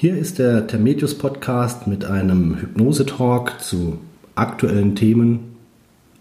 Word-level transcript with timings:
Hier 0.00 0.16
ist 0.16 0.38
der 0.38 0.66
Termedius 0.66 1.14
Podcast 1.14 1.86
mit 1.86 2.06
einem 2.06 2.58
Hypnose-Talk 2.58 3.60
zu 3.60 3.98
aktuellen 4.34 4.96
Themen 4.96 5.56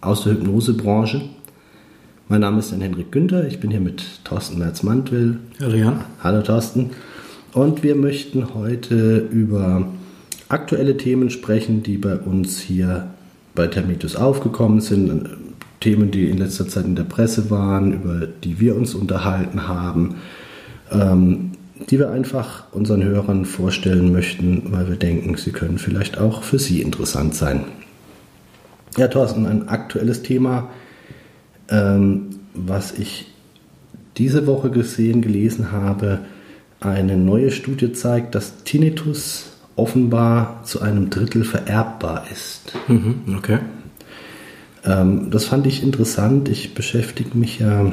aus 0.02 0.26
der 0.26 0.34
Hypnosebranche. 0.34 1.22
Mein 2.28 2.42
Name 2.42 2.60
ist 2.60 2.74
Henrik 2.74 3.14
Günther, 3.14 3.48
ich 3.48 3.62
bin 3.62 3.72
hier 3.72 3.80
mit 3.80 4.04
Thorsten 4.26 4.60
Merz-Mantwill. 4.60 5.38
Hallo 5.62 5.78
Jan. 5.78 6.04
Hallo 6.22 6.42
Thorsten. 6.42 6.90
Und 7.54 7.82
wir 7.82 7.96
möchten 7.96 8.54
heute 8.54 9.20
über 9.32 9.88
aktuelle 10.50 10.98
Themen 10.98 11.30
sprechen, 11.30 11.82
die 11.82 11.98
bei 11.98 12.18
uns 12.18 12.60
hier 12.60 13.12
bei 13.56 13.68
Termedius 13.68 14.18
aufgekommen 14.18 14.82
sind. 14.82 15.30
Themen, 15.80 16.12
die 16.12 16.30
in 16.30 16.38
letzter 16.38 16.68
Zeit 16.68 16.84
in 16.84 16.98
der 16.98 17.04
Presse 17.04 17.50
waren, 17.50 17.94
über 17.94 18.28
die 18.28 18.60
wir 18.60 18.76
uns 18.76 18.94
unterhalten 18.94 19.70
haben. 19.70 20.16
Ähm, 20.92 21.52
die 21.80 21.98
wir 21.98 22.12
einfach 22.12 22.66
unseren 22.72 23.04
Hörern 23.04 23.46
vorstellen 23.46 24.12
möchten, 24.12 24.72
weil 24.72 24.90
wir 24.90 24.98
denken, 24.98 25.36
sie 25.38 25.52
können 25.52 25.78
vielleicht 25.78 26.18
auch 26.18 26.44
für 26.44 26.60
sie 26.60 26.82
interessant 26.82 27.36
sein. 27.36 27.66
Ja, 28.98 29.08
Thorsten, 29.08 29.46
ein 29.46 29.70
aktuelles 29.70 30.24
Thema, 30.24 30.70
ähm, 31.70 32.28
was 32.54 32.98
ich 32.98 33.28
diese 34.18 34.48
Woche 34.48 34.70
gesehen, 34.70 35.22
gelesen 35.22 35.72
habe. 35.72 36.20
Eine 36.82 37.18
neue 37.18 37.52
Studie 37.52 37.94
zeigt, 37.94 38.36
dass 38.36 38.64
Tinnitus 38.64 39.52
offenbar 39.76 40.62
zu 40.66 40.82
einem 40.82 41.10
Drittel 41.10 41.44
vererbbar 41.46 42.26
ist. 42.32 42.74
Mhm, 42.88 43.36
okay. 43.38 43.60
Ähm, 44.84 45.32
das 45.32 45.46
fand 45.46 45.66
ich 45.68 45.84
interessant. 45.84 46.50
Ich 46.50 46.74
beschäftige 46.74 47.38
mich 47.38 47.60
ja 47.60 47.92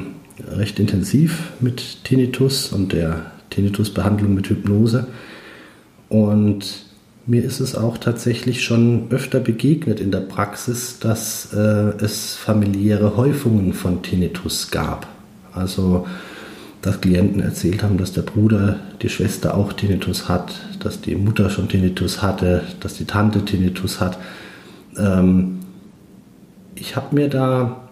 recht 0.48 0.78
intensiv 0.80 1.52
mit 1.60 2.04
Tinnitus 2.04 2.72
und 2.72 2.92
der 2.92 3.30
Tinnitusbehandlung 3.56 4.34
mit 4.34 4.48
Hypnose. 4.48 5.06
Und 6.08 6.84
mir 7.26 7.42
ist 7.42 7.58
es 7.60 7.74
auch 7.74 7.98
tatsächlich 7.98 8.62
schon 8.62 9.06
öfter 9.10 9.40
begegnet 9.40 9.98
in 9.98 10.10
der 10.10 10.20
Praxis, 10.20 10.98
dass 11.00 11.52
äh, 11.54 11.94
es 11.98 12.34
familiäre 12.34 13.16
Häufungen 13.16 13.72
von 13.72 14.02
Tinnitus 14.02 14.70
gab. 14.70 15.08
Also, 15.52 16.06
dass 16.82 17.00
Klienten 17.00 17.40
erzählt 17.40 17.82
haben, 17.82 17.96
dass 17.96 18.12
der 18.12 18.22
Bruder, 18.22 18.78
die 19.02 19.08
Schwester 19.08 19.56
auch 19.56 19.72
Tinnitus 19.72 20.28
hat, 20.28 20.54
dass 20.80 21.00
die 21.00 21.16
Mutter 21.16 21.50
schon 21.50 21.68
Tinnitus 21.68 22.22
hatte, 22.22 22.62
dass 22.80 22.94
die 22.94 23.06
Tante 23.06 23.44
Tinnitus 23.44 24.00
hat. 24.00 24.18
Ähm, 24.98 25.60
ich 26.74 26.94
habe 26.94 27.14
mir 27.14 27.28
da 27.28 27.88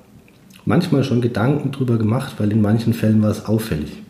manchmal 0.67 1.03
schon 1.03 1.23
Gedanken 1.23 1.73
drüber 1.73 1.97
gemacht, 1.97 2.35
weil 2.37 2.53
in 2.53 2.61
manchen 2.61 2.93
Fällen 2.93 3.23
war 3.23 3.31
es 3.31 3.47
auffällig 3.47 4.04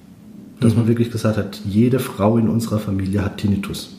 dass 0.60 0.72
mhm. 0.72 0.80
man 0.80 0.88
wirklich 0.88 1.10
gesagt 1.10 1.36
hat, 1.36 1.60
jede 1.64 1.98
Frau 1.98 2.36
in 2.38 2.48
unserer 2.48 2.78
Familie 2.78 3.24
hat 3.24 3.38
Tinnitus. 3.38 3.96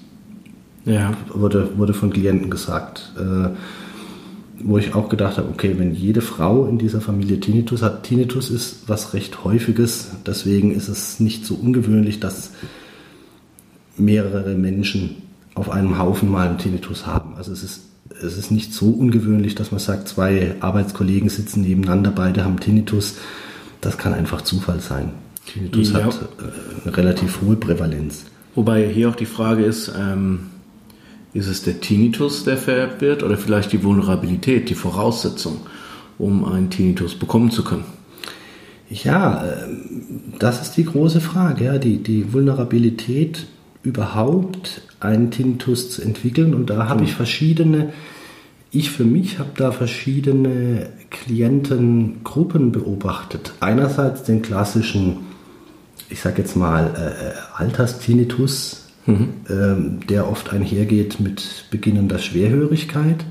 Ja. 0.85 1.13
Wurde, 1.33 1.77
wurde 1.77 1.93
von 1.93 2.11
Klienten 2.11 2.49
gesagt. 2.49 3.11
Äh, 3.17 3.49
wo 4.59 4.77
ich 4.77 4.95
auch 4.95 5.09
gedacht 5.09 5.37
habe, 5.37 5.49
okay, 5.49 5.75
wenn 5.77 5.93
jede 5.93 6.21
Frau 6.21 6.65
in 6.65 6.77
dieser 6.77 7.01
Familie 7.01 7.39
Tinnitus 7.39 7.81
hat, 7.81 8.03
Tinnitus 8.03 8.49
ist 8.49 8.87
was 8.87 9.13
recht 9.13 9.43
häufiges, 9.43 10.11
deswegen 10.25 10.73
ist 10.73 10.87
es 10.87 11.19
nicht 11.19 11.45
so 11.45 11.55
ungewöhnlich, 11.55 12.19
dass 12.19 12.51
mehrere 13.97 14.55
Menschen 14.55 15.17
auf 15.55 15.69
einem 15.69 15.97
Haufen 15.97 16.29
mal 16.29 16.47
einen 16.47 16.57
Tinnitus 16.57 17.05
haben. 17.05 17.35
Also 17.35 17.51
es 17.51 17.63
ist, 17.63 17.81
es 18.21 18.37
ist 18.37 18.51
nicht 18.51 18.73
so 18.73 18.89
ungewöhnlich, 18.89 19.55
dass 19.55 19.71
man 19.71 19.79
sagt, 19.79 20.07
zwei 20.07 20.55
Arbeitskollegen 20.59 21.29
sitzen 21.29 21.61
nebeneinander, 21.61 22.11
beide 22.11 22.43
haben 22.43 22.59
Tinnitus. 22.59 23.15
Das 23.81 23.97
kann 23.97 24.13
einfach 24.13 24.41
Zufall 24.41 24.79
sein. 24.79 25.11
Tinnitus 25.45 25.91
ja. 25.91 26.03
hat 26.03 26.15
äh, 26.15 26.85
eine 26.85 26.97
relativ 26.97 27.41
hohe 27.41 27.55
Prävalenz. 27.55 28.25
Wobei 28.55 28.87
hier 28.87 29.09
auch 29.09 29.15
die 29.15 29.25
Frage 29.25 29.63
ist, 29.63 29.91
ähm, 29.97 30.47
ist 31.33 31.47
es 31.47 31.63
der 31.63 31.81
Tinnitus, 31.81 32.45
der 32.45 32.57
vererbt 32.57 33.01
wird 33.01 33.21
oder 33.21 33.37
vielleicht 33.37 33.73
die 33.73 33.83
Vulnerabilität, 33.83 34.69
die 34.69 34.75
Voraussetzung, 34.75 35.57
um 36.17 36.45
einen 36.45 36.69
Tinnitus 36.69 37.15
bekommen 37.15 37.51
zu 37.51 37.63
können? 37.63 37.83
Ja, 38.89 39.43
ähm, 39.43 40.21
das 40.39 40.61
ist 40.61 40.77
die 40.77 40.85
große 40.85 41.19
Frage, 41.19 41.65
ja, 41.65 41.77
die, 41.77 41.97
die 41.97 42.31
Vulnerabilität 42.31 43.47
überhaupt 43.83 44.81
einen 44.99 45.31
Tinnitus 45.31 45.91
zu 45.91 46.01
entwickeln. 46.01 46.53
Und 46.53 46.69
da 46.69 46.87
habe 46.87 47.03
ich 47.03 47.13
verschiedene, 47.13 47.93
ich 48.71 48.89
für 48.89 49.03
mich 49.03 49.39
habe 49.39 49.51
da 49.55 49.71
verschiedene 49.71 50.89
Klientengruppen 51.09 52.71
beobachtet. 52.71 53.53
Einerseits 53.59 54.23
den 54.23 54.41
klassischen 54.41 55.17
ich 56.09 56.19
sage 56.19 56.41
jetzt 56.41 56.55
mal, 56.55 56.93
äh, 56.95 57.61
Alterstinnitus, 57.61 58.87
mhm. 59.05 59.33
ähm, 59.49 59.99
der 60.07 60.29
oft 60.29 60.51
einhergeht 60.53 61.19
mit 61.19 61.65
beginnender 61.71 62.19
Schwerhörigkeit. 62.19 63.25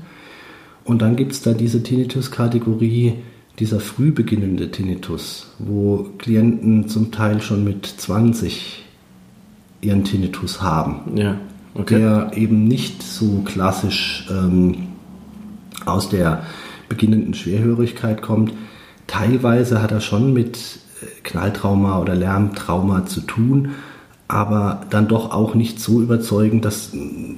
Und 0.83 1.01
dann 1.01 1.15
gibt 1.15 1.31
es 1.31 1.41
da 1.41 1.53
diese 1.53 1.81
Tinnitus-Kategorie, 1.81 3.15
dieser 3.59 3.79
früh 3.79 4.11
beginnende 4.11 4.69
Tinnitus, 4.69 5.47
wo 5.59 6.09
Klienten 6.17 6.89
zum 6.89 7.11
Teil 7.11 7.41
schon 7.41 7.63
mit 7.63 7.85
20 7.85 8.83
ihren 9.81 10.03
Tinnitus 10.03 10.61
haben. 10.61 11.17
Ja, 11.17 11.37
okay. 11.73 11.99
Der 11.99 12.31
eben 12.35 12.67
nicht 12.67 13.01
so 13.01 13.41
klassisch 13.45 14.27
ähm, 14.29 14.87
aus 15.85 16.09
der 16.09 16.43
beginnenden 16.89 17.33
Schwerhörigkeit 17.33 18.21
kommt. 18.21 18.53
Teilweise 19.07 19.81
hat 19.81 19.91
er 19.91 20.01
schon 20.01 20.33
mit 20.33 20.59
Knalltrauma 21.23 21.99
oder 21.99 22.15
Lärmtrauma 22.15 23.05
zu 23.05 23.21
tun, 23.21 23.71
aber 24.27 24.81
dann 24.89 25.07
doch 25.07 25.31
auch 25.31 25.53
nicht 25.53 25.79
so 25.79 26.01
überzeugend, 26.01 26.65
dass 26.65 26.91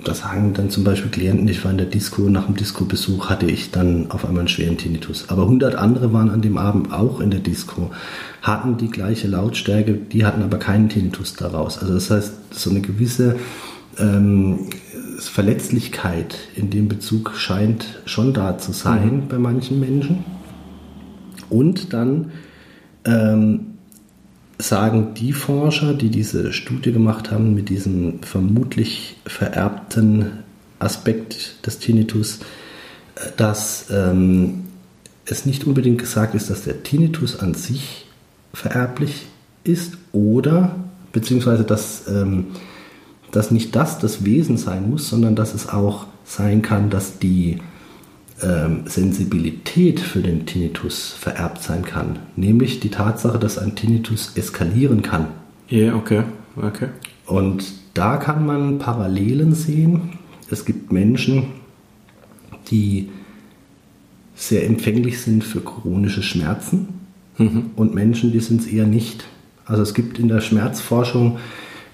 das 0.06 0.20
sagen 0.20 0.54
dann 0.54 0.70
zum 0.70 0.86
Beispiel 0.86 1.12
Klienten, 1.12 1.48
ich 1.50 1.64
war 1.66 1.72
in 1.72 1.78
der 1.78 1.88
Disco, 1.88 2.24
nach 2.24 2.46
dem 2.46 2.56
Disco-Besuch 2.56 3.30
hatte 3.30 3.46
ich 3.46 3.72
dann 3.72 4.10
auf 4.10 4.24
einmal 4.24 4.42
einen 4.42 4.48
schweren 4.48 4.78
Tinnitus. 4.78 5.26
Aber 5.28 5.44
100 5.44 5.76
andere 5.76 6.14
waren 6.14 6.30
an 6.30 6.42
dem 6.42 6.58
Abend 6.58 6.94
auch 6.94 7.20
in 7.20 7.30
der 7.30 7.42
Disco, 7.42 7.92
hatten 8.42 8.78
die 8.78 8.90
gleiche 8.90 9.28
Lautstärke, 9.28 9.94
die 9.96 10.26
hatten 10.26 10.42
aber 10.44 10.60
keinen 10.60 10.88
Tinnitus 10.88 11.34
daraus. 11.34 11.78
Also 11.78 11.94
das 11.94 12.10
heißt, 12.10 12.34
so 12.52 12.70
eine 12.70 12.80
gewisse 12.80 13.36
ähm, 14.00 14.70
Verletzlichkeit 15.20 16.38
in 16.56 16.70
dem 16.70 16.88
Bezug 16.88 17.34
scheint 17.36 18.02
schon 18.06 18.34
da 18.34 18.58
zu 18.58 18.72
sein 18.72 19.24
mhm. 19.24 19.28
bei 19.28 19.38
manchen 19.38 19.80
Menschen. 19.82 20.24
Und 21.50 21.94
dann 21.94 22.32
ähm, 23.08 23.78
sagen 24.60 25.14
die 25.14 25.34
Forscher, 25.34 25.94
die 25.94 26.10
diese 26.10 26.52
Studie 26.52 26.92
gemacht 26.92 27.32
haben 27.32 27.54
mit 27.54 27.70
diesem 27.70 28.22
vermutlich 28.22 29.18
vererbten 29.26 30.44
Aspekt 30.80 31.66
des 31.66 31.80
Tinnitus, 31.80 32.40
äh, 33.16 33.30
dass 33.38 33.88
ähm, 33.92 34.66
es 35.26 35.46
nicht 35.46 35.66
unbedingt 35.66 36.00
gesagt 36.00 36.36
ist, 36.36 36.50
dass 36.50 36.64
der 36.64 36.84
Tinnitus 36.84 37.40
an 37.40 37.54
sich 37.54 38.06
vererblich 38.54 39.28
ist 39.64 39.98
oder 40.12 40.76
beziehungsweise 41.12 41.64
dass, 41.64 42.08
ähm, 42.08 42.48
dass 43.32 43.52
nicht 43.52 43.76
das 43.76 44.00
das 44.00 44.24
Wesen 44.24 44.58
sein 44.58 44.90
muss, 44.90 45.10
sondern 45.10 45.36
dass 45.36 45.54
es 45.54 45.70
auch 45.70 46.08
sein 46.26 46.62
kann, 46.62 46.90
dass 46.90 47.20
die 47.20 47.60
ähm, 48.42 48.84
Sensibilität 48.86 50.00
für 50.00 50.22
den 50.22 50.46
Tinnitus 50.46 51.12
vererbt 51.14 51.62
sein 51.64 51.84
kann. 51.84 52.20
Nämlich 52.36 52.80
die 52.80 52.90
Tatsache, 52.90 53.40
dass 53.40 53.58
ein 53.58 53.76
Tinnitus 53.76 54.34
eskalieren 54.36 55.02
kann. 55.02 55.28
Ja, 55.70 55.78
yeah, 55.78 55.96
okay. 55.96 56.24
okay. 56.56 56.90
Und 57.26 57.66
da 57.94 58.18
kann 58.18 58.46
man 58.46 58.80
Parallelen 58.80 59.54
sehen. 59.54 60.20
Es 60.50 60.66
gibt 60.66 60.92
Menschen, 60.92 61.48
die 62.70 63.10
sehr 64.36 64.66
empfänglich 64.66 65.22
sind 65.22 65.44
für 65.44 65.62
chronische 65.62 66.22
Schmerzen 66.22 66.88
mhm. 67.38 67.72
und 67.76 67.96
Menschen, 67.96 68.32
die 68.32 68.40
sind 68.40 68.62
es 68.62 68.68
eher 68.68 68.86
nicht. 68.86 69.26
Also 69.66 69.82
es 69.82 69.94
gibt 69.94 70.20
in 70.20 70.28
der 70.28 70.42
Schmerzforschung 70.42 71.40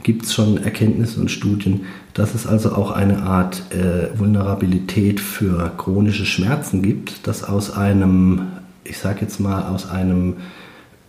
gibt 0.04 0.26
es 0.26 0.34
schon 0.34 0.64
Erkenntnisse 0.64 1.20
und 1.20 1.32
Studien, 1.32 1.86
dass 2.14 2.36
es 2.36 2.46
also 2.46 2.74
auch 2.74 2.92
eine 2.92 3.24
Art 3.24 3.64
äh, 3.72 4.18
Vulnerabilität 4.18 5.20
für 5.20 5.72
chronische 5.78 6.26
Schmerzen 6.26 6.82
gibt, 6.82 7.26
dass 7.28 7.44
aus 7.44 7.72
einem, 7.72 8.48
ich 8.84 8.98
sage 8.98 9.22
jetzt 9.22 9.40
mal, 9.40 9.64
aus 9.64 9.90
einem 9.90 10.36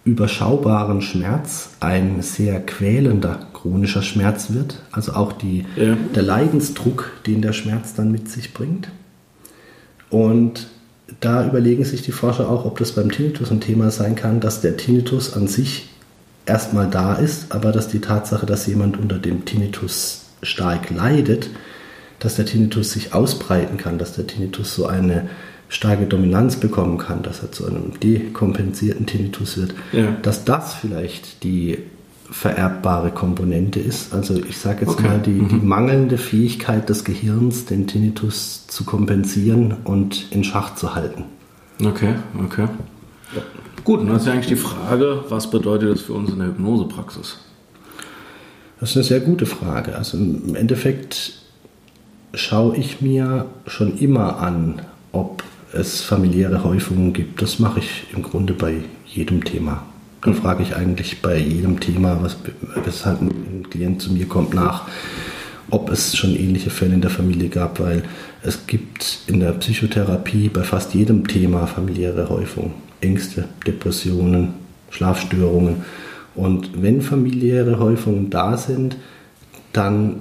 überschaubaren 0.05 1.03
Schmerz 1.03 1.71
ein 1.81 2.23
sehr 2.23 2.61
quälender 2.61 3.47
chronischer 3.53 4.03
Schmerz 4.03 4.53
wird. 4.53 4.83
Also 4.93 5.15
auch 5.15 5.33
die, 5.33 5.65
ja. 5.77 5.97
der 6.15 6.23
Leidensdruck, 6.23 7.13
den 7.27 7.43
der 7.43 7.53
Schmerz 7.53 7.95
dann 7.95 8.13
mit 8.13 8.29
sich 8.29 8.53
bringt. 8.53 8.89
Und 10.11 10.69
da 11.21 11.47
überlegen 11.47 11.85
sich 11.85 12.03
die 12.03 12.13
Forscher 12.13 12.49
auch, 12.49 12.65
ob 12.65 12.79
das 12.79 12.93
beim 12.93 13.11
Tinnitus 13.11 13.51
ein 13.51 13.61
Thema 13.61 13.91
sein 13.91 14.15
kann, 14.15 14.41
dass 14.41 14.61
der 14.61 14.77
Tinnitus 14.77 15.35
an 15.35 15.49
sich 15.49 15.89
erstmal 16.47 16.89
da 16.89 17.15
ist, 17.15 17.53
aber 17.55 17.73
dass 17.73 17.89
die 17.89 18.01
Tatsache, 18.01 18.47
dass 18.47 18.67
jemand 18.67 18.99
unter 18.99 19.19
dem 19.19 19.45
Tinnitus 19.45 20.23
stark 20.43 20.91
leidet, 20.91 21.51
dass 22.19 22.37
der 22.37 22.47
Tinnitus 22.47 22.93
sich 22.93 23.15
ausbreiten 23.15 23.77
kann, 23.79 23.99
dass 23.99 24.13
der 24.15 24.27
Tinnitus 24.27 24.75
so 24.75 24.87
eine 24.87 25.29
starke 25.69 26.07
Dominanz 26.07 26.57
bekommen 26.57 26.99
kann, 26.99 27.23
dass 27.23 27.43
er 27.43 27.51
zu 27.51 27.67
einem 27.67 27.99
dekompensierten 28.01 29.07
Tinnitus 29.07 29.57
wird, 29.57 29.75
ja. 29.93 30.13
dass 30.23 30.45
das 30.45 30.75
vielleicht 30.75 31.43
die 31.43 31.79
vererbbare 32.31 33.11
Komponente 33.11 33.81
ist. 33.81 34.13
Also 34.15 34.35
ich 34.43 34.59
sage 34.59 34.81
jetzt 34.83 34.91
Okay. 34.95 35.03
mal, 35.09 35.19
die, 35.21 35.41
die 35.41 35.55
Mhm. 35.57 35.67
mangelnde 35.69 36.19
Fähigkeit 36.19 36.89
des 36.89 37.05
Gehirns, 37.05 37.65
den 37.67 37.87
Tinnitus 37.87 38.67
zu 38.67 38.85
kompensieren 38.85 39.75
und 39.85 40.27
in 40.31 40.43
Schach 40.45 40.75
zu 40.75 40.95
halten. 40.95 41.25
Okay, 41.85 42.15
okay. 42.45 42.67
Gut, 43.85 44.01
und 44.01 44.09
dann 44.09 44.17
ist 44.17 44.27
ja 44.27 44.33
eigentlich 44.33 44.47
die 44.47 44.57
Frage, 44.57 45.25
was 45.29 45.51
bedeutet 45.51 45.91
das 45.91 46.01
für 46.01 46.15
uns 46.15 46.31
in 46.31 46.39
der 46.39 46.49
Hypnosepraxis? 46.49 47.37
Das 48.81 48.91
ist 48.91 48.97
eine 48.97 49.05
sehr 49.05 49.21
gute 49.21 49.45
Frage. 49.45 49.95
Also 49.97 50.17
im 50.17 50.57
Endeffekt 50.57 51.35
schaue 52.33 52.77
ich 52.77 53.03
mir 53.03 53.47
schon 53.67 53.99
immer 53.99 54.39
an, 54.41 54.81
ob 55.13 55.43
es 55.75 56.01
familiäre 56.01 56.65
Häufungen 56.65 57.13
gibt. 57.13 57.43
Das 57.43 57.59
mache 57.59 57.81
ich 57.81 58.07
im 58.15 58.23
Grunde 58.23 58.55
bei 58.55 58.77
jedem 59.07 59.45
Thema. 59.45 59.83
Dann 60.23 60.35
frage 60.35 60.63
ich 60.63 60.75
eigentlich 60.75 61.21
bei 61.21 61.37
jedem 61.37 61.79
Thema, 61.81 62.19
was, 62.23 62.39
weshalb 62.85 63.21
ein 63.21 63.67
Klient 63.69 64.01
zu 64.01 64.13
mir 64.13 64.27
kommt, 64.27 64.55
nach, 64.55 64.89
ob 65.71 65.91
es 65.91 66.17
schon 66.17 66.35
ähnliche 66.35 66.71
Fälle 66.71 66.95
in 66.95 67.03
der 67.03 67.11
Familie 67.11 67.51
gab, 67.51 67.81
weil 67.81 68.05
es 68.43 68.67
gibt 68.67 69.19
in 69.27 69.41
der 69.41 69.53
Psychotherapie 69.53 70.49
bei 70.49 70.63
fast 70.63 70.95
jedem 70.95 71.27
Thema 71.27 71.67
familiäre 71.67 72.31
Häufungen. 72.31 72.73
Ängste, 73.05 73.49
Depressionen, 73.67 74.55
Schlafstörungen. 74.91 75.85
Und 76.35 76.83
wenn 76.83 77.03
familiäre 77.03 77.79
Häufungen 77.79 78.31
da 78.31 78.57
sind, 78.57 78.97
dann 79.73 80.17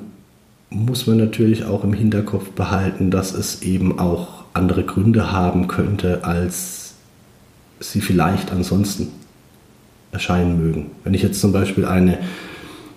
muss 0.70 1.08
man 1.08 1.18
natürlich 1.18 1.66
auch 1.66 1.84
im 1.84 1.94
Hinterkopf 1.94 2.50
behalten, 2.52 3.10
dass 3.10 3.34
es 3.34 3.62
eben 3.62 4.00
auch 4.00 4.44
andere 4.54 4.84
Gründe 4.84 5.32
haben 5.32 5.68
könnte, 5.68 6.24
als 6.24 6.94
sie 7.80 8.02
vielleicht 8.02 8.52
ansonsten 8.52 9.08
erscheinen 10.12 10.58
mögen. 10.58 10.92
Wenn 11.04 11.14
ich 11.14 11.24
jetzt 11.24 11.40
zum 11.42 11.52
Beispiel 11.54 11.86
eine 11.86 12.20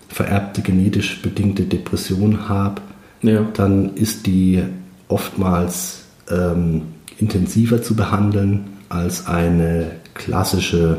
vererbte 0.09 0.63
genetisch 0.63 1.21
bedingte 1.23 1.65
Depression 1.65 2.49
habe, 2.49 2.81
Ja. 3.23 3.47
dann 3.55 3.95
ist 3.95 4.27
die 4.27 4.63
oftmals 5.09 6.05
ähm, 6.31 6.83
intensiver 7.19 7.83
zu 7.83 7.95
behandeln 7.95 8.76
als 8.97 9.27
eine 9.27 9.93
klassische, 10.15 10.99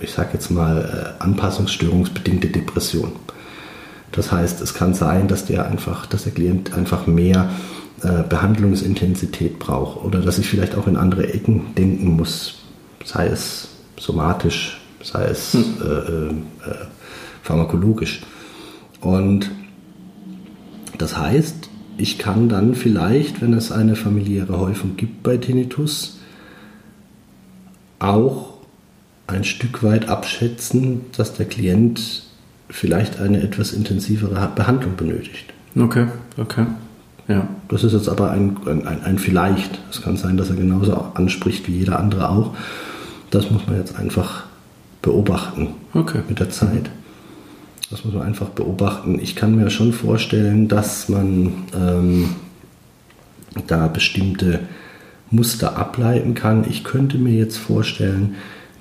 ich 0.00 0.12
sage 0.12 0.30
jetzt 0.34 0.50
mal, 0.50 1.14
äh, 1.18 1.22
anpassungsstörungsbedingte 1.22 2.48
Depression. 2.48 3.12
Das 4.12 4.30
heißt, 4.30 4.60
es 4.60 4.74
kann 4.74 4.94
sein, 4.94 5.28
dass 5.28 5.44
der 5.44 5.66
einfach, 5.66 6.06
dass 6.06 6.24
der 6.24 6.32
Klient 6.32 6.74
einfach 6.74 7.06
mehr 7.06 7.50
äh, 8.02 8.22
Behandlungsintensität 8.28 9.58
braucht 9.58 10.04
oder 10.04 10.20
dass 10.20 10.38
ich 10.38 10.48
vielleicht 10.48 10.76
auch 10.76 10.86
in 10.86 10.96
andere 10.96 11.32
Ecken 11.32 11.74
denken 11.76 12.16
muss, 12.16 12.56
sei 13.04 13.26
es 13.26 13.68
somatisch, 13.98 14.80
sei 15.02 15.24
es 15.24 15.54
äh, 15.54 15.58
äh, 15.58 16.28
äh, 16.28 16.32
pharmakologisch. 17.42 18.22
Und 19.00 19.50
das 20.96 21.18
heißt, 21.18 21.68
ich 21.96 22.18
kann 22.18 22.48
dann 22.48 22.74
vielleicht, 22.74 23.40
wenn 23.40 23.52
es 23.52 23.70
eine 23.70 23.96
familiäre 23.96 24.58
Häufung 24.58 24.96
gibt 24.96 25.22
bei 25.22 25.36
Tinnitus, 25.36 26.13
auch 28.04 28.54
ein 29.26 29.44
Stück 29.44 29.82
weit 29.82 30.08
abschätzen, 30.08 31.02
dass 31.16 31.34
der 31.34 31.46
Klient 31.46 32.24
vielleicht 32.68 33.20
eine 33.20 33.42
etwas 33.42 33.72
intensivere 33.72 34.50
Behandlung 34.54 34.96
benötigt. 34.96 35.52
Okay, 35.76 36.06
okay. 36.36 36.66
Ja. 37.28 37.48
Das 37.68 37.84
ist 37.84 37.92
jetzt 37.92 38.08
aber 38.08 38.30
ein, 38.30 38.56
ein, 38.66 39.02
ein 39.02 39.18
Vielleicht. 39.18 39.80
Es 39.90 40.02
kann 40.02 40.16
sein, 40.16 40.36
dass 40.36 40.50
er 40.50 40.56
genauso 40.56 40.94
anspricht 41.14 41.66
wie 41.66 41.78
jeder 41.78 41.98
andere 41.98 42.28
auch. 42.28 42.54
Das 43.30 43.50
muss 43.50 43.66
man 43.66 43.78
jetzt 43.78 43.98
einfach 43.98 44.44
beobachten 45.00 45.68
Okay. 45.94 46.20
mit 46.28 46.40
der 46.40 46.50
Zeit. 46.50 46.90
Das 47.90 48.04
muss 48.04 48.14
man 48.14 48.24
einfach 48.24 48.48
beobachten. 48.48 49.18
Ich 49.20 49.36
kann 49.36 49.56
mir 49.56 49.70
schon 49.70 49.92
vorstellen, 49.92 50.68
dass 50.68 51.08
man 51.08 51.52
ähm, 51.74 52.30
da 53.66 53.86
bestimmte 53.88 54.60
Muster 55.30 55.76
ableiten 55.76 56.34
kann. 56.34 56.64
Ich 56.68 56.84
könnte 56.84 57.18
mir 57.18 57.34
jetzt 57.34 57.56
vorstellen, 57.56 58.36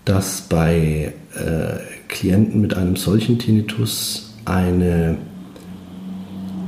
dass 0.05 0.41
bei 0.41 1.13
äh, 1.35 1.77
Klienten 2.09 2.61
mit 2.61 2.75
einem 2.75 2.95
solchen 2.95 3.39
Tinnitus 3.39 4.33
eine 4.45 5.17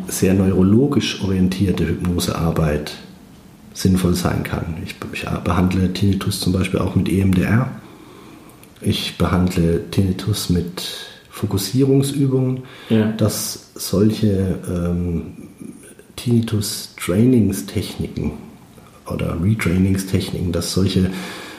sehr 0.07 0.33
neurologisch 0.33 1.21
orientierte 1.23 1.87
Hypnosearbeit 1.87 2.93
sinnvoll 3.73 4.15
sein 4.15 4.43
kann. 4.43 4.77
Ich, 4.85 4.95
ich 5.13 5.25
behandle 5.43 5.91
Tinnitus 5.93 6.39
zum 6.39 6.53
Beispiel 6.53 6.79
auch 6.79 6.95
mit 6.95 7.09
EMDR. 7.09 7.69
Ich 8.81 9.17
behandle 9.17 9.89
Tinnitus 9.91 10.49
mit 10.49 10.83
Fokussierungsübungen, 11.29 12.61
Ja. 12.89 13.11
dass 13.11 13.71
solche 13.75 14.57
ähm, 14.69 15.33
Tinnitus-Trainingstechniken 16.15 18.31
oder 19.07 19.37
Retrainingstechniken, 19.41 20.51
dass 20.51 20.73
solche, 20.73 21.11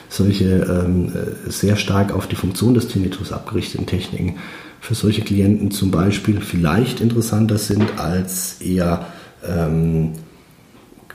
solche 0.09 0.45
ähm, 0.45 1.11
äh, 1.13 1.49
sehr 1.49 1.75
stark 1.75 2.13
auf 2.13 2.27
die 2.27 2.35
Funktion 2.35 2.73
des 2.73 2.87
Tinnitus 2.87 3.31
abgerichteten 3.31 3.85
Techniken 3.85 4.35
für 4.79 4.95
solche 4.95 5.21
Klienten 5.21 5.71
zum 5.71 5.91
Beispiel 5.91 6.41
vielleicht 6.41 7.01
interessanter 7.01 7.57
sind 7.57 7.99
als 7.99 8.61
eher 8.61 9.07
ähm, 9.47 10.13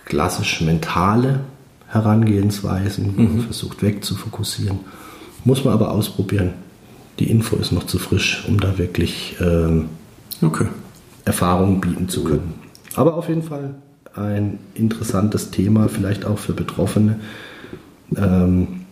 klassisch 0.04 0.60
mentale 0.60 1.40
Herangehensweisen, 1.86 3.14
man 3.16 3.40
versucht 3.40 3.82
wegzufokussieren. 3.82 4.80
Muss 5.44 5.64
man 5.64 5.74
aber 5.74 5.90
ausprobieren. 5.90 6.54
Die 7.18 7.30
Info 7.30 7.56
ist 7.56 7.72
noch 7.72 7.84
zu 7.84 7.98
frisch, 7.98 8.44
um 8.48 8.58
da 8.58 8.78
wirklich 8.78 9.36
ähm, 9.40 9.90
Okay. 10.42 10.66
Erfahrungen 11.24 11.80
bieten 11.80 12.08
zu 12.08 12.24
können. 12.24 12.54
Aber 12.96 13.14
auf 13.14 13.28
jeden 13.28 13.42
Fall 13.42 13.76
ein 14.14 14.58
interessantes 14.74 15.50
Thema, 15.50 15.88
vielleicht 15.88 16.24
auch 16.24 16.38
für 16.38 16.52
Betroffene. 16.52 17.20
Ähm, 18.16 18.82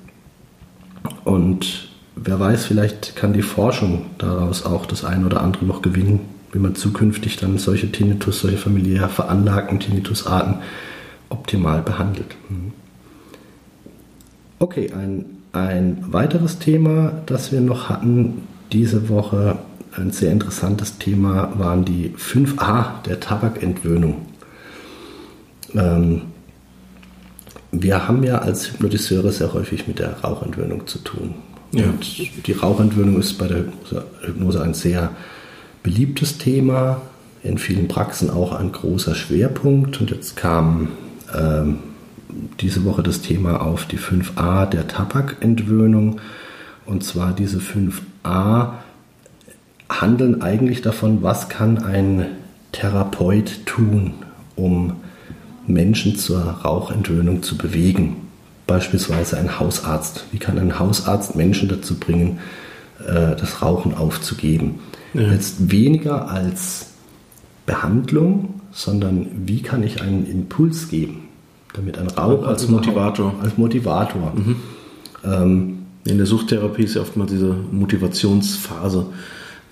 und 1.24 1.88
wer 2.16 2.40
weiß, 2.40 2.66
vielleicht 2.66 3.16
kann 3.16 3.32
die 3.32 3.42
Forschung 3.42 4.06
daraus 4.18 4.64
auch 4.64 4.86
das 4.86 5.04
ein 5.04 5.24
oder 5.24 5.42
andere 5.42 5.64
noch 5.64 5.82
gewinnen, 5.82 6.20
wie 6.52 6.58
man 6.58 6.74
zukünftig 6.74 7.36
dann 7.36 7.58
solche 7.58 7.92
Tinnitus, 7.92 8.40
solche 8.40 8.58
familiär 8.58 9.08
veranlagten 9.08 9.80
Tinnitusarten 9.80 10.56
optimal 11.28 11.82
behandelt. 11.82 12.34
Mhm. 12.48 12.72
Okay, 14.58 14.92
ein, 14.92 15.24
ein 15.52 16.04
weiteres 16.12 16.58
Thema, 16.58 17.12
das 17.26 17.50
wir 17.52 17.60
noch 17.60 17.88
hatten 17.88 18.42
diese 18.72 19.08
Woche, 19.08 19.58
ein 19.96 20.10
sehr 20.10 20.32
interessantes 20.32 20.98
Thema, 20.98 21.52
waren 21.58 21.84
die 21.84 22.10
5a 22.10 23.02
der 23.06 23.20
Tabakentwöhnung. 23.20 24.26
Ähm, 25.74 26.22
wir 27.72 28.08
haben 28.08 28.22
ja 28.24 28.38
als 28.38 28.72
Hypnotiseure 28.72 29.30
sehr 29.32 29.52
häufig 29.52 29.86
mit 29.86 29.98
der 29.98 30.20
Rauchentwöhnung 30.20 30.86
zu 30.86 30.98
tun. 30.98 31.34
Ja. 31.72 31.84
Und 31.84 32.46
die 32.46 32.52
Rauchentwöhnung 32.52 33.18
ist 33.18 33.34
bei 33.38 33.46
der 33.46 33.64
Hypnose, 34.22 34.62
ein 34.62 34.74
sehr 34.74 35.10
beliebtes 35.82 36.38
Thema, 36.38 37.00
in 37.42 37.58
vielen 37.58 37.88
Praxen 37.88 38.28
auch 38.28 38.52
ein 38.52 38.72
großer 38.72 39.14
Schwerpunkt. 39.14 40.00
Und 40.00 40.10
jetzt 40.10 40.36
kam 40.36 40.88
ähm, 41.34 41.78
diese 42.60 42.84
Woche 42.84 43.02
das 43.02 43.22
Thema 43.22 43.62
auf 43.62 43.86
die 43.86 43.98
5a 43.98 44.66
der 44.66 44.88
Tabakentwöhnung. 44.88 46.20
Und 46.86 47.04
zwar 47.04 47.32
diese 47.32 47.58
5a 47.58 48.72
handeln 49.88 50.42
eigentlich 50.42 50.82
davon, 50.82 51.22
was 51.22 51.48
kann 51.48 51.78
ein 51.78 52.26
Therapeut 52.72 53.64
tun, 53.66 54.14
um 54.56 54.96
Menschen 55.66 56.16
zur 56.16 56.40
Rauchentwöhnung 56.40 57.42
zu 57.42 57.56
bewegen. 57.56 58.28
Beispielsweise 58.66 59.36
ein 59.36 59.58
Hausarzt. 59.58 60.26
Wie 60.32 60.38
kann 60.38 60.58
ein 60.58 60.78
Hausarzt 60.78 61.36
Menschen 61.36 61.68
dazu 61.68 61.98
bringen, 61.98 62.38
äh, 63.00 63.36
das 63.36 63.62
Rauchen 63.62 63.94
aufzugeben? 63.94 64.80
Ja. 65.14 65.32
Jetzt 65.32 65.70
weniger 65.70 66.30
als 66.30 66.90
Behandlung, 67.66 68.60
sondern 68.72 69.26
wie 69.46 69.62
kann 69.62 69.82
ich 69.82 70.00
einen 70.02 70.26
Impuls 70.26 70.88
geben, 70.88 71.28
damit 71.74 71.98
ein 71.98 72.08
Raucher 72.08 72.48
Als 72.48 72.68
Motivator. 72.68 73.34
Als 73.42 73.58
Motivator. 73.58 74.32
Ähm, 75.24 75.78
In 76.04 76.16
der 76.16 76.26
Suchttherapie 76.26 76.84
ist 76.84 76.94
ja 76.94 77.02
oftmals 77.02 77.30
diese 77.30 77.54
Motivationsphase, 77.72 79.06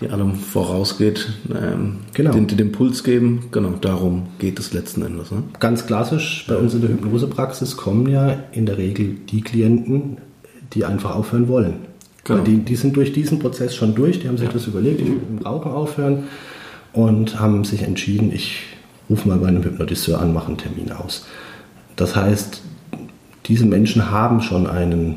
die 0.00 0.08
allem 0.08 0.34
vorausgeht. 0.34 1.28
Ähm, 1.50 1.98
Genau. 2.14 2.32
Den, 2.32 2.46
den 2.46 2.58
Impuls 2.58 3.04
geben, 3.04 3.44
genau, 3.52 3.70
darum 3.80 4.28
geht 4.38 4.58
es 4.58 4.72
letzten 4.72 5.02
Endes. 5.02 5.30
Ne? 5.30 5.42
Ganz 5.60 5.86
klassisch 5.86 6.44
bei 6.48 6.56
uns 6.56 6.74
in 6.74 6.80
der 6.80 6.90
Hypnosepraxis 6.90 7.76
kommen 7.76 8.08
ja 8.08 8.36
in 8.52 8.66
der 8.66 8.78
Regel 8.78 9.16
die 9.30 9.40
Klienten, 9.40 10.18
die 10.74 10.84
einfach 10.84 11.14
aufhören 11.14 11.48
wollen. 11.48 11.74
Genau. 12.24 12.42
Die, 12.42 12.58
die 12.58 12.76
sind 12.76 12.96
durch 12.96 13.12
diesen 13.12 13.38
Prozess 13.38 13.74
schon 13.74 13.94
durch, 13.94 14.20
die 14.20 14.28
haben 14.28 14.36
sich 14.36 14.48
das 14.48 14.66
überlegt, 14.66 15.00
ich 15.00 15.06
will 15.06 15.14
mit 15.14 15.28
dem 15.28 15.38
Rauchen 15.38 15.72
aufhören 15.72 16.24
und 16.92 17.40
haben 17.40 17.64
sich 17.64 17.82
entschieden, 17.82 18.32
ich 18.32 18.64
rufe 19.08 19.28
mal 19.28 19.38
bei 19.38 19.48
einem 19.48 19.64
Hypnotiseur 19.64 20.20
an, 20.20 20.34
mache 20.34 20.48
einen 20.48 20.58
Termin 20.58 20.92
aus. 20.92 21.26
Das 21.96 22.14
heißt, 22.16 22.62
diese 23.46 23.64
Menschen 23.64 24.10
haben 24.10 24.42
schon 24.42 24.66
einen 24.66 25.16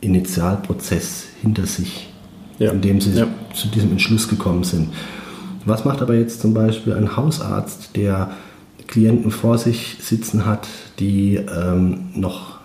Initialprozess 0.00 1.26
hinter 1.40 1.66
sich. 1.66 2.07
Ja. 2.58 2.72
indem 2.72 3.00
sie 3.00 3.12
ja. 3.12 3.26
zu 3.54 3.68
diesem 3.68 3.92
Entschluss 3.92 4.28
gekommen 4.28 4.64
sind. 4.64 4.88
Was 5.64 5.84
macht 5.84 6.02
aber 6.02 6.14
jetzt 6.14 6.40
zum 6.40 6.54
Beispiel 6.54 6.94
ein 6.94 7.16
Hausarzt, 7.16 7.96
der 7.96 8.30
Klienten 8.86 9.30
vor 9.30 9.58
sich 9.58 9.98
sitzen 10.00 10.46
hat, 10.46 10.66
die 10.98 11.36
ähm, 11.36 12.06
noch 12.14 12.58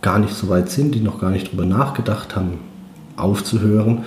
gar 0.00 0.18
nicht 0.18 0.34
so 0.34 0.48
weit 0.48 0.70
sind, 0.70 0.94
die 0.94 1.00
noch 1.00 1.20
gar 1.20 1.30
nicht 1.30 1.48
darüber 1.48 1.64
nachgedacht 1.64 2.36
haben, 2.36 2.58
aufzuhören, 3.16 4.04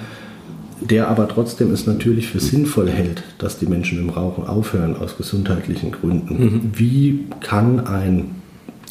der 0.80 1.10
aber 1.10 1.28
trotzdem 1.28 1.72
es 1.72 1.86
natürlich 1.86 2.28
für 2.28 2.40
sinnvoll 2.40 2.90
hält, 2.90 3.24
dass 3.38 3.60
die 3.60 3.66
Menschen 3.66 4.00
im 4.00 4.10
Rauchen 4.10 4.48
aufhören 4.48 4.96
aus 4.96 5.18
gesundheitlichen 5.18 5.92
Gründen. 5.92 6.44
Mhm. 6.44 6.72
Wie 6.74 7.26
kann 7.42 7.86
ein 7.86 8.36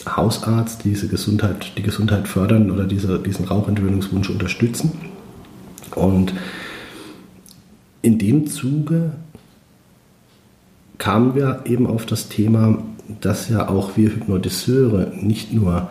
Hausarzt 0.06 0.84
diese 0.84 1.08
Gesundheit, 1.08 1.72
die 1.76 1.82
Gesundheit 1.82 2.28
fördern 2.28 2.70
oder 2.70 2.84
diese, 2.84 3.18
diesen 3.18 3.46
Rauchentwöhnungswunsch 3.46 4.30
unterstützen? 4.30 4.92
Und 5.94 6.32
in 8.02 8.18
dem 8.18 8.46
Zuge 8.46 9.12
kamen 10.98 11.34
wir 11.34 11.62
eben 11.64 11.86
auf 11.86 12.06
das 12.06 12.28
Thema, 12.28 12.78
dass 13.20 13.48
ja 13.48 13.68
auch 13.68 13.96
wir 13.96 14.10
Hypnotiseure 14.10 15.12
nicht 15.20 15.52
nur 15.52 15.90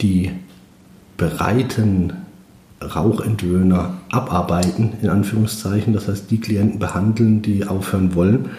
die 0.00 0.32
bereiten 1.16 2.12
Rauchentwöhner 2.82 3.98
abarbeiten, 4.10 4.94
in 5.02 5.10
Anführungszeichen, 5.10 5.92
das 5.92 6.08
heißt 6.08 6.30
die 6.30 6.40
Klienten 6.40 6.78
behandeln, 6.78 7.42
die 7.42 7.66
aufhören 7.66 8.14
wollen, 8.14 8.50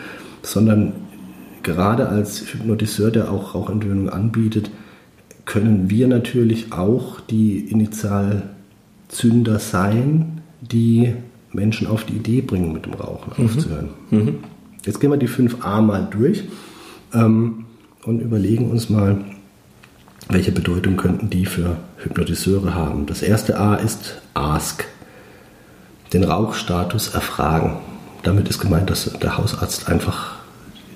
sondern 0.42 0.94
gerade 1.64 2.10
als 2.10 2.42
Hypnotiseur, 2.42 3.12
der 3.12 3.32
auch 3.32 3.56
Rauchentwöhnung 3.56 4.10
anbietet, 4.10 4.72
können 5.46 5.90
wir 5.90 6.08
natürlich 6.08 6.74
auch 6.74 7.22
die 7.22 7.60
Initialzünder 7.60 9.60
sein, 9.60 10.39
die 10.62 11.14
Menschen 11.52 11.88
auf 11.88 12.04
die 12.04 12.14
Idee 12.14 12.42
bringen, 12.42 12.74
mit 12.74 12.86
dem 12.86 12.94
Rauchen 12.94 13.32
mhm. 13.38 13.46
aufzuhören. 13.46 13.90
Mhm. 14.12 14.36
Jetzt 14.86 15.00
gehen 15.00 15.12
wir 15.12 15.18
die 15.18 15.28
5a 15.28 15.82
mal 15.82 16.08
durch 16.10 16.44
ähm, 17.14 17.66
und 18.04 18.22
überlegen 18.22 18.70
uns 18.70 18.90
mal, 18.90 19.18
welche 20.30 20.52
Bedeutung 20.52 20.96
könnten 20.96 21.30
die 21.30 21.46
für 21.46 21.78
Hypnotiseure 21.98 22.76
haben. 22.76 23.06
Das 23.06 23.22
erste 23.22 23.60
A 23.60 23.76
ist 23.76 24.22
Ask, 24.34 24.86
den 26.14 26.24
Rauchstatus 26.24 27.10
erfragen. 27.10 27.78
Damit 28.24 28.48
ist 28.48 28.60
gemeint, 28.60 28.90
dass 28.90 29.12
der 29.14 29.38
Hausarzt 29.38 29.88
einfach 29.88 30.38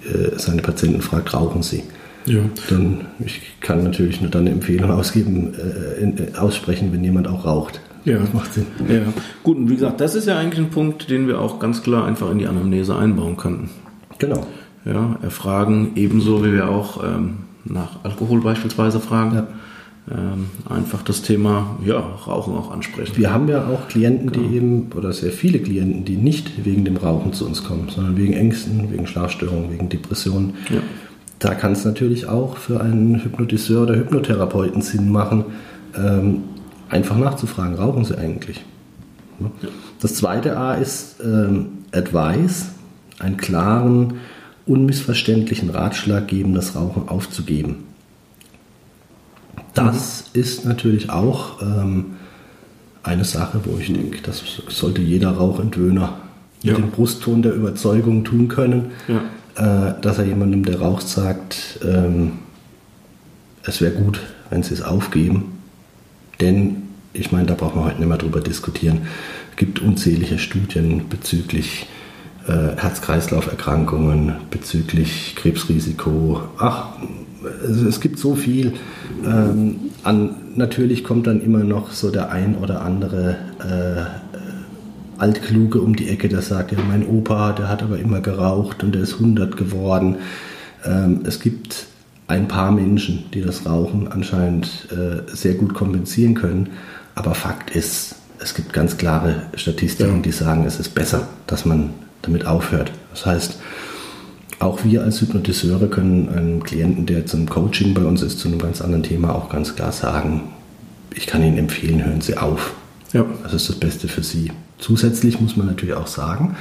äh, 0.05 0.37
seine 0.37 0.61
Patienten 0.61 1.01
fragt, 1.01 1.33
rauchen 1.33 1.63
sie? 1.63 1.83
Ja. 2.25 2.41
Dann, 2.69 3.05
ich 3.19 3.41
kann 3.59 3.83
natürlich 3.83 4.21
nur 4.21 4.29
dann 4.29 4.41
eine 4.41 4.51
Empfehlung 4.51 4.91
ausgeben, 4.91 5.53
äh, 5.55 6.01
in, 6.01 6.17
äh, 6.17 6.37
aussprechen, 6.37 6.91
wenn 6.93 7.03
jemand 7.03 7.27
auch 7.27 7.45
raucht. 7.45 7.81
Ja, 8.05 8.17
das 8.19 8.33
macht 8.33 8.53
Sinn. 8.53 8.65
Ja. 8.87 9.01
Gut, 9.43 9.57
und 9.57 9.69
wie 9.69 9.75
gesagt, 9.75 10.01
das 10.01 10.15
ist 10.15 10.27
ja 10.27 10.37
eigentlich 10.37 10.59
ein 10.59 10.71
Punkt, 10.71 11.09
den 11.09 11.27
wir 11.27 11.39
auch 11.39 11.59
ganz 11.59 11.83
klar 11.83 12.05
einfach 12.05 12.29
in 12.31 12.39
die 12.39 12.47
Anamnese 12.47 12.95
einbauen 12.95 13.37
könnten. 13.37 13.69
Genau. 14.19 14.45
Ja, 14.85 15.17
erfragen, 15.21 15.91
ebenso 15.95 16.43
wie 16.43 16.53
wir 16.53 16.69
auch 16.69 17.03
ähm, 17.03 17.37
nach 17.63 18.03
Alkohol 18.03 18.41
beispielsweise 18.41 18.99
fragen. 18.99 19.35
Ja. 19.35 19.47
Ähm, 20.11 20.47
einfach 20.69 21.01
das 21.01 21.21
Thema 21.21 21.77
ja, 21.85 21.97
Rauchen 21.97 22.55
auch 22.55 22.71
ansprechen. 22.71 23.15
Wir 23.15 23.31
haben 23.31 23.47
ja 23.47 23.67
auch 23.67 23.87
Klienten, 23.87 24.33
genau. 24.33 24.49
die 24.49 24.55
eben, 24.57 24.89
oder 24.97 25.13
sehr 25.13 25.31
viele 25.31 25.59
Klienten, 25.59 26.03
die 26.03 26.17
nicht 26.17 26.65
wegen 26.65 26.83
dem 26.83 26.97
Rauchen 26.97 27.31
zu 27.31 27.45
uns 27.45 27.63
kommen, 27.63 27.87
sondern 27.87 28.17
wegen 28.17 28.33
Ängsten, 28.33 28.91
wegen 28.91 29.07
Schlafstörungen, 29.07 29.71
wegen 29.71 29.87
Depressionen. 29.87 30.55
Ja. 30.69 30.81
Da 31.39 31.55
kann 31.55 31.71
es 31.71 31.85
natürlich 31.85 32.27
auch 32.27 32.57
für 32.57 32.81
einen 32.81 33.23
Hypnotiseur 33.23 33.83
oder 33.83 33.95
Hypnotherapeuten 33.95 34.81
Sinn 34.81 35.09
machen, 35.09 35.45
ähm, 35.97 36.43
einfach 36.93 37.17
nachzufragen, 37.17 37.75
rauchen 37.75 38.05
sie 38.05 38.17
eigentlich? 38.17 38.63
Das 39.99 40.15
zweite 40.15 40.57
A 40.57 40.75
ist 40.75 41.17
ähm, 41.23 41.79
Advice, 41.91 42.67
einen 43.19 43.37
klaren, 43.37 44.15
unmissverständlichen 44.65 45.69
Ratschlag 45.69 46.27
geben, 46.27 46.53
das 46.53 46.75
Rauchen 46.75 47.09
aufzugeben. 47.09 47.83
Das 49.73 50.25
mhm. 50.33 50.41
ist 50.41 50.65
natürlich 50.65 51.09
auch 51.09 51.61
ähm, 51.61 52.13
eine 53.01 53.25
Sache, 53.25 53.61
wo 53.65 53.77
ich 53.77 53.91
denke, 53.91 54.21
das 54.21 54.43
sollte 54.69 55.01
jeder 55.01 55.31
Rauchentwöhner 55.31 56.17
ja. 56.61 56.73
mit 56.73 56.83
dem 56.83 56.91
Brustton 56.91 57.41
der 57.41 57.53
Überzeugung 57.53 58.23
tun 58.23 58.47
können, 58.47 58.91
ja. 59.07 59.89
äh, 59.89 60.01
dass 60.01 60.19
er 60.19 60.25
jemandem, 60.25 60.63
der 60.63 60.79
raucht, 60.79 61.07
sagt, 61.07 61.79
ähm, 61.83 62.33
es 63.63 63.81
wäre 63.81 63.93
gut, 63.93 64.21
wenn 64.49 64.63
sie 64.63 64.73
es 64.73 64.81
aufgeben. 64.81 65.59
Denn, 66.39 66.82
ich 67.13 67.31
meine, 67.31 67.45
da 67.45 67.53
brauchen 67.53 67.79
wir 67.79 67.85
heute 67.85 67.99
nicht 67.99 68.07
mehr 68.07 68.17
drüber 68.17 68.41
diskutieren. 68.41 69.03
Es 69.51 69.57
gibt 69.57 69.79
unzählige 69.79 70.39
Studien 70.39 71.07
bezüglich 71.09 71.87
äh, 72.47 72.75
Herz-Kreislauf-Erkrankungen, 72.75 74.33
bezüglich 74.49 75.35
Krebsrisiko. 75.35 76.41
Ach, 76.57 76.87
es 77.69 77.99
gibt 77.99 78.17
so 78.19 78.35
viel. 78.35 78.73
Ähm, 79.25 79.91
an, 80.03 80.35
natürlich 80.55 81.03
kommt 81.03 81.27
dann 81.27 81.41
immer 81.41 81.63
noch 81.63 81.91
so 81.91 82.09
der 82.09 82.31
ein 82.31 82.55
oder 82.55 82.81
andere 82.81 83.37
äh, 83.59 85.19
Altkluge 85.21 85.81
um 85.81 85.95
die 85.95 86.09
Ecke, 86.09 86.29
der 86.29 86.41
sagt, 86.41 86.71
ja, 86.71 86.79
mein 86.87 87.07
Opa, 87.07 87.53
der 87.53 87.69
hat 87.69 87.83
aber 87.83 87.99
immer 87.99 88.21
geraucht 88.21 88.83
und 88.83 88.95
der 88.95 89.03
ist 89.03 89.13
100 89.13 89.55
geworden. 89.55 90.17
Ähm, 90.83 91.21
es 91.25 91.39
gibt 91.39 91.85
ein 92.27 92.47
paar 92.47 92.71
Menschen, 92.71 93.25
die 93.33 93.41
das 93.41 93.65
Rauchen 93.65 94.07
anscheinend 94.07 94.87
äh, 94.91 95.21
sehr 95.33 95.53
gut 95.53 95.73
kompensieren 95.73 96.33
können. 96.33 96.69
Aber 97.15 97.35
Fakt 97.35 97.71
ist, 97.71 98.15
es 98.39 98.53
gibt 98.53 98.73
ganz 98.73 98.97
klare 98.97 99.43
Statistiken, 99.55 100.17
ja. 100.17 100.21
die 100.21 100.31
sagen, 100.31 100.65
es 100.65 100.79
ist 100.79 100.89
besser, 100.89 101.27
dass 101.47 101.65
man 101.65 101.91
damit 102.21 102.45
aufhört. 102.45 102.91
Das 103.11 103.25
heißt, 103.25 103.59
auch 104.59 104.83
wir 104.83 105.03
als 105.03 105.21
Hypnotiseure 105.21 105.87
können 105.87 106.29
einem 106.29 106.63
Klienten, 106.63 107.05
der 107.05 107.25
zum 107.25 107.49
Coaching 107.49 107.93
bei 107.93 108.03
uns 108.03 108.21
ist, 108.21 108.39
zu 108.39 108.47
einem 108.47 108.59
ganz 108.59 108.81
anderen 108.81 109.03
Thema 109.03 109.35
auch 109.35 109.49
ganz 109.49 109.75
klar 109.75 109.91
sagen, 109.91 110.53
ich 111.13 111.27
kann 111.27 111.43
Ihnen 111.43 111.57
empfehlen, 111.57 112.03
hören 112.03 112.21
Sie 112.21 112.37
auf. 112.37 112.73
Ja. 113.11 113.25
Das 113.43 113.53
ist 113.53 113.69
das 113.69 113.75
Beste 113.75 114.07
für 114.07 114.23
Sie. 114.23 114.51
Zusätzlich 114.79 115.39
muss 115.39 115.55
man 115.55 115.67
natürlich 115.67 115.95
auch 115.95 116.07
sagen, 116.07 116.55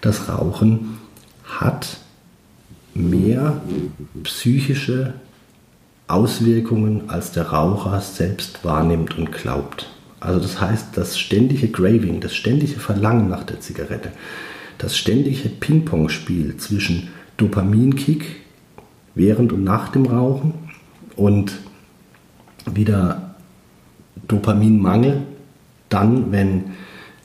das 0.00 0.28
Rauchen 0.28 0.98
hat 1.44 1.98
mehr 2.94 3.60
psychische 4.22 5.14
Auswirkungen, 6.08 7.08
als 7.08 7.32
der 7.32 7.48
Raucher 7.48 8.00
selbst 8.00 8.64
wahrnimmt 8.64 9.16
und 9.16 9.32
glaubt. 9.32 9.88
Also 10.20 10.38
das 10.38 10.60
heißt, 10.60 10.88
das 10.96 11.18
ständige 11.18 11.68
Graving, 11.68 12.20
das 12.20 12.34
ständige 12.34 12.78
Verlangen 12.78 13.28
nach 13.28 13.44
der 13.44 13.60
Zigarette, 13.60 14.12
das 14.78 14.96
ständige 14.96 15.48
Ping-Pong-Spiel 15.48 16.56
zwischen 16.58 17.08
Dopaminkick 17.36 18.36
während 19.14 19.52
und 19.52 19.64
nach 19.64 19.88
dem 19.88 20.06
Rauchen 20.06 20.54
und 21.16 21.52
wieder 22.72 23.34
Dopaminmangel 24.28 25.22
dann, 25.88 26.32
wenn 26.32 26.72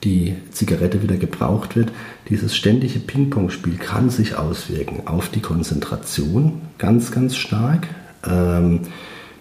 die 0.04 0.34
Zigarette 0.52 1.02
wieder 1.02 1.16
gebraucht 1.16 1.76
wird. 1.76 1.90
Dieses 2.28 2.56
ständige 2.56 2.98
Ping-Pong-Spiel 2.98 3.76
kann 3.76 4.10
sich 4.10 4.36
auswirken 4.36 5.06
auf 5.06 5.28
die 5.28 5.40
Konzentration 5.40 6.60
ganz, 6.78 7.10
ganz 7.10 7.36
stark. 7.36 7.88
Ähm, 8.26 8.80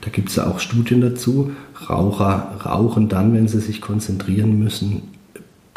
da 0.02 0.10
gibt 0.10 0.30
es 0.30 0.36
ja 0.36 0.48
auch 0.48 0.60
Studien 0.60 1.02
dazu. 1.02 1.52
Raucher 1.90 2.60
rauchen 2.66 3.10
dann, 3.10 3.34
wenn 3.34 3.48
sie 3.48 3.60
sich 3.60 3.82
konzentrieren 3.82 4.60
müssen, 4.60 5.04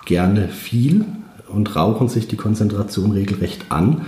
gerne 0.05 0.49
viel, 0.49 1.05
und 1.53 1.77
rauchen 1.77 2.09
sich 2.09 2.29
die 2.29 2.37
Konzentration 2.37 3.13
regelrecht 3.13 3.67
an, 3.71 4.03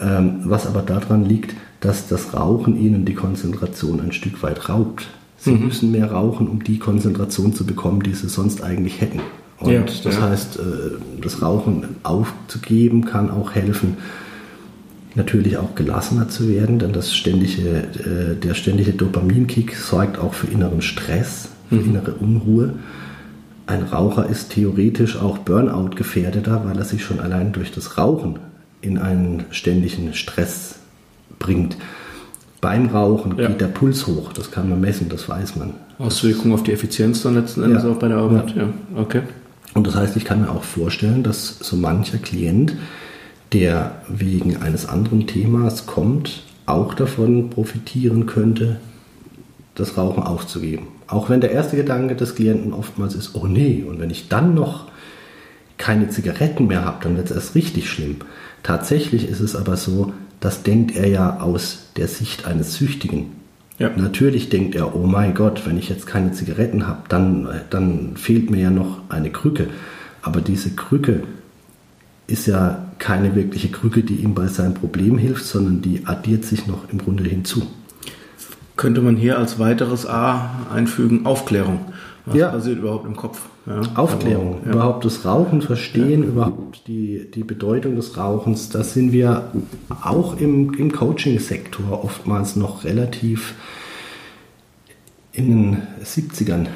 ähm, 0.00 0.40
was 0.44 0.66
aber 0.66 0.82
daran 0.82 1.24
liegt, 1.24 1.54
dass 1.80 2.08
das 2.08 2.34
Rauchen 2.34 2.78
ihnen 2.78 3.04
die 3.04 3.14
Konzentration 3.14 4.00
ein 4.00 4.12
Stück 4.12 4.42
weit 4.42 4.68
raubt. 4.68 5.06
Sie 5.38 5.52
mhm. 5.52 5.66
müssen 5.66 5.92
mehr 5.92 6.10
rauchen, 6.10 6.48
um 6.48 6.64
die 6.64 6.78
Konzentration 6.78 7.54
zu 7.54 7.66
bekommen, 7.66 8.02
die 8.02 8.14
sie 8.14 8.28
sonst 8.28 8.62
eigentlich 8.62 9.00
hätten. 9.00 9.20
Und 9.58 9.72
ja, 9.72 9.82
das 9.82 10.16
ja. 10.16 10.22
heißt, 10.22 10.56
äh, 10.56 10.62
das 11.22 11.42
Rauchen 11.42 11.96
aufzugeben 12.02 13.04
kann 13.04 13.30
auch 13.30 13.52
helfen, 13.52 13.96
natürlich 15.16 15.56
auch 15.56 15.74
gelassener 15.74 16.28
zu 16.28 16.48
werden, 16.48 16.78
denn 16.78 16.92
das 16.92 17.14
ständige, 17.14 17.68
äh, 17.70 18.36
der 18.36 18.54
ständige 18.54 18.92
Dopaminkick 18.92 19.74
sorgt 19.74 20.18
auch 20.18 20.34
für 20.34 20.46
inneren 20.46 20.82
Stress, 20.82 21.48
für 21.68 21.76
mhm. 21.76 21.90
innere 21.90 22.12
Unruhe 22.14 22.74
ein 23.66 23.82
Raucher 23.82 24.28
ist 24.28 24.50
theoretisch 24.52 25.16
auch 25.16 25.38
Burnout 25.38 25.96
gefährdeter, 25.96 26.62
weil 26.64 26.78
er 26.78 26.84
sich 26.84 27.04
schon 27.04 27.18
allein 27.18 27.52
durch 27.52 27.72
das 27.72 27.98
Rauchen 27.98 28.38
in 28.80 28.98
einen 28.98 29.44
ständigen 29.50 30.14
Stress 30.14 30.76
bringt. 31.38 31.76
Beim 32.60 32.88
Rauchen 32.88 33.36
ja. 33.36 33.48
geht 33.48 33.60
der 33.60 33.66
Puls 33.66 34.06
hoch, 34.06 34.32
das 34.32 34.50
kann 34.50 34.70
man 34.70 34.80
messen, 34.80 35.08
das 35.08 35.28
weiß 35.28 35.56
man. 35.56 35.74
Auswirkungen 35.98 36.54
auf 36.54 36.62
die 36.62 36.72
Effizienz 36.72 37.22
dann 37.22 37.34
letzten 37.34 37.62
Endes 37.64 37.82
ja. 37.82 37.90
auch 37.90 37.96
bei 37.96 38.08
der 38.08 38.18
Arbeit, 38.18 38.54
ja. 38.54 38.62
ja. 38.62 38.68
Okay. 38.94 39.22
Und 39.74 39.86
das 39.86 39.96
heißt, 39.96 40.16
ich 40.16 40.24
kann 40.24 40.40
mir 40.40 40.50
auch 40.50 40.62
vorstellen, 40.62 41.22
dass 41.22 41.58
so 41.58 41.76
mancher 41.76 42.18
Klient, 42.18 42.74
der 43.52 44.02
wegen 44.08 44.56
eines 44.56 44.86
anderen 44.86 45.26
Themas 45.26 45.86
kommt, 45.86 46.42
auch 46.66 46.94
davon 46.94 47.50
profitieren 47.50 48.26
könnte, 48.26 48.80
das 49.74 49.96
Rauchen 49.96 50.22
aufzugeben. 50.22 50.88
Auch 51.06 51.30
wenn 51.30 51.40
der 51.40 51.52
erste 51.52 51.76
Gedanke 51.76 52.16
des 52.16 52.34
Klienten 52.34 52.72
oftmals 52.72 53.14
ist, 53.14 53.34
oh 53.34 53.46
nee, 53.46 53.84
und 53.88 54.00
wenn 54.00 54.10
ich 54.10 54.28
dann 54.28 54.54
noch 54.54 54.86
keine 55.78 56.08
Zigaretten 56.08 56.66
mehr 56.66 56.84
habe, 56.84 56.98
dann 57.02 57.16
wird 57.16 57.30
es 57.30 57.36
erst 57.36 57.54
richtig 57.54 57.88
schlimm. 57.88 58.16
Tatsächlich 58.62 59.28
ist 59.28 59.40
es 59.40 59.54
aber 59.54 59.76
so, 59.76 60.12
das 60.40 60.62
denkt 60.62 60.96
er 60.96 61.06
ja 61.06 61.40
aus 61.40 61.90
der 61.96 62.08
Sicht 62.08 62.46
eines 62.46 62.74
Süchtigen. 62.74 63.32
Ja. 63.78 63.90
Natürlich 63.94 64.48
denkt 64.48 64.74
er, 64.74 64.96
oh 64.96 65.06
mein 65.06 65.34
Gott, 65.34 65.66
wenn 65.66 65.78
ich 65.78 65.88
jetzt 65.88 66.06
keine 66.06 66.32
Zigaretten 66.32 66.86
habe, 66.88 67.02
dann, 67.08 67.48
dann 67.70 68.16
fehlt 68.16 68.50
mir 68.50 68.62
ja 68.62 68.70
noch 68.70 69.02
eine 69.10 69.30
Krücke. 69.30 69.68
Aber 70.22 70.40
diese 70.40 70.70
Krücke 70.70 71.22
ist 72.26 72.46
ja 72.46 72.86
keine 72.98 73.34
wirkliche 73.34 73.68
Krücke, 73.68 74.02
die 74.02 74.16
ihm 74.16 74.34
bei 74.34 74.48
seinem 74.48 74.74
Problem 74.74 75.18
hilft, 75.18 75.44
sondern 75.44 75.82
die 75.82 76.06
addiert 76.06 76.44
sich 76.44 76.66
noch 76.66 76.90
im 76.90 76.98
Grunde 76.98 77.24
hinzu. 77.24 77.62
Könnte 78.76 79.00
man 79.00 79.16
hier 79.16 79.38
als 79.38 79.58
weiteres 79.58 80.06
A 80.06 80.66
einfügen, 80.72 81.24
Aufklärung. 81.24 81.80
Was 82.26 82.36
ja. 82.36 82.48
passiert 82.48 82.78
überhaupt 82.78 83.06
im 83.06 83.16
Kopf? 83.16 83.40
Ja, 83.66 83.80
Aufklärung, 83.94 84.58
aber, 84.58 84.66
ja. 84.66 84.72
überhaupt 84.72 85.04
das 85.04 85.24
Rauchen 85.24 85.62
verstehen, 85.62 86.22
ja. 86.22 86.28
überhaupt 86.28 86.86
die, 86.86 87.28
die 87.32 87.42
Bedeutung 87.42 87.96
des 87.96 88.16
Rauchens. 88.16 88.68
Da 88.68 88.84
sind 88.84 89.12
wir 89.12 89.50
auch 90.02 90.38
im, 90.38 90.74
im 90.74 90.92
Coaching-Sektor 90.92 92.04
oftmals 92.04 92.54
noch 92.54 92.84
relativ 92.84 93.54
in 95.32 95.48
den 95.48 95.82
70ern, 96.04 96.66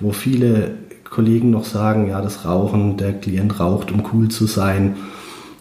wo 0.00 0.12
viele 0.12 0.74
Kollegen 1.10 1.50
noch 1.50 1.64
sagen, 1.64 2.08
ja, 2.08 2.20
das 2.20 2.44
Rauchen, 2.44 2.96
der 2.96 3.12
Klient 3.12 3.58
raucht, 3.60 3.90
um 3.90 4.02
cool 4.12 4.28
zu 4.28 4.46
sein. 4.46 4.96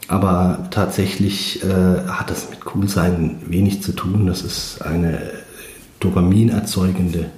Aber 0.08 0.68
tatsächlich 0.72 1.64
äh, 1.64 2.08
hat 2.08 2.30
das 2.30 2.50
mit 2.50 2.64
Coolsein 2.64 3.38
wenig 3.48 3.82
zu 3.82 3.92
tun. 3.92 4.26
Das 4.28 4.42
ist 4.42 4.82
eine 4.82 5.20
Dopamin 6.00 6.50
erzeugende, 6.50 7.30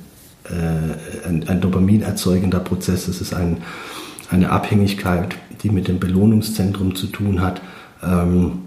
äh, 0.45 1.27
ein, 1.27 1.47
ein 1.47 1.61
Dopamin 1.61 2.01
erzeugender 2.01 2.59
Prozess. 2.59 3.07
Das 3.07 3.21
ist 3.21 3.33
ein, 3.33 3.57
eine 4.29 4.51
Abhängigkeit, 4.51 5.35
die 5.63 5.69
mit 5.69 5.87
dem 5.87 5.99
Belohnungszentrum 5.99 6.95
zu 6.95 7.07
tun 7.07 7.41
hat. 7.41 7.61
Ähm, 8.03 8.63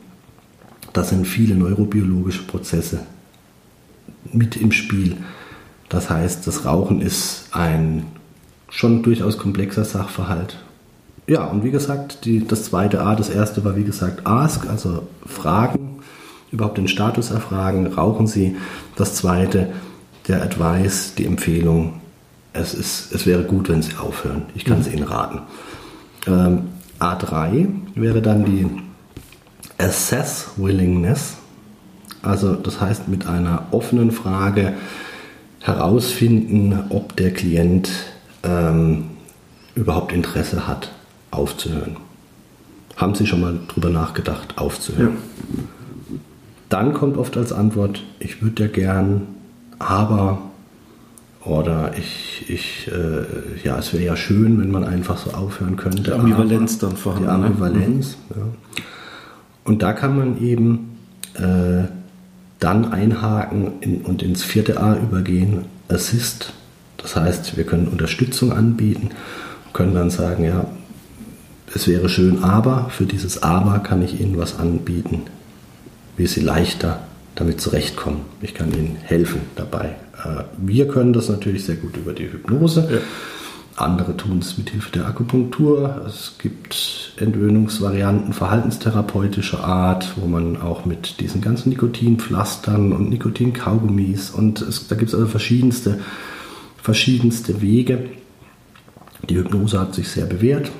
da 0.92 1.04
sind 1.04 1.26
viele 1.26 1.54
neurobiologische 1.54 2.42
Prozesse 2.42 3.00
mit 4.32 4.56
im 4.56 4.72
Spiel. 4.72 5.16
Das 5.88 6.10
heißt, 6.10 6.46
das 6.46 6.64
Rauchen 6.64 7.00
ist 7.00 7.48
ein 7.52 8.06
schon 8.72 9.02
durchaus 9.02 9.38
komplexer 9.38 9.84
Sachverhalt. 9.84 10.56
Ja, 11.28 11.44
und 11.44 11.62
wie 11.62 11.70
gesagt, 11.70 12.24
die, 12.24 12.44
das 12.44 12.64
zweite 12.64 13.02
A, 13.02 13.14
das 13.14 13.28
erste 13.28 13.64
war 13.64 13.76
wie 13.76 13.84
gesagt 13.84 14.26
Ask, 14.26 14.68
also 14.68 15.06
Fragen, 15.24 16.00
überhaupt 16.50 16.78
den 16.78 16.88
Status 16.88 17.30
erfragen, 17.30 17.86
rauchen 17.86 18.26
Sie. 18.26 18.56
Das 18.96 19.14
zweite, 19.14 19.72
der 20.26 20.42
Advice, 20.42 21.14
die 21.16 21.26
Empfehlung, 21.26 22.00
es, 22.54 22.74
ist, 22.74 23.14
es 23.14 23.26
wäre 23.26 23.44
gut, 23.44 23.68
wenn 23.68 23.82
Sie 23.82 23.94
aufhören. 23.96 24.42
Ich 24.54 24.64
kann 24.64 24.80
es 24.80 24.88
mhm. 24.88 24.94
Ihnen 24.94 25.04
raten. 25.04 25.42
Ähm, 26.26 26.62
A3 26.98 27.68
wäre 27.94 28.22
dann 28.22 28.44
die 28.44 28.66
Assess 29.78 30.50
Willingness. 30.56 31.34
Also 32.22 32.54
das 32.54 32.80
heißt 32.80 33.08
mit 33.08 33.26
einer 33.26 33.66
offenen 33.70 34.12
Frage 34.12 34.74
herausfinden, 35.60 36.84
ob 36.88 37.16
der 37.16 37.32
Klient 37.32 37.90
ähm, 38.42 39.04
überhaupt 39.74 40.12
Interesse 40.12 40.66
hat, 40.66 40.92
aufzuhören. 41.30 41.96
Haben 42.96 43.14
Sie 43.14 43.26
schon 43.26 43.40
mal 43.40 43.58
drüber 43.68 43.90
nachgedacht, 43.90 44.58
aufzuhören? 44.58 45.14
Ja. 45.14 45.62
Dann 46.68 46.94
kommt 46.94 47.16
oft 47.16 47.36
als 47.36 47.52
Antwort, 47.52 48.02
ich 48.18 48.42
würde 48.42 48.64
ja 48.64 48.68
gern, 48.68 49.26
aber 49.78 50.38
oder 51.44 51.92
ich, 51.98 52.44
ich 52.48 52.88
äh, 52.88 53.66
ja, 53.66 53.78
es 53.78 53.92
wäre 53.92 54.04
ja 54.04 54.16
schön, 54.16 54.60
wenn 54.60 54.70
man 54.70 54.84
einfach 54.84 55.18
so 55.18 55.32
aufhören 55.32 55.76
könnte. 55.76 56.02
Die 56.02 56.12
Ambivalenz 56.12 56.78
dann 56.78 56.96
vorhanden. 56.96 57.28
Die 57.28 57.38
ne? 57.38 57.46
Ambivalenz, 57.46 58.16
ne? 58.30 58.36
ja. 58.36 58.82
Und 59.64 59.82
da 59.82 59.92
kann 59.92 60.16
man 60.16 60.40
eben 60.40 60.98
äh, 61.34 61.88
dann 62.58 62.92
einhaken 62.92 63.72
in, 63.80 64.02
und 64.02 64.22
ins 64.22 64.42
vierte 64.42 64.80
A 64.80 64.96
übergehen, 64.96 65.64
Assist 65.88 66.52
das 67.02 67.16
heißt, 67.16 67.56
wir 67.56 67.64
können 67.64 67.88
Unterstützung 67.88 68.52
anbieten, 68.52 69.10
können 69.72 69.94
dann 69.94 70.10
sagen, 70.10 70.44
ja, 70.44 70.66
es 71.74 71.88
wäre 71.88 72.08
schön, 72.08 72.44
aber 72.44 72.90
für 72.90 73.06
dieses 73.06 73.42
Aber 73.42 73.78
kann 73.78 74.02
ich 74.02 74.20
Ihnen 74.20 74.36
was 74.36 74.58
anbieten, 74.58 75.22
wie 76.16 76.26
Sie 76.26 76.40
leichter 76.40 77.00
damit 77.34 77.60
zurechtkommen. 77.60 78.20
Ich 78.42 78.54
kann 78.54 78.72
Ihnen 78.72 78.96
helfen 79.02 79.40
dabei. 79.56 79.96
Äh, 80.22 80.44
wir 80.58 80.86
können 80.86 81.12
das 81.14 81.28
natürlich 81.28 81.64
sehr 81.64 81.76
gut 81.76 81.96
über 81.96 82.12
die 82.12 82.30
Hypnose. 82.30 82.88
Ja. 82.92 82.98
Andere 83.74 84.16
tun 84.18 84.40
es 84.40 84.58
mit 84.58 84.68
Hilfe 84.68 84.92
der 84.92 85.06
Akupunktur. 85.06 86.04
Es 86.06 86.34
gibt 86.38 87.14
Entwöhnungsvarianten 87.16 88.34
verhaltenstherapeutischer 88.34 89.64
Art, 89.64 90.12
wo 90.16 90.26
man 90.26 90.60
auch 90.60 90.84
mit 90.84 91.20
diesen 91.20 91.40
ganzen 91.40 91.70
Nikotinpflastern 91.70 92.92
und 92.92 93.08
Nikotinkaugummis 93.08 94.30
und 94.30 94.60
es, 94.60 94.88
da 94.88 94.94
gibt 94.94 95.08
es 95.08 95.14
also 95.14 95.26
verschiedenste 95.26 96.00
verschiedenste 96.82 97.62
Wege. 97.62 98.10
Die 99.28 99.36
Hypnose 99.36 99.80
hat 99.80 99.94
sich 99.94 100.08
sehr 100.08 100.26
bewährt. 100.26 100.70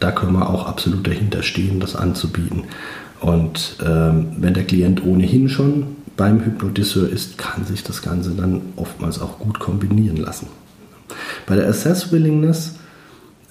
Da 0.00 0.10
können 0.10 0.32
wir 0.32 0.50
auch 0.50 0.66
absolut 0.66 1.06
dahinter 1.06 1.42
stehen, 1.42 1.78
das 1.78 1.94
anzubieten. 1.94 2.64
Und 3.20 3.76
ähm, 3.86 4.28
wenn 4.38 4.54
der 4.54 4.64
Klient 4.64 5.04
ohnehin 5.04 5.48
schon 5.48 5.96
beim 6.16 6.44
Hypnotiseur 6.44 7.08
ist, 7.08 7.38
kann 7.38 7.64
sich 7.64 7.84
das 7.84 8.02
Ganze 8.02 8.30
dann 8.30 8.62
oftmals 8.76 9.20
auch 9.20 9.38
gut 9.38 9.60
kombinieren 9.60 10.16
lassen. 10.16 10.48
Bei 11.46 11.54
der 11.54 11.68
Assess 11.68 12.12
Willingness, 12.12 12.76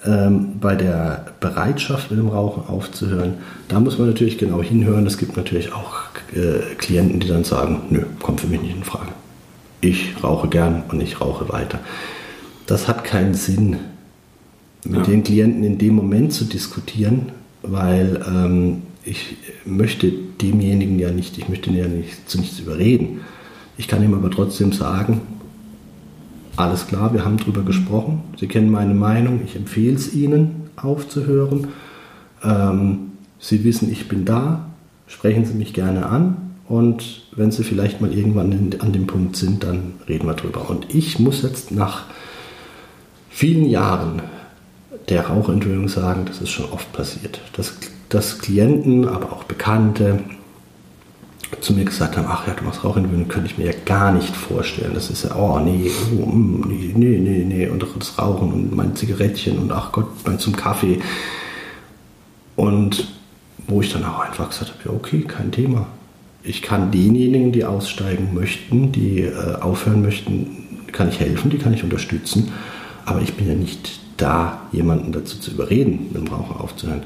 ähm, 0.04 0.58
bei 0.60 0.74
der 0.74 1.26
Bereitschaft 1.40 2.10
mit 2.10 2.18
dem 2.18 2.28
Rauchen 2.28 2.64
aufzuhören, 2.66 3.34
da 3.68 3.80
muss 3.80 3.98
man 3.98 4.08
natürlich 4.08 4.38
genau 4.38 4.62
hinhören. 4.62 5.06
Es 5.06 5.18
gibt 5.18 5.36
natürlich 5.36 5.72
auch 5.72 5.94
äh, 6.34 6.74
Klienten, 6.76 7.20
die 7.20 7.28
dann 7.28 7.44
sagen, 7.44 7.82
nö, 7.90 8.02
kommt 8.20 8.40
für 8.40 8.48
mich 8.48 8.60
nicht 8.60 8.76
in 8.76 8.84
Frage 8.84 9.08
ich 9.80 10.22
rauche 10.22 10.48
gern 10.48 10.82
und 10.88 11.00
ich 11.00 11.20
rauche 11.20 11.48
weiter. 11.48 11.80
Das 12.66 12.88
hat 12.88 13.04
keinen 13.04 13.34
Sinn, 13.34 13.76
mit 14.84 15.00
ja. 15.00 15.02
den 15.02 15.24
Klienten 15.24 15.64
in 15.64 15.78
dem 15.78 15.94
Moment 15.94 16.32
zu 16.32 16.44
diskutieren, 16.44 17.32
weil 17.62 18.24
ähm, 18.26 18.82
ich 19.04 19.36
möchte 19.64 20.12
demjenigen 20.40 20.98
ja 20.98 21.10
nicht, 21.10 21.36
ich 21.38 21.48
möchte 21.48 21.70
ihn 21.70 21.76
ja 21.76 21.88
nicht 21.88 22.28
zu 22.28 22.38
nichts 22.38 22.58
überreden. 22.58 23.20
Ich 23.76 23.88
kann 23.88 24.02
ihm 24.02 24.14
aber 24.14 24.30
trotzdem 24.30 24.72
sagen, 24.72 25.20
alles 26.56 26.86
klar, 26.86 27.12
wir 27.14 27.24
haben 27.24 27.38
darüber 27.38 27.62
gesprochen, 27.62 28.22
Sie 28.38 28.46
kennen 28.46 28.70
meine 28.70 28.94
Meinung, 28.94 29.40
ich 29.44 29.56
empfehle 29.56 29.96
es 29.96 30.12
Ihnen 30.14 30.68
aufzuhören. 30.76 31.68
Ähm, 32.42 33.12
Sie 33.38 33.64
wissen, 33.64 33.90
ich 33.90 34.08
bin 34.08 34.24
da, 34.24 34.66
sprechen 35.06 35.44
Sie 35.44 35.54
mich 35.54 35.72
gerne 35.72 36.06
an, 36.06 36.49
und 36.70 37.22
wenn 37.32 37.50
sie 37.50 37.64
vielleicht 37.64 38.00
mal 38.00 38.16
irgendwann 38.16 38.76
an 38.78 38.92
dem 38.92 39.08
Punkt 39.08 39.34
sind, 39.34 39.64
dann 39.64 39.94
reden 40.08 40.28
wir 40.28 40.34
drüber. 40.34 40.70
Und 40.70 40.94
ich 40.94 41.18
muss 41.18 41.42
jetzt 41.42 41.72
nach 41.72 42.04
vielen 43.28 43.68
Jahren 43.68 44.22
der 45.08 45.26
Rauchentwöhnung 45.26 45.88
sagen, 45.88 46.26
das 46.26 46.40
ist 46.40 46.50
schon 46.50 46.70
oft 46.70 46.92
passiert, 46.92 47.40
dass, 47.54 47.74
dass 48.08 48.38
Klienten, 48.38 49.08
aber 49.08 49.32
auch 49.32 49.42
Bekannte 49.42 50.20
zu 51.60 51.72
mir 51.72 51.84
gesagt 51.84 52.16
haben, 52.16 52.28
ach 52.28 52.46
ja, 52.46 52.54
du 52.54 52.62
machst 52.62 52.84
Rauchentwöhnung, 52.84 53.26
könnte 53.26 53.50
ich 53.50 53.58
mir 53.58 53.66
ja 53.66 53.76
gar 53.84 54.12
nicht 54.12 54.36
vorstellen. 54.36 54.92
Das 54.94 55.10
ist 55.10 55.24
ja, 55.24 55.34
oh 55.34 55.58
nee, 55.58 55.90
oh, 56.12 56.24
mm, 56.24 56.66
nee, 56.68 56.92
nee, 56.94 57.18
nee, 57.18 57.44
nee, 57.44 57.68
und 57.68 57.84
das 57.98 58.16
Rauchen 58.16 58.52
und 58.52 58.76
mein 58.76 58.94
Zigarettchen 58.94 59.58
und 59.58 59.72
ach 59.72 59.90
Gott, 59.90 60.06
mein 60.24 60.38
zum 60.38 60.54
Kaffee. 60.54 61.00
Und 62.54 63.08
wo 63.66 63.82
ich 63.82 63.92
dann 63.92 64.04
auch 64.04 64.20
einfach 64.20 64.50
gesagt 64.50 64.70
habe, 64.70 64.88
ja 64.88 64.94
okay, 64.94 65.22
kein 65.22 65.50
Thema 65.50 65.88
ich 66.42 66.62
kann 66.62 66.90
denjenigen, 66.90 67.52
die 67.52 67.64
aussteigen 67.64 68.34
möchten, 68.34 68.92
die 68.92 69.22
äh, 69.22 69.56
aufhören 69.60 70.02
möchten, 70.02 70.86
kann 70.92 71.08
ich 71.08 71.20
helfen, 71.20 71.50
die 71.50 71.58
kann 71.58 71.74
ich 71.74 71.84
unterstützen. 71.84 72.52
Aber 73.04 73.20
ich 73.20 73.34
bin 73.34 73.48
ja 73.48 73.54
nicht 73.54 74.00
da, 74.16 74.62
jemanden 74.72 75.12
dazu 75.12 75.38
zu 75.38 75.50
überreden, 75.50 76.08
mit 76.12 76.16
dem 76.16 76.28
Rauchen 76.28 76.56
aufzuhören. 76.56 77.02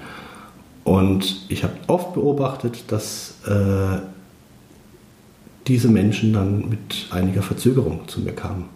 Und 0.85 1.47
ich 1.49 1.65
habe 1.65 1.75
oft 1.87 2.15
beobachtet, 2.15 2.85
dass 2.89 3.37
äh, 3.47 3.99
diese 5.67 5.89
Menschen 5.89 6.33
dann 6.33 6.69
mit 6.69 7.07
einiger 7.11 7.43
Verzögerung 7.43 8.07
zu 8.07 8.21
mir 8.21 8.33
kamen. 8.33 8.67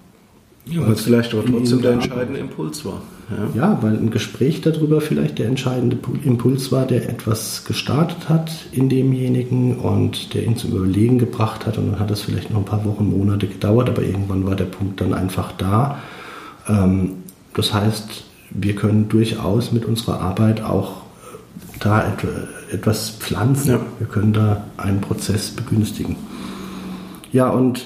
Ja, 0.67 0.83
weil 0.83 0.93
es 0.93 1.01
vielleicht 1.01 1.33
aber 1.35 1.45
trotzdem 1.47 1.81
der 1.81 1.93
entscheidende 1.93 2.41
Impuls 2.41 2.85
war. 2.85 3.03
Ja. 3.31 3.61
ja, 3.61 3.79
weil 3.83 3.97
ein 3.97 4.11
Gespräch 4.11 4.63
darüber 4.63 5.01
vielleicht 5.03 5.39
der 5.39 5.47
entscheidende 5.47 5.99
Impuls 6.25 6.73
war, 6.73 6.87
der 6.87 7.09
etwas 7.11 7.65
gestartet 7.67 8.29
hat 8.29 8.51
in 8.73 8.89
demjenigen 8.89 9.77
und 9.77 10.33
der 10.33 10.45
ihn 10.45 10.57
zum 10.57 10.73
Überlegen 10.73 11.19
gebracht 11.19 11.67
hat. 11.67 11.77
Und 11.77 11.93
dann 11.93 12.01
hat 12.01 12.11
es 12.11 12.23
vielleicht 12.23 12.51
noch 12.51 12.61
ein 12.61 12.65
paar 12.65 12.85
Wochen, 12.87 13.11
Monate 13.11 13.47
gedauert, 13.47 13.91
aber 13.91 14.03
irgendwann 14.03 14.47
war 14.47 14.57
der 14.57 14.65
Punkt 14.65 15.01
dann 15.01 15.13
einfach 15.13 15.53
da. 15.53 15.99
Ähm, 16.69 17.17
das 17.55 17.75
heißt, 17.75 18.25
wir 18.51 18.75
können 18.75 19.09
durchaus 19.09 19.73
mit 19.73 19.85
unserer 19.85 20.21
Arbeit 20.21 20.63
auch 20.63 21.03
äh, 21.03 21.81
da 21.81 22.17
etwas 22.73 23.11
pflanzen. 23.11 23.73
Ja. 23.73 23.81
Wir 23.99 24.07
können 24.07 24.33
da 24.33 24.65
einen 24.79 25.03
Prozess 25.03 25.51
begünstigen. 25.51 26.17
Ja, 27.31 27.51
und 27.51 27.85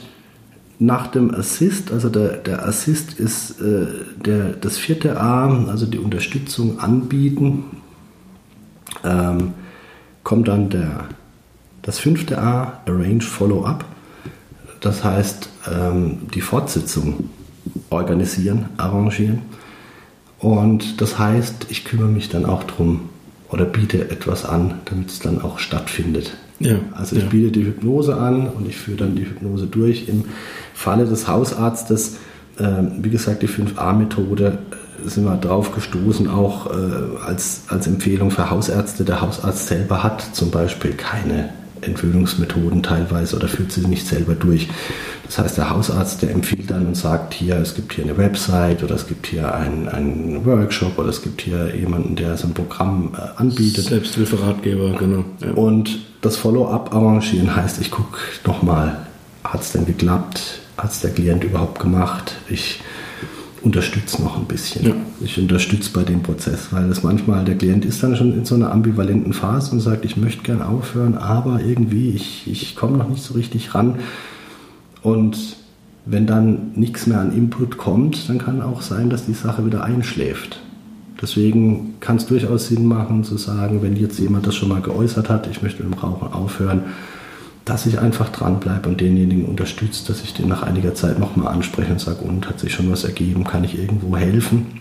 nach 0.78 1.06
dem 1.06 1.35
Assist, 1.35 1.92
also 1.92 2.08
der, 2.08 2.38
der 2.38 2.66
Assist 2.66 3.14
ist 3.14 3.61
äh, 3.61 3.87
der, 4.24 4.50
das 4.50 4.78
vierte 4.78 5.20
A, 5.20 5.66
also 5.68 5.87
die 5.87 5.98
Unterstützung 5.98 6.80
anbieten. 6.80 7.64
ähm, 9.04 9.54
kommt 10.22 10.48
dann 10.48 10.70
der, 10.70 11.08
das 11.82 11.98
fünfte 11.98 12.38
A, 12.38 12.80
Arrange 12.87 13.22
Follow-up. 13.22 13.85
Das 14.80 15.04
heißt, 15.04 15.48
ähm, 15.72 16.28
die 16.35 16.40
Fortsetzung 16.40 17.30
organisieren, 17.90 18.66
arrangieren. 18.76 19.42
Und 20.38 21.00
das 21.00 21.18
heißt, 21.18 21.66
ich 21.70 21.85
kümmere 21.85 22.08
mich 22.08 22.28
dann 22.28 22.46
auch 22.46 22.64
drum 22.64 23.08
oder 23.50 23.64
biete 23.64 24.11
etwas 24.11 24.44
an, 24.44 24.80
damit 24.87 25.11
es 25.11 25.20
dann 25.20 25.40
auch 25.40 25.58
stattfindet. 25.58 26.37
Ja, 26.62 26.77
also 26.92 27.16
ich 27.16 27.22
ja. 27.22 27.29
biete 27.29 27.51
die 27.51 27.64
Hypnose 27.64 28.16
an 28.16 28.48
und 28.48 28.68
ich 28.68 28.77
führe 28.77 28.98
dann 28.98 29.16
die 29.16 29.25
Hypnose 29.25 29.66
durch. 29.66 30.09
Im 30.09 30.25
Falle 30.75 31.05
des 31.07 31.29
Hausarztes, 31.29 32.16
äh, 32.59 32.64
wie 33.01 33.11
gesagt, 33.11 33.42
die 33.42 33.48
5a-Methode 33.48 34.59
äh, 35.05 35.09
sind 35.09 35.25
wir 35.25 35.37
drauf 35.37 35.75
gestoßen, 35.75 36.29
auch 36.29 36.66
äh, 36.66 37.25
als, 37.27 37.62
als 37.68 37.87
Empfehlung 37.87 38.31
für 38.31 38.51
Hausärzte. 38.51 39.05
Der 39.05 39.20
Hausarzt 39.20 39.66
selber 39.66 40.03
hat 40.03 40.22
zum 40.35 40.51
Beispiel 40.51 40.92
keine 40.92 41.51
Entwöhnungsmethoden 41.81 42.83
teilweise 42.83 43.37
oder 43.37 43.48
führt 43.48 43.72
sie 43.72 43.87
nicht 43.87 44.07
selber 44.07 44.35
durch. 44.35 44.68
Das 45.27 45.38
heißt, 45.38 45.59
der 45.59 45.70
Hausarzt, 45.70 46.22
der 46.22 46.31
empfiehlt 46.31 46.70
dann 46.70 46.87
und 46.87 46.96
sagt 46.96 47.35
hier, 47.35 47.57
es 47.57 47.75
gibt 47.75 47.94
hier 47.94 48.05
eine 48.05 48.16
Website 48.16 48.85
oder 48.85 48.94
es 48.94 49.07
gibt 49.07 49.27
hier 49.27 49.53
einen, 49.55 49.88
einen 49.88 50.44
Workshop 50.44 50.98
oder 50.98 51.09
es 51.09 51.22
gibt 51.22 51.40
hier 51.40 51.75
jemanden, 51.75 52.16
der 52.16 52.37
so 52.37 52.46
ein 52.46 52.55
Programm 52.55 53.12
äh, 53.16 53.40
anbietet. 53.40 53.87
Selbsthilferatgeber, 53.87 54.92
genau. 54.98 55.25
Ja. 55.40 55.53
Und 55.53 56.12
das 56.22 56.37
Follow-up 56.37 56.94
arrangieren 56.94 57.54
heißt, 57.54 57.80
ich 57.80 57.90
gucke 57.90 58.18
nochmal, 58.46 59.06
hat 59.44 59.61
es 59.61 59.72
denn 59.72 59.85
geklappt? 59.85 60.61
Hat 60.78 60.90
es 60.90 61.00
der 61.00 61.11
Klient 61.11 61.44
überhaupt 61.44 61.80
gemacht? 61.80 62.37
Ich 62.48 62.80
unterstütze 63.61 64.22
noch 64.22 64.38
ein 64.38 64.46
bisschen. 64.46 64.87
Ja. 64.87 64.94
Ich 65.20 65.38
unterstütze 65.38 65.90
bei 65.92 66.04
dem 66.04 66.22
Prozess, 66.22 66.68
weil 66.70 66.88
es 66.90 67.02
manchmal, 67.02 67.44
der 67.44 67.56
Klient 67.56 67.85
ist 67.85 68.02
dann 68.02 68.16
schon 68.16 68.32
in 68.32 68.44
so 68.44 68.54
einer 68.54 68.72
ambivalenten 68.72 69.32
Phase 69.32 69.72
und 69.72 69.80
sagt, 69.80 70.04
ich 70.04 70.16
möchte 70.16 70.42
gern 70.42 70.62
aufhören, 70.62 71.18
aber 71.18 71.61
irgendwie, 71.61 72.11
ich, 72.11 72.44
ich 72.46 72.76
komme 72.76 72.96
noch 72.96 73.08
nicht 73.08 73.22
so 73.22 73.35
richtig 73.35 73.74
ran. 73.74 73.98
Und 75.02 75.56
wenn 76.06 76.26
dann 76.26 76.72
nichts 76.76 77.06
mehr 77.06 77.20
an 77.20 77.37
Input 77.37 77.78
kommt, 77.78 78.28
dann 78.28 78.38
kann 78.38 78.62
auch 78.62 78.80
sein, 78.80 79.11
dass 79.11 79.26
die 79.26 79.35
Sache 79.35 79.66
wieder 79.66 79.85
einschläft. 79.85 80.61
Deswegen 81.22 81.94
kann 82.00 82.16
es 82.16 82.26
durchaus 82.26 82.66
Sinn 82.66 82.85
machen 82.87 83.22
zu 83.22 83.37
sagen, 83.37 83.80
wenn 83.80 83.94
jetzt 83.94 84.18
jemand 84.18 84.46
das 84.46 84.56
schon 84.56 84.68
mal 84.68 84.82
geäußert 84.82 85.30
hat, 85.30 85.46
ich 85.46 85.62
möchte 85.62 85.85
mit 85.85 85.94
dem 85.94 85.98
Rauchen 85.98 86.32
aufhören, 86.32 86.82
dass 87.64 87.87
ich 87.87 88.00
einfach 88.00 88.28
dranbleibe 88.30 88.88
und 88.88 89.00
denjenigen 89.00 89.44
unterstütze, 89.44 90.04
dass 90.08 90.24
ich 90.24 90.35
den 90.35 90.48
nach 90.48 90.64
einiger 90.64 90.96
Zeit 90.96 91.20
nochmal 91.20 91.54
anspreche 91.54 91.92
und 91.92 92.00
sage, 92.00 92.22
und 92.22 92.48
hat 92.48 92.58
sich 92.58 92.74
schon 92.74 92.90
was 92.90 93.04
ergeben, 93.04 93.44
kann 93.44 93.62
ich 93.62 93.78
irgendwo 93.78 94.16
helfen. 94.16 94.80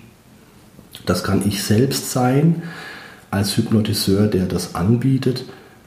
Das 1.05 1.23
kann 1.23 1.43
ich 1.47 1.63
selbst 1.63 2.09
sein, 2.11 2.63
als 3.29 3.55
Hypnotiseur, 3.55 4.25
der 4.25 4.47
das 4.47 4.73
anbietet. 4.73 5.45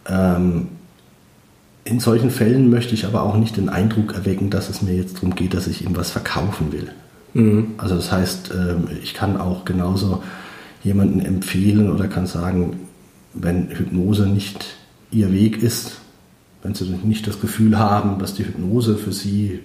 Ähm, 0.09 0.69
in 1.83 1.99
solchen 1.99 2.31
Fällen 2.31 2.71
möchte 2.71 2.95
ich 2.95 3.07
aber 3.07 3.25
auch 3.25 3.37
nicht 3.37 3.57
den 3.57 3.69
Eindruck 3.69 4.15
erwecken, 4.15 4.51
dass 4.51 4.71
es 4.71 4.83
mir 4.83 4.95
jetzt 4.95 5.17
darum 5.17 5.35
geht, 5.35 5.53
dass 5.53 5.67
ich 5.67 5.85
ihm 5.85 5.97
was 5.97 6.13
verkaufen 6.13 6.73
will. 6.73 6.93
Mhm. 7.35 7.73
Also 7.77 7.97
das 7.97 8.13
heißt, 8.13 8.53
ähm, 8.55 8.89
ich 9.03 9.15
kann 9.15 9.37
auch 9.37 9.65
genauso 9.65 10.23
jemanden 10.85 11.21
empfehlen 11.21 11.91
oder 11.91 12.07
kann 12.07 12.27
sagen, 12.27 12.81
wenn 13.33 13.69
Hypnose 13.71 14.29
nicht 14.29 14.77
ihr 15.11 15.33
Weg 15.33 15.63
ist, 15.63 16.01
wenn 16.63 16.75
sie 16.75 16.85
nicht 17.03 17.27
das 17.27 17.41
Gefühl 17.41 17.79
haben, 17.79 18.19
dass 18.19 18.35
die 18.35 18.45
Hypnose 18.45 18.97
für 18.97 19.13
sie 19.13 19.61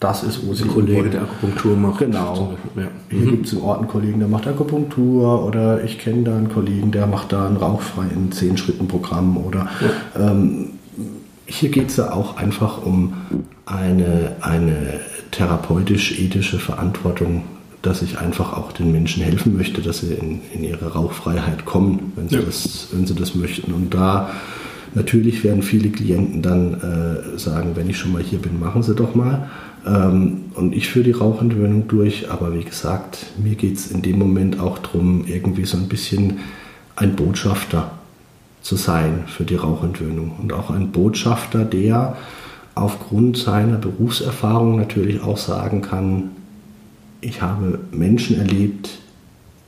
das 0.00 0.24
ist, 0.24 0.46
wo 0.46 0.52
sie. 0.52 0.64
Ein 0.64 0.70
Kollege, 0.70 1.10
der 1.10 1.22
Akupunktur 1.22 1.76
macht. 1.76 2.00
Genau. 2.00 2.54
Ja. 2.74 2.82
Hier 3.08 3.20
mhm. 3.20 3.30
gibt 3.30 3.46
es 3.46 3.52
im 3.52 3.62
Ort 3.62 3.78
einen 3.78 3.88
Kollegen, 3.88 4.18
der 4.18 4.28
macht 4.28 4.48
Akupunktur 4.48 5.44
oder 5.44 5.84
ich 5.84 5.98
kenne 5.98 6.24
da 6.24 6.36
einen 6.36 6.48
Kollegen, 6.48 6.90
der 6.90 7.06
macht 7.06 7.32
da 7.32 7.46
ein 7.46 7.56
rauchfreien 7.56 8.30
10-Schritten-Programm 8.32 9.36
oder 9.36 9.68
ja. 9.80 10.30
ähm, 10.30 10.70
hier 11.46 11.70
geht 11.70 11.90
es 11.90 11.96
ja 11.96 12.12
auch 12.12 12.36
einfach 12.36 12.84
um 12.84 13.12
eine, 13.66 14.36
eine 14.40 15.00
therapeutisch-ethische 15.30 16.58
Verantwortung, 16.58 17.44
dass 17.82 18.02
ich 18.02 18.18
einfach 18.18 18.52
auch 18.52 18.72
den 18.72 18.92
Menschen 18.92 19.22
helfen 19.22 19.56
möchte, 19.56 19.82
dass 19.82 19.98
sie 19.98 20.14
in, 20.14 20.40
in 20.54 20.64
ihre 20.64 20.92
Rauchfreiheit 20.92 21.64
kommen, 21.64 22.12
wenn 22.16 22.28
sie, 22.28 22.36
ja. 22.36 22.42
das, 22.42 22.88
wenn 22.92 23.06
sie 23.06 23.14
das 23.14 23.34
möchten. 23.34 23.72
Und 23.72 23.92
da 23.92 24.30
Natürlich 24.94 25.42
werden 25.42 25.62
viele 25.62 25.88
Klienten 25.88 26.42
dann 26.42 26.74
äh, 26.74 27.38
sagen, 27.38 27.72
wenn 27.74 27.88
ich 27.88 27.96
schon 27.96 28.12
mal 28.12 28.22
hier 28.22 28.38
bin, 28.38 28.60
machen 28.60 28.82
Sie 28.82 28.94
doch 28.94 29.14
mal. 29.14 29.48
Ähm, 29.86 30.44
und 30.54 30.74
ich 30.74 30.88
führe 30.88 31.04
die 31.04 31.12
Rauchentwöhnung 31.12 31.88
durch, 31.88 32.30
aber 32.30 32.54
wie 32.54 32.64
gesagt, 32.64 33.26
mir 33.42 33.54
geht 33.54 33.76
es 33.76 33.90
in 33.90 34.02
dem 34.02 34.18
Moment 34.18 34.60
auch 34.60 34.78
darum, 34.78 35.24
irgendwie 35.26 35.64
so 35.64 35.78
ein 35.78 35.88
bisschen 35.88 36.40
ein 36.94 37.16
Botschafter 37.16 37.92
zu 38.60 38.76
sein 38.76 39.24
für 39.26 39.44
die 39.44 39.56
Rauchentwöhnung. 39.56 40.32
Und 40.40 40.52
auch 40.52 40.70
ein 40.70 40.92
Botschafter, 40.92 41.64
der 41.64 42.16
aufgrund 42.74 43.38
seiner 43.38 43.76
Berufserfahrung 43.76 44.76
natürlich 44.76 45.22
auch 45.22 45.38
sagen 45.38 45.80
kann, 45.80 46.30
ich 47.22 47.40
habe 47.40 47.78
Menschen 47.92 48.38
erlebt, 48.38 48.90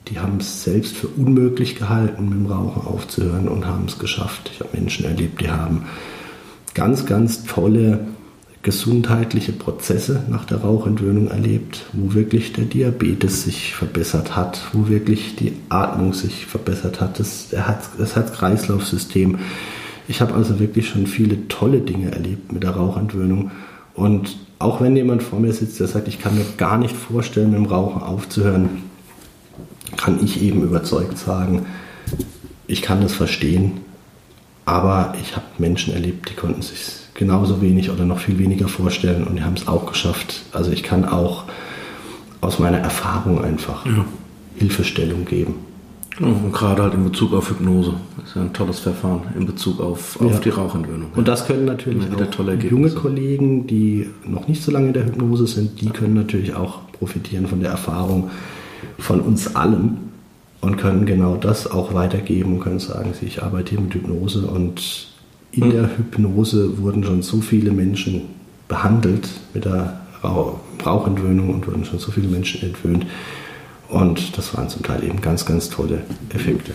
die 0.09 0.19
haben 0.19 0.39
es 0.39 0.65
selbst 0.65 0.95
für 0.95 1.07
unmöglich 1.09 1.77
gehalten, 1.77 2.29
mit 2.29 2.39
dem 2.39 2.47
Rauchen 2.47 2.87
aufzuhören 2.87 3.49
und 3.49 3.67
haben 3.67 3.87
es 3.87 3.99
geschafft. 3.99 4.51
Ich 4.53 4.61
habe 4.61 4.77
Menschen 4.77 5.07
erlebt, 5.07 5.41
die 5.41 5.49
haben 5.49 5.87
ganz, 6.75 7.07
ganz 7.07 7.45
tolle 7.45 8.07
gesundheitliche 8.63 9.53
Prozesse 9.53 10.25
nach 10.29 10.47
der 10.47 10.59
Rauchentwöhnung 10.59 11.29
erlebt, 11.29 11.85
wo 11.93 12.15
wirklich 12.15 12.53
der 12.55 12.65
Diabetes 12.65 13.45
sich 13.45 13.75
verbessert 13.75 14.35
hat, 14.37 14.61
wo 14.73 14.89
wirklich 14.89 15.37
die 15.37 15.53
Atmung 15.69 16.13
sich 16.13 16.47
verbessert 16.47 17.01
hat, 17.01 17.21
das, 17.21 17.51
das 17.51 18.17
Herz-Kreislauf-System. 18.17 19.39
Ich 20.09 20.21
habe 20.21 20.35
also 20.35 20.59
wirklich 20.61 20.89
schon 20.89 21.07
viele 21.07 21.47
tolle 21.49 21.81
Dinge 21.81 22.11
erlebt 22.11 22.53
mit 22.53 22.63
der 22.63 22.71
Rauchentwöhnung. 22.71 23.51
Und 23.95 24.37
auch 24.59 24.81
wenn 24.81 24.97
jemand 24.97 25.23
vor 25.23 25.41
mir 25.41 25.53
sitzt, 25.53 25.81
der 25.81 25.87
sagt, 25.87 26.09
ich 26.09 26.19
kann 26.19 26.37
mir 26.37 26.45
gar 26.57 26.79
nicht 26.79 26.97
vorstellen, 26.97 27.51
mit 27.51 27.59
dem 27.59 27.67
Rauchen 27.67 28.03
aufzuhören, 28.03 28.83
kann 29.97 30.23
ich 30.25 30.43
eben 30.43 30.63
überzeugt 30.63 31.19
sagen, 31.19 31.67
ich 32.67 32.83
kann 32.83 33.01
das 33.01 33.13
verstehen, 33.13 33.81
aber 34.65 35.15
ich 35.21 35.37
habe 35.37 35.45
Menschen 35.59 35.93
erlebt, 35.93 36.31
die 36.31 36.35
konnten 36.35 36.63
sich 36.63 36.79
genauso 37.15 37.61
wenig 37.61 37.91
oder 37.91 38.05
noch 38.05 38.19
viel 38.19 38.39
weniger 38.39 38.69
vorstellen 38.69 39.25
und 39.25 39.37
die 39.37 39.43
haben 39.43 39.55
es 39.55 39.69
auch 39.69 39.87
geschafft. 39.87 40.43
Also 40.53 40.73
ich 40.73 40.83
kann 40.83 41.05
auch 41.05 41.45
aus 42.41 42.59
meiner 42.59 42.79
Erfahrung 42.79 43.43
einfach 43.43 43.87
ja. 43.87 44.05
Hilfestellung 44.57 45.25
geben. 45.25 45.55
Und 46.21 46.53
gerade 46.53 46.83
halt 46.83 46.95
in 46.95 47.05
Bezug 47.05 47.33
auf 47.33 47.51
Hypnose. 47.51 47.95
Das 48.17 48.29
ist 48.29 48.37
ja 48.37 48.43
ein 48.43 48.53
tolles 48.53 48.79
Verfahren 48.79 49.23
in 49.37 49.47
Bezug 49.47 49.81
auf, 49.81 50.21
auf 50.21 50.33
ja. 50.33 50.39
die 50.39 50.51
Rauchentwöhnung. 50.51 51.11
Und 51.15 51.27
das 51.27 51.47
können 51.47 51.65
natürlich 51.65 52.05
auch 52.05 52.63
junge 52.71 52.91
Kollegen, 52.91 53.67
die 53.67 54.09
noch 54.25 54.47
nicht 54.47 54.63
so 54.63 54.71
lange 54.71 54.89
in 54.89 54.93
der 54.93 55.07
Hypnose 55.07 55.47
sind, 55.47 55.81
die 55.81 55.89
können 55.89 56.15
natürlich 56.15 56.55
auch 56.55 56.81
profitieren 56.93 57.47
von 57.47 57.61
der 57.61 57.71
Erfahrung 57.71 58.31
von 58.99 59.21
uns 59.21 59.57
allen 59.57 59.99
und 60.61 60.77
können 60.77 61.05
genau 61.05 61.37
das 61.37 61.71
auch 61.71 61.95
weitergeben 61.95 62.55
und 62.55 62.61
können 62.61 62.79
sagen, 62.79 63.13
ich 63.21 63.43
arbeite 63.43 63.71
hier 63.71 63.81
mit 63.81 63.95
Hypnose 63.95 64.47
und 64.47 65.09
in 65.51 65.71
der 65.71 65.97
Hypnose 65.97 66.79
wurden 66.79 67.05
schon 67.05 67.23
so 67.23 67.41
viele 67.41 67.71
Menschen 67.71 68.23
behandelt 68.69 69.29
mit 69.53 69.65
der 69.65 70.01
Rauchentwöhnung 70.23 71.51
und 71.51 71.67
wurden 71.67 71.85
schon 71.85 71.99
so 71.99 72.11
viele 72.11 72.29
Menschen 72.29 72.63
entwöhnt. 72.63 73.07
Und 73.95 74.37
das 74.37 74.57
waren 74.57 74.69
zum 74.69 74.83
Teil 74.83 75.05
eben 75.05 75.21
ganz, 75.21 75.47
ganz 75.47 75.71
tolle 75.71 76.03
Effekte. 76.31 76.73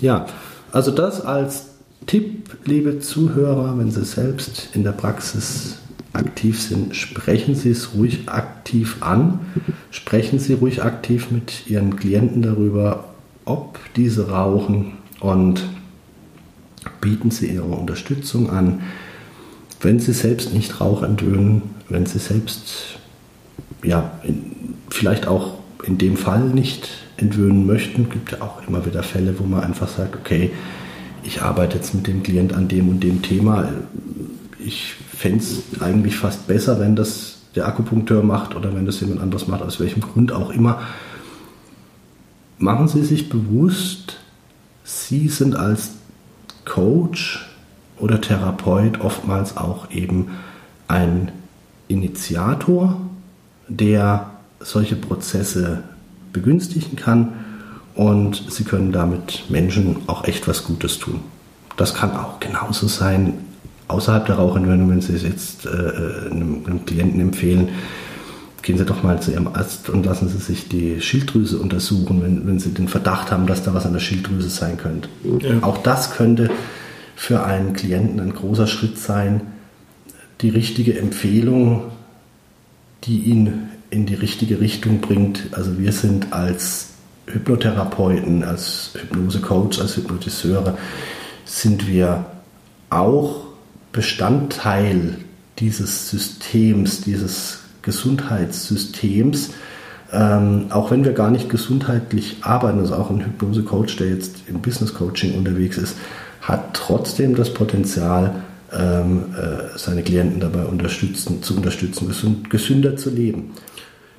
Ja, 0.00 0.24
also 0.72 0.90
das 0.90 1.20
als 1.20 1.66
Tipp, 2.06 2.48
liebe 2.64 2.98
Zuhörer, 2.98 3.78
wenn 3.78 3.90
Sie 3.90 4.02
selbst 4.04 4.70
in 4.72 4.82
der 4.82 4.92
Praxis 4.92 5.76
aktiv 6.14 6.58
sind, 6.62 6.96
sprechen 6.96 7.54
Sie 7.54 7.68
es 7.68 7.92
ruhig 7.92 8.26
aktiv 8.26 8.96
an. 9.00 9.40
Sprechen 9.90 10.38
Sie 10.38 10.54
ruhig 10.54 10.82
aktiv 10.82 11.30
mit 11.30 11.66
Ihren 11.66 11.96
Klienten 11.96 12.40
darüber, 12.40 13.04
ob 13.44 13.78
diese 13.94 14.30
rauchen 14.30 14.92
und 15.20 15.64
bieten 17.02 17.30
Sie 17.30 17.48
Ihre 17.48 17.64
Unterstützung 17.64 18.48
an. 18.48 18.80
Wenn 19.82 20.00
Sie 20.00 20.14
selbst 20.14 20.54
nicht 20.54 20.80
Rauch 20.80 21.02
entwöhnen, 21.02 21.60
wenn 21.90 22.06
Sie 22.06 22.18
selbst 22.18 22.98
ja, 23.84 24.12
vielleicht 24.88 25.26
auch 25.26 25.61
in 25.82 25.98
dem 25.98 26.16
Fall 26.16 26.48
nicht 26.48 26.88
entwöhnen 27.16 27.66
möchten, 27.66 28.08
gibt 28.08 28.32
ja 28.32 28.42
auch 28.42 28.66
immer 28.66 28.86
wieder 28.86 29.02
Fälle, 29.02 29.38
wo 29.38 29.44
man 29.44 29.62
einfach 29.62 29.88
sagt, 29.88 30.16
okay, 30.16 30.50
ich 31.22 31.42
arbeite 31.42 31.76
jetzt 31.76 31.94
mit 31.94 32.06
dem 32.06 32.22
Klient 32.22 32.52
an 32.52 32.68
dem 32.68 32.88
und 32.88 33.00
dem 33.00 33.22
Thema. 33.22 33.68
Ich 34.58 34.94
fände 35.16 35.38
es 35.38 35.80
eigentlich 35.80 36.16
fast 36.16 36.46
besser, 36.46 36.80
wenn 36.80 36.96
das 36.96 37.38
der 37.54 37.66
Akupunkteur 37.66 38.22
macht 38.22 38.56
oder 38.56 38.74
wenn 38.74 38.86
das 38.86 39.00
jemand 39.00 39.20
anderes 39.20 39.46
macht, 39.46 39.62
aus 39.62 39.78
welchem 39.78 40.00
Grund 40.00 40.32
auch 40.32 40.50
immer. 40.50 40.80
Machen 42.58 42.88
Sie 42.88 43.02
sich 43.02 43.28
bewusst, 43.28 44.18
Sie 44.84 45.28
sind 45.28 45.56
als 45.56 45.92
Coach 46.64 47.46
oder 47.98 48.20
Therapeut 48.20 49.00
oftmals 49.00 49.56
auch 49.56 49.90
eben 49.90 50.28
ein 50.88 51.30
Initiator, 51.88 53.00
der 53.68 54.31
solche 54.64 54.96
Prozesse 54.96 55.82
begünstigen 56.32 56.96
kann 56.96 57.32
und 57.94 58.44
sie 58.50 58.64
können 58.64 58.92
damit 58.92 59.44
Menschen 59.50 59.96
auch 60.06 60.24
echt 60.24 60.48
was 60.48 60.64
Gutes 60.64 60.98
tun. 60.98 61.20
Das 61.76 61.94
kann 61.94 62.12
auch 62.16 62.40
genauso 62.40 62.86
sein 62.88 63.38
außerhalb 63.92 64.26
der 64.26 64.36
Rauchentwöhnung, 64.36 64.90
wenn 64.90 65.00
Sie 65.00 65.14
es 65.14 65.22
jetzt 65.22 65.66
äh, 65.66 66.30
einem, 66.30 66.64
einem 66.66 66.84
Klienten 66.84 67.20
empfehlen, 67.20 67.68
gehen 68.62 68.78
Sie 68.78 68.84
doch 68.84 69.02
mal 69.02 69.20
zu 69.20 69.32
Ihrem 69.32 69.48
Arzt 69.48 69.88
und 69.90 70.06
lassen 70.06 70.28
Sie 70.28 70.38
sich 70.38 70.68
die 70.68 71.00
Schilddrüse 71.00 71.58
untersuchen, 71.58 72.22
wenn, 72.22 72.46
wenn 72.46 72.58
Sie 72.58 72.70
den 72.70 72.88
Verdacht 72.88 73.30
haben, 73.30 73.46
dass 73.46 73.62
da 73.62 73.74
was 73.74 73.86
an 73.86 73.92
der 73.92 74.00
Schilddrüse 74.00 74.48
sein 74.48 74.76
könnte. 74.76 75.08
Ja. 75.40 75.62
Auch 75.62 75.78
das 75.78 76.12
könnte 76.12 76.50
für 77.16 77.44
einen 77.44 77.72
Klienten 77.74 78.20
ein 78.20 78.32
großer 78.32 78.66
Schritt 78.66 78.98
sein, 78.98 79.42
die 80.40 80.48
richtige 80.48 80.98
Empfehlung, 80.98 81.84
die 83.04 83.18
ihn 83.18 83.68
in 83.92 84.06
die 84.06 84.14
richtige 84.14 84.60
Richtung 84.60 85.00
bringt. 85.00 85.48
Also 85.52 85.78
wir 85.78 85.92
sind 85.92 86.32
als 86.32 86.88
Hypnotherapeuten, 87.26 88.42
als 88.42 88.90
Hypnosecoach, 88.94 89.80
als 89.80 89.96
Hypnotiseure, 89.96 90.78
sind 91.44 91.86
wir 91.86 92.24
auch 92.90 93.44
Bestandteil 93.92 95.18
dieses 95.58 96.08
Systems, 96.08 97.02
dieses 97.02 97.60
Gesundheitssystems, 97.82 99.50
ähm, 100.12 100.66
auch 100.70 100.90
wenn 100.90 101.04
wir 101.04 101.12
gar 101.12 101.30
nicht 101.30 101.50
gesundheitlich 101.50 102.38
arbeiten, 102.40 102.78
also 102.78 102.94
auch 102.94 103.10
ein 103.10 103.24
Hypnose-Coach, 103.24 103.96
der 103.96 104.08
jetzt 104.08 104.36
im 104.48 104.62
Business-Coaching 104.62 105.34
unterwegs 105.34 105.76
ist, 105.76 105.96
hat 106.40 106.74
trotzdem 106.74 107.34
das 107.34 107.52
Potenzial, 107.52 108.42
ähm, 108.72 109.34
äh, 109.36 109.78
seine 109.78 110.02
Klienten 110.02 110.40
dabei 110.40 110.64
unterstützen, 110.64 111.42
zu 111.42 111.56
unterstützen, 111.56 112.08
gesund, 112.08 112.48
gesünder 112.48 112.96
zu 112.96 113.10
leben. 113.10 113.52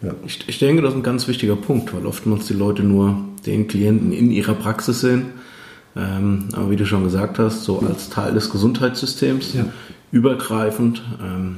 Ja. 0.03 0.13
Ich, 0.25 0.47
ich 0.47 0.59
denke, 0.59 0.81
das 0.81 0.91
ist 0.91 0.97
ein 0.97 1.03
ganz 1.03 1.27
wichtiger 1.27 1.55
Punkt, 1.55 1.93
weil 1.93 2.05
oftmals 2.05 2.45
die 2.45 2.53
Leute 2.53 2.83
nur 2.83 3.15
den 3.45 3.67
Klienten 3.67 4.11
in 4.11 4.31
ihrer 4.31 4.53
Praxis 4.53 5.01
sehen. 5.01 5.27
Ähm, 5.95 6.45
aber 6.53 6.71
wie 6.71 6.75
du 6.75 6.85
schon 6.85 7.03
gesagt 7.03 7.39
hast, 7.39 7.63
so 7.63 7.79
als 7.79 8.09
Teil 8.09 8.33
des 8.33 8.49
Gesundheitssystems, 8.49 9.53
ja. 9.53 9.65
übergreifend. 10.11 11.03
Ähm, 11.23 11.57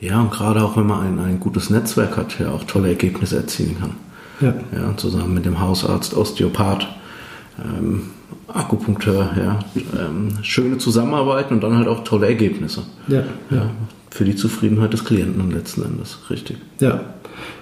ja, 0.00 0.20
und 0.20 0.30
gerade 0.30 0.62
auch 0.62 0.76
wenn 0.76 0.86
man 0.86 1.00
ein, 1.00 1.18
ein 1.18 1.40
gutes 1.40 1.70
Netzwerk 1.70 2.16
hat, 2.16 2.38
ja 2.38 2.50
auch 2.50 2.64
tolle 2.64 2.88
Ergebnisse 2.88 3.36
erzielen 3.36 3.76
kann. 3.80 3.90
Ja. 4.40 4.54
ja 4.76 4.96
zusammen 4.96 5.34
mit 5.34 5.46
dem 5.46 5.60
Hausarzt, 5.60 6.14
Osteopath, 6.14 6.86
ähm, 7.64 8.10
Akupunkteur, 8.48 9.30
ja, 9.36 9.58
ähm, 9.98 10.38
schöne 10.42 10.78
Zusammenarbeit 10.78 11.50
und 11.50 11.62
dann 11.62 11.78
halt 11.78 11.88
auch 11.88 12.04
tolle 12.04 12.26
Ergebnisse. 12.26 12.82
Ja, 13.08 13.22
ja. 13.50 13.70
Für 14.10 14.24
die 14.24 14.36
Zufriedenheit 14.36 14.92
des 14.92 15.04
Klienten 15.04 15.50
letzten 15.50 15.84
Endes, 15.84 16.18
richtig. 16.30 16.58
Ja, 16.80 17.13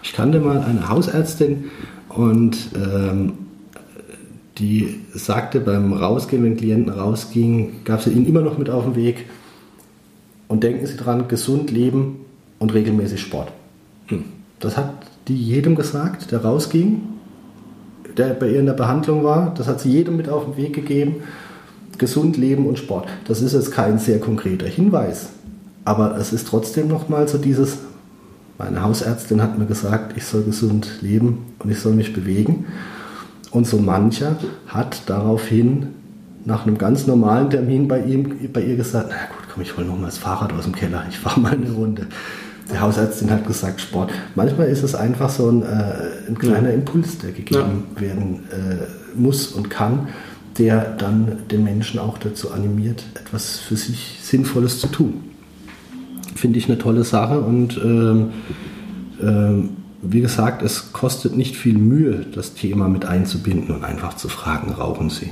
ich 0.03 0.13
kannte 0.13 0.41
mal 0.41 0.61
eine 0.61 0.89
Hausärztin 0.89 1.71
und 2.09 2.57
ähm, 2.75 3.33
die 4.59 5.01
sagte 5.15 5.61
beim 5.61 5.93
Rausgehen, 5.93 6.45
wenn 6.45 6.57
Klienten 6.57 6.93
rausgingen, 6.93 7.85
gab 7.85 8.03
sie 8.03 8.11
ihnen 8.11 8.27
immer 8.27 8.43
noch 8.43 8.59
mit 8.59 8.71
auf 8.71 8.85
den 8.85 8.97
Weg. 8.97 9.27
Und 10.49 10.63
denken 10.63 10.87
Sie 10.87 10.97
dran, 10.97 11.29
gesund 11.29 11.71
leben 11.71 12.27
und 12.59 12.75
regelmäßig 12.75 13.21
Sport. 13.21 13.51
Hm. 14.09 14.25
Das 14.61 14.77
hat 14.77 14.93
die 15.29 15.37
jedem 15.37 15.75
gesagt, 15.75 16.31
der 16.31 16.45
rausging, 16.45 17.01
der 18.17 18.35
bei 18.35 18.51
ihr 18.51 18.61
in 18.61 18.67
der 18.67 18.75
Behandlung 18.75 19.25
war. 19.25 19.55
Das 19.57 19.67
hat 19.67 19.81
sie 19.81 19.91
jedem 19.91 20.17
mit 20.17 20.29
auf 20.29 20.45
den 20.45 20.57
Weg 20.57 20.75
gegeben. 20.75 21.23
Gesund 21.97 22.37
leben 22.37 22.67
und 22.67 22.79
Sport. 22.79 23.09
Das 23.27 23.41
ist 23.41 23.55
jetzt 23.55 23.73
kein 23.73 23.99
sehr 23.99 24.21
konkreter 24.21 24.67
Hinweis. 24.67 25.31
Aber 25.85 26.17
es 26.17 26.33
ist 26.33 26.49
trotzdem 26.49 26.89
nochmal 26.89 27.29
so 27.29 27.39
dieses, 27.39 27.79
meine 28.63 28.83
Hausärztin 28.83 29.43
hat 29.43 29.59
mir 29.59 29.67
gesagt, 29.67 30.17
ich 30.17 30.25
soll 30.25 30.45
gesund 30.45 30.89
leben 31.01 31.47
und 31.59 31.71
ich 31.71 31.81
soll 31.81 31.95
mich 31.95 32.13
bewegen. 32.13 32.67
Und 33.51 33.67
so 33.67 33.79
mancher 33.79 34.37
hat 34.67 35.03
daraufhin 35.07 35.89
nach 36.45 36.67
einem 36.67 36.79
ganz 36.79 37.07
normalen 37.07 37.51
Termin 37.51 37.89
bei, 37.89 38.01
ihm, 38.01 38.39
bei 38.53 38.63
ihr 38.63 38.77
gesagt, 38.77 39.09
na 39.11 39.17
gut, 39.17 39.49
komm, 39.53 39.63
ich 39.63 39.77
hole 39.77 39.87
noch 39.87 39.99
mal 39.99 40.07
das 40.07 40.19
Fahrrad 40.19 40.53
aus 40.53 40.65
dem 40.65 40.75
Keller, 40.75 41.05
ich 41.09 41.19
fahre 41.19 41.41
mal 41.41 41.53
eine 41.53 41.71
Runde. 41.71 42.07
Die 42.73 42.79
Hausärztin 42.79 43.31
hat 43.31 43.47
gesagt, 43.47 43.81
Sport. 43.81 44.13
Manchmal 44.35 44.69
ist 44.69 44.83
es 44.83 44.95
einfach 44.95 45.29
so 45.29 45.51
ein, 45.51 45.63
äh, 45.63 46.29
ein 46.29 46.39
kleiner 46.39 46.73
Impuls, 46.73 47.19
der 47.19 47.33
gegeben 47.33 47.85
ja. 47.97 48.01
werden 48.01 48.41
äh, 48.51 49.19
muss 49.19 49.49
und 49.49 49.69
kann, 49.69 50.09
der 50.59 50.97
dann 50.97 51.39
den 51.51 51.65
Menschen 51.65 51.99
auch 51.99 52.17
dazu 52.19 52.53
animiert, 52.53 53.03
etwas 53.15 53.59
für 53.59 53.77
sich 53.77 54.21
Sinnvolles 54.23 54.79
zu 54.81 54.87
tun. 54.87 55.32
Finde 56.35 56.59
ich 56.59 56.67
eine 56.67 56.79
tolle 56.79 57.05
Sache 57.05 57.41
und 57.41 57.77
ähm, 57.83 58.31
ähm, 59.21 59.71
wie 60.03 60.21
gesagt, 60.21 60.63
es 60.63 60.93
kostet 60.93 61.37
nicht 61.37 61.57
viel 61.57 61.79
Mühe, 61.79 62.27
das 62.35 62.55
Thema 62.55 62.89
mit 62.89 63.05
einzubinden 63.05 63.75
und 63.75 63.85
einfach 63.85 64.17
zu 64.17 64.29
fragen, 64.29 64.73
rauchen 64.73 65.11
Sie? 65.11 65.31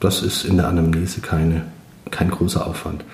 Das 0.00 0.22
ist 0.22 0.44
in 0.44 0.56
der 0.56 0.68
Anamnese 0.68 1.20
keine, 1.20 1.62
kein 2.10 2.30
großer 2.30 2.66
Aufwand. 2.66 3.04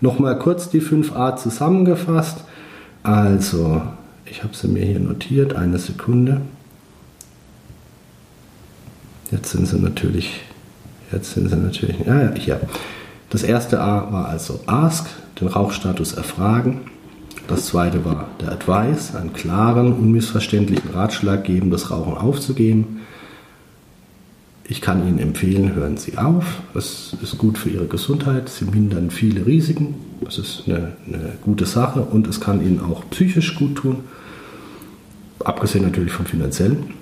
Nochmal 0.00 0.38
kurz 0.38 0.70
die 0.70 0.80
5a 0.80 1.36
zusammengefasst. 1.36 2.44
Also, 3.02 3.82
ich 4.24 4.42
habe 4.42 4.56
sie 4.56 4.68
mir 4.68 4.84
hier 4.84 4.98
notiert, 4.98 5.54
eine 5.54 5.78
Sekunde. 5.78 6.40
Jetzt 9.30 9.50
sind 9.50 9.66
sie 9.66 9.78
natürlich, 9.78 10.40
jetzt 11.12 11.34
sind 11.34 11.48
sie 11.48 11.56
natürlich, 11.56 11.98
ja, 12.06 12.22
ja, 12.22 12.34
hier. 12.34 12.60
Das 13.34 13.42
erste 13.42 13.80
A 13.80 14.12
war 14.12 14.28
also 14.28 14.60
Ask, 14.66 15.08
den 15.40 15.48
Rauchstatus 15.48 16.12
erfragen. 16.12 16.82
Das 17.48 17.66
zweite 17.66 18.04
war 18.04 18.28
der 18.40 18.52
Advice, 18.52 19.16
einen 19.16 19.32
klaren, 19.32 19.92
unmissverständlichen 19.92 20.90
Ratschlag 20.90 21.42
geben, 21.42 21.72
das 21.72 21.90
Rauchen 21.90 22.16
aufzugeben. 22.16 23.00
Ich 24.62 24.80
kann 24.80 25.08
Ihnen 25.08 25.18
empfehlen, 25.18 25.74
hören 25.74 25.96
Sie 25.96 26.16
auf. 26.16 26.44
Es 26.74 27.16
ist 27.24 27.36
gut 27.36 27.58
für 27.58 27.70
Ihre 27.70 27.86
Gesundheit. 27.86 28.48
Sie 28.48 28.66
mindern 28.66 29.10
viele 29.10 29.44
Risiken. 29.44 29.96
Das 30.20 30.38
ist 30.38 30.62
eine, 30.68 30.92
eine 31.04 31.32
gute 31.42 31.66
Sache 31.66 32.02
und 32.02 32.28
es 32.28 32.40
kann 32.40 32.64
Ihnen 32.64 32.78
auch 32.78 33.02
psychisch 33.10 33.56
gut 33.56 33.74
tun. 33.74 34.04
Abgesehen 35.40 35.82
natürlich 35.82 36.12
vom 36.12 36.26
finanziellen. 36.26 36.94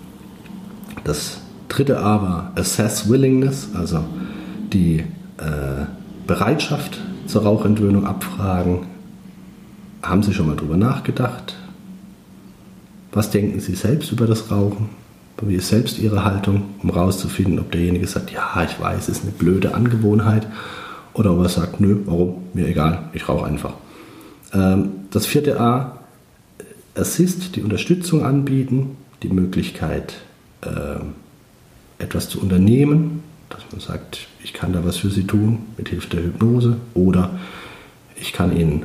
Das 1.05 1.43
dritte 1.69 1.99
A 1.99 2.23
war 2.23 2.53
Assess 2.55 3.07
Willingness, 3.11 3.69
also 3.75 4.03
die 4.73 5.05
Bereitschaft 6.27 6.99
zur 7.27 7.43
Rauchentwöhnung 7.43 8.07
abfragen, 8.07 8.87
haben 10.03 10.23
Sie 10.23 10.35
schon 10.35 10.47
mal 10.47 10.57
drüber 10.57 10.77
nachgedacht? 10.77 11.57
Was 13.13 13.31
denken 13.31 13.61
Sie 13.61 13.75
selbst 13.75 14.11
über 14.13 14.27
das 14.27 14.51
Rauchen? 14.51 14.91
Wie 15.45 15.57
ist 15.57 15.69
selbst 15.69 15.99
Ihre 15.99 16.25
Haltung, 16.25 16.63
um 16.83 16.93
herauszufinden, 16.93 17.59
ob 17.59 17.73
derjenige 17.73 18.07
sagt, 18.07 18.31
ja, 18.31 18.63
ich 18.63 18.81
weiß, 18.81 19.09
es 19.09 19.19
ist 19.19 19.23
eine 19.23 19.33
blöde 19.33 19.75
Angewohnheit, 19.75 20.47
oder 21.15 21.33
ob 21.33 21.43
er 21.43 21.49
sagt, 21.49 21.81
nö, 21.81 21.99
warum, 22.07 22.45
mir 22.55 22.69
egal, 22.69 23.11
ich 23.13 23.29
rauche 23.29 23.47
einfach. 23.47 23.75
Ähm, 24.55 24.91
das 25.11 25.27
vierte 25.27 25.61
A, 25.61 25.99
Assist, 26.95 27.57
die 27.57 27.63
Unterstützung 27.63 28.25
anbieten, 28.25 28.97
die 29.23 29.29
Möglichkeit, 29.29 30.15
ähm, 30.65 31.15
etwas 31.99 32.29
zu 32.29 32.41
unternehmen, 32.41 33.22
dass 33.55 33.63
man 33.71 33.81
sagt, 33.81 34.27
ich 34.43 34.53
kann 34.53 34.73
da 34.73 34.85
was 34.85 34.97
für 34.97 35.11
Sie 35.11 35.25
tun, 35.25 35.59
mit 35.77 35.89
Hilfe 35.89 36.09
der 36.09 36.25
Hypnose, 36.25 36.77
oder 36.95 37.31
ich 38.21 38.33
kann 38.33 38.57
Ihnen 38.57 38.85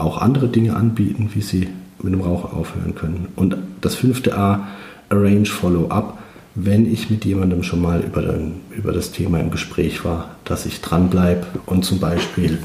auch 0.00 0.18
andere 0.18 0.48
Dinge 0.48 0.74
anbieten, 0.76 1.30
wie 1.34 1.42
sie 1.42 1.68
mit 2.02 2.12
dem 2.12 2.22
Rauchen 2.22 2.56
aufhören 2.56 2.94
können. 2.94 3.28
Und 3.36 3.56
das 3.80 3.94
fünfte 3.94 4.36
A, 4.36 4.68
Arrange 5.10 5.46
Follow-up, 5.46 6.18
wenn 6.54 6.90
ich 6.90 7.10
mit 7.10 7.24
jemandem 7.24 7.62
schon 7.62 7.80
mal 7.80 8.00
über, 8.00 8.22
den, 8.22 8.60
über 8.70 8.92
das 8.92 9.12
Thema 9.12 9.38
im 9.38 9.50
Gespräch 9.50 10.04
war, 10.04 10.30
dass 10.44 10.66
ich 10.66 10.80
dranbleibe 10.80 11.46
und 11.66 11.84
zum 11.84 12.00
Beispiel 12.00 12.58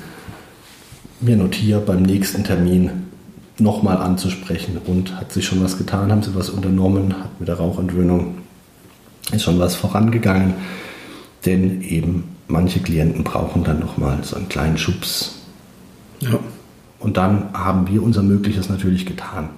mir 1.21 1.38
notiere 1.38 1.82
beim 1.82 2.01
nächsten 2.01 2.43
Termin 2.43 2.89
nochmal 3.58 3.97
anzusprechen 3.97 4.80
und 4.86 5.17
hat 5.17 5.32
sich 5.32 5.45
schon 5.45 5.63
was 5.63 5.78
getan, 5.78 6.12
haben 6.12 6.23
sie 6.23 6.36
was 6.36 6.49
unternommen, 6.49 7.13
hat 7.17 7.39
mit 7.39 7.47
der 7.47 7.56
Rauchentwöhnung 7.56 8.39
ist 9.32 9.43
schon 9.43 9.60
was 9.60 9.75
vorangegangen, 9.75 10.54
denn 11.45 11.81
eben 11.81 12.23
manche 12.47 12.79
Klienten 12.79 13.23
brauchen 13.23 13.63
dann 13.63 13.79
nochmal 13.79 14.19
so 14.23 14.36
einen 14.36 14.49
kleinen 14.49 14.77
Schubs. 14.77 15.39
Ja. 16.19 16.39
Und 16.99 17.17
dann 17.17 17.53
haben 17.53 17.88
wir 17.88 18.01
unser 18.01 18.23
Mögliches 18.23 18.69
natürlich 18.69 19.05
getan. 19.05 19.49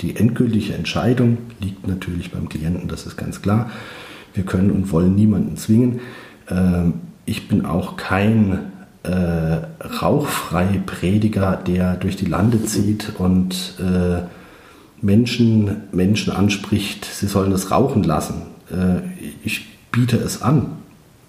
Die 0.00 0.16
endgültige 0.16 0.74
Entscheidung 0.74 1.38
liegt 1.60 1.86
natürlich 1.86 2.32
beim 2.32 2.48
Klienten, 2.48 2.88
das 2.88 3.06
ist 3.06 3.16
ganz 3.16 3.42
klar. 3.42 3.70
Wir 4.34 4.44
können 4.44 4.70
und 4.70 4.90
wollen 4.90 5.14
niemanden 5.14 5.56
zwingen. 5.56 6.00
Ähm, 6.48 6.94
ich 7.24 7.48
bin 7.48 7.64
auch 7.64 7.96
kein 7.96 8.72
äh, 9.02 9.58
rauchfreie 10.02 10.80
Prediger, 10.84 11.56
der 11.56 11.96
durch 11.96 12.16
die 12.16 12.24
Lande 12.26 12.64
zieht 12.64 13.12
und 13.18 13.74
äh, 13.78 14.22
Menschen, 15.00 15.82
Menschen 15.92 16.32
anspricht, 16.32 17.04
sie 17.04 17.26
sollen 17.26 17.50
das 17.50 17.70
rauchen 17.70 18.04
lassen. 18.04 18.42
Äh, 18.70 19.00
ich 19.44 19.66
biete 19.90 20.16
es 20.16 20.42
an. 20.42 20.81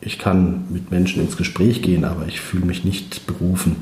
Ich 0.06 0.20
kann 0.20 0.66
mit 0.70 0.92
Menschen 0.92 1.22
ins 1.24 1.38
Gespräch 1.38 1.82
gehen, 1.82 2.06
aber 2.06 2.28
ich 2.28 2.42
fühle 2.42 2.66
mich 2.66 2.84
nicht 2.84 3.26
berufen, 3.28 3.78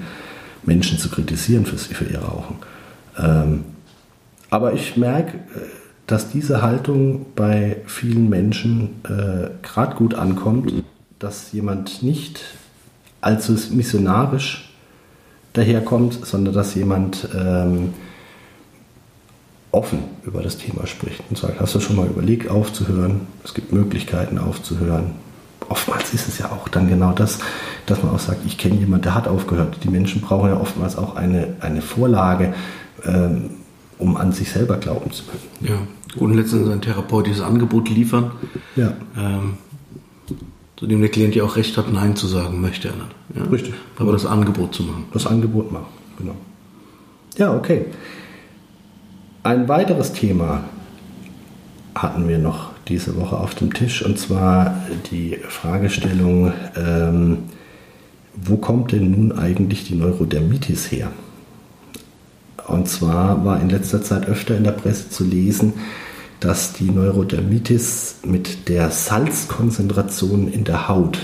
Menschen 0.63 0.97
zu 0.97 1.09
kritisieren 1.09 1.65
für, 1.65 1.77
für 1.77 2.05
ihr 2.05 2.19
Rauchen. 2.19 2.57
Ähm, 3.17 3.63
aber 4.49 4.73
ich 4.73 4.97
merke, 4.97 5.39
dass 6.07 6.29
diese 6.29 6.61
Haltung 6.61 7.25
bei 7.35 7.77
vielen 7.85 8.29
Menschen 8.29 9.01
äh, 9.05 9.49
gerade 9.61 9.95
gut 9.95 10.13
ankommt, 10.13 10.71
dass 11.19 11.51
jemand 11.53 12.03
nicht 12.03 12.43
allzu 13.21 13.55
missionarisch 13.71 14.73
daherkommt, 15.53 16.25
sondern 16.25 16.53
dass 16.53 16.75
jemand 16.75 17.29
ähm, 17.35 17.93
offen 19.71 19.99
über 20.23 20.41
das 20.41 20.57
Thema 20.57 20.85
spricht 20.85 21.23
und 21.29 21.37
sagt, 21.37 21.59
hast 21.59 21.75
du 21.75 21.79
schon 21.79 21.95
mal 21.95 22.07
überlegt 22.07 22.49
aufzuhören? 22.49 23.21
Es 23.43 23.53
gibt 23.53 23.71
Möglichkeiten 23.71 24.37
aufzuhören. 24.37 25.11
Oftmals 25.71 26.13
ist 26.13 26.27
es 26.27 26.37
ja 26.37 26.51
auch 26.51 26.67
dann 26.67 26.89
genau 26.89 27.13
das, 27.13 27.39
dass 27.85 28.03
man 28.03 28.13
auch 28.13 28.19
sagt, 28.19 28.41
ich 28.45 28.57
kenne 28.57 28.75
jemanden, 28.75 29.03
der 29.03 29.15
hat 29.15 29.29
aufgehört. 29.29 29.77
Die 29.85 29.87
Menschen 29.87 30.19
brauchen 30.19 30.49
ja 30.49 30.59
oftmals 30.59 30.97
auch 30.97 31.15
eine, 31.15 31.55
eine 31.61 31.81
Vorlage, 31.81 32.53
ähm, 33.05 33.51
um 33.97 34.17
an 34.17 34.33
sich 34.33 34.51
selber 34.51 34.75
glauben 34.75 35.11
zu 35.13 35.23
können. 35.23 35.43
Ja, 35.61 35.77
und 36.21 36.33
letztendlich 36.33 36.73
ein 36.73 36.81
therapeutisches 36.81 37.41
Angebot 37.41 37.89
liefern. 37.89 38.31
Ja. 38.75 38.95
Ähm, 39.17 39.53
zu 40.75 40.87
dem 40.87 40.99
der 40.99 41.09
Klient 41.09 41.35
ja 41.35 41.45
auch 41.45 41.55
recht 41.55 41.77
hat, 41.77 41.89
Nein 41.93 42.17
zu 42.17 42.27
sagen, 42.27 42.59
möchte 42.59 42.89
er 42.89 42.95
nicht. 42.95 43.15
Ja? 43.35 43.43
Richtig. 43.49 43.73
Aber 43.97 44.11
das 44.11 44.25
Angebot 44.25 44.75
zu 44.75 44.83
machen. 44.83 45.05
Das 45.13 45.25
Angebot 45.25 45.71
machen, 45.71 45.85
genau. 46.17 46.35
Ja, 47.37 47.55
okay. 47.55 47.85
Ein 49.43 49.69
weiteres 49.69 50.11
Thema 50.11 50.65
hatten 51.95 52.27
wir 52.27 52.39
noch 52.39 52.70
diese 52.91 53.15
Woche 53.15 53.37
auf 53.37 53.55
dem 53.55 53.73
Tisch 53.73 54.03
und 54.03 54.19
zwar 54.19 54.75
die 55.09 55.37
Fragestellung, 55.47 56.53
ähm, 56.75 57.37
wo 58.35 58.57
kommt 58.57 58.91
denn 58.91 59.11
nun 59.11 59.31
eigentlich 59.31 59.85
die 59.85 59.95
Neurodermitis 59.95 60.91
her? 60.91 61.11
Und 62.67 62.87
zwar 62.87 63.43
war 63.43 63.61
in 63.61 63.69
letzter 63.69 64.03
Zeit 64.03 64.27
öfter 64.27 64.55
in 64.55 64.63
der 64.63 64.71
Presse 64.71 65.09
zu 65.09 65.23
lesen, 65.23 65.73
dass 66.39 66.73
die 66.73 66.89
Neurodermitis 66.89 68.17
mit 68.23 68.67
der 68.67 68.91
Salzkonzentration 68.91 70.51
in 70.51 70.63
der 70.63 70.87
Haut 70.87 71.19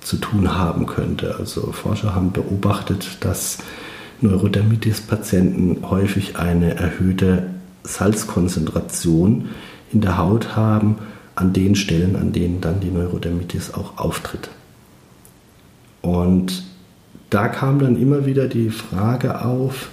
zu 0.00 0.16
tun 0.16 0.56
haben 0.56 0.86
könnte. 0.86 1.36
Also 1.38 1.72
Forscher 1.72 2.14
haben 2.14 2.32
beobachtet, 2.32 3.18
dass 3.20 3.58
Neurodermitis-Patienten 4.20 5.88
häufig 5.88 6.36
eine 6.36 6.76
erhöhte 6.76 7.46
Salzkonzentration 7.82 9.48
in 9.92 10.00
der 10.00 10.18
Haut 10.18 10.56
haben, 10.56 10.96
an 11.34 11.52
den 11.52 11.74
Stellen, 11.74 12.16
an 12.16 12.32
denen 12.32 12.60
dann 12.60 12.80
die 12.80 12.90
Neurodermitis 12.90 13.72
auch 13.74 13.98
auftritt. 13.98 14.50
Und 16.02 16.64
da 17.30 17.48
kam 17.48 17.78
dann 17.78 18.00
immer 18.00 18.26
wieder 18.26 18.48
die 18.48 18.70
Frage 18.70 19.44
auf, 19.44 19.90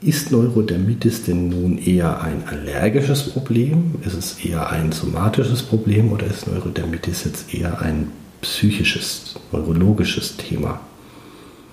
ist 0.00 0.32
Neurodermitis 0.32 1.24
denn 1.24 1.50
nun 1.50 1.76
eher 1.76 2.22
ein 2.22 2.44
allergisches 2.48 3.30
Problem? 3.30 3.96
Ist 4.02 4.14
es 4.14 4.42
eher 4.42 4.70
ein 4.70 4.92
somatisches 4.92 5.62
Problem 5.62 6.10
oder 6.10 6.26
ist 6.26 6.46
Neurodermitis 6.46 7.24
jetzt 7.24 7.52
eher 7.52 7.82
ein 7.82 8.10
psychisches, 8.40 9.34
neurologisches 9.52 10.38
Thema? 10.38 10.80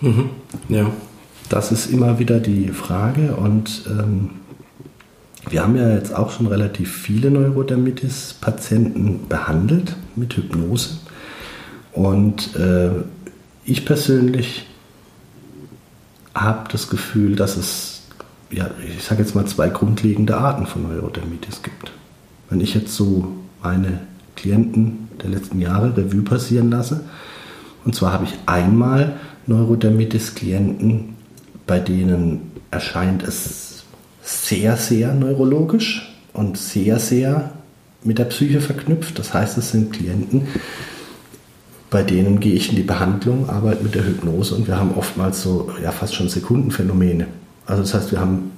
Mhm. 0.01 0.29
Ja. 0.67 0.91
Das 1.47 1.71
ist 1.71 1.85
immer 1.89 2.19
wieder 2.19 2.41
die 2.41 2.67
Frage 2.67 3.37
und 3.37 3.83
ähm, 3.87 4.31
wir 5.49 5.63
haben 5.63 5.75
ja 5.75 5.93
jetzt 5.93 6.13
auch 6.13 6.31
schon 6.31 6.47
relativ 6.47 6.91
viele 6.91 7.31
Neurodermitis-Patienten 7.31 9.27
behandelt 9.27 9.95
mit 10.15 10.35
Hypnose 10.35 10.97
und 11.93 12.55
äh, 12.55 12.91
ich 13.65 13.85
persönlich 13.85 14.67
habe 16.33 16.69
das 16.71 16.89
Gefühl, 16.89 17.35
dass 17.35 17.57
es, 17.57 18.03
ja, 18.51 18.69
ich 18.95 19.03
sage 19.03 19.21
jetzt 19.21 19.35
mal 19.35 19.45
zwei 19.45 19.69
grundlegende 19.69 20.37
Arten 20.37 20.67
von 20.67 20.83
Neurodermitis 20.83 21.63
gibt. 21.63 21.91
Wenn 22.49 22.61
ich 22.61 22.73
jetzt 22.75 22.93
so 22.93 23.33
meine 23.61 24.01
Klienten 24.35 25.09
der 25.21 25.31
letzten 25.31 25.59
Jahre 25.59 25.97
Revue 25.97 26.21
passieren 26.21 26.69
lasse, 26.69 27.03
und 27.83 27.95
zwar 27.95 28.13
habe 28.13 28.25
ich 28.25 28.35
einmal 28.45 29.15
Neurodermitis-Klienten, 29.47 31.15
bei 31.65 31.79
denen 31.79 32.51
erscheint 32.71 33.23
es 33.23 33.66
sehr, 34.27 34.75
sehr 34.75 35.13
neurologisch 35.13 36.13
und 36.33 36.57
sehr, 36.57 36.99
sehr 36.99 37.51
mit 38.03 38.19
der 38.19 38.25
Psyche 38.25 38.59
verknüpft. 38.59 39.17
Das 39.17 39.33
heißt, 39.33 39.57
es 39.57 39.71
sind 39.71 39.93
Klienten, 39.93 40.47
bei 41.89 42.03
denen 42.03 42.41
gehe 42.41 42.53
ich 42.53 42.69
in 42.69 42.75
die 42.75 42.83
Behandlung, 42.83 43.49
arbeite 43.49 43.83
mit 43.83 43.95
der 43.95 44.05
Hypnose 44.05 44.55
und 44.55 44.67
wir 44.67 44.77
haben 44.77 44.91
oftmals 44.95 45.41
so 45.41 45.71
ja 45.81 45.91
fast 45.91 46.13
schon 46.13 46.27
Sekundenphänomene. 46.27 47.27
Also 47.65 47.81
das 47.83 47.93
heißt, 47.93 48.11
wir 48.11 48.19
haben 48.19 48.51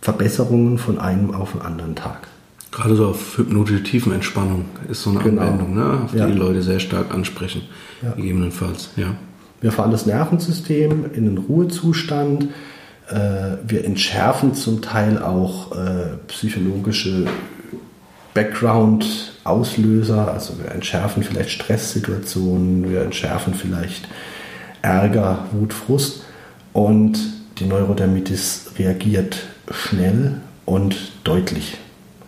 Verbesserungen 0.00 0.78
von 0.78 0.98
einem 0.98 1.32
auf 1.32 1.52
den 1.52 1.62
anderen 1.62 1.94
Tag. 1.94 2.26
Gerade 2.72 2.96
so 2.96 3.06
auf 3.06 3.38
hypnotische 3.38 3.82
Tiefenentspannung 3.82 4.64
ist 4.90 5.02
so 5.02 5.10
eine 5.10 5.20
genau. 5.20 5.42
Anwendung, 5.42 5.74
ne? 5.76 6.00
auf 6.04 6.10
die 6.10 6.18
ja. 6.18 6.26
die 6.26 6.36
Leute 6.36 6.62
sehr 6.62 6.80
stark 6.80 7.14
ansprechen, 7.14 7.62
ja. 8.02 8.12
gegebenenfalls. 8.12 8.90
Ja. 8.96 9.14
Wir 9.60 9.72
fahren 9.72 9.90
das 9.90 10.06
Nervensystem 10.06 11.06
in 11.14 11.24
den 11.24 11.38
Ruhezustand. 11.38 12.48
Äh, 13.08 13.56
wir 13.66 13.84
entschärfen 13.84 14.54
zum 14.54 14.82
Teil 14.82 15.22
auch 15.22 15.72
äh, 15.72 16.16
psychologische 16.28 17.26
Background-Auslöser. 18.34 20.32
Also 20.32 20.58
wir 20.58 20.70
entschärfen 20.72 21.22
vielleicht 21.22 21.50
Stresssituationen, 21.50 22.90
wir 22.90 23.02
entschärfen 23.02 23.54
vielleicht 23.54 24.08
Ärger, 24.82 25.46
Wut, 25.52 25.72
Frust. 25.72 26.22
Und 26.72 27.18
die 27.58 27.64
Neurodermitis 27.64 28.72
reagiert 28.78 29.46
schnell 29.70 30.40
und 30.64 30.96
deutlich. 31.24 31.78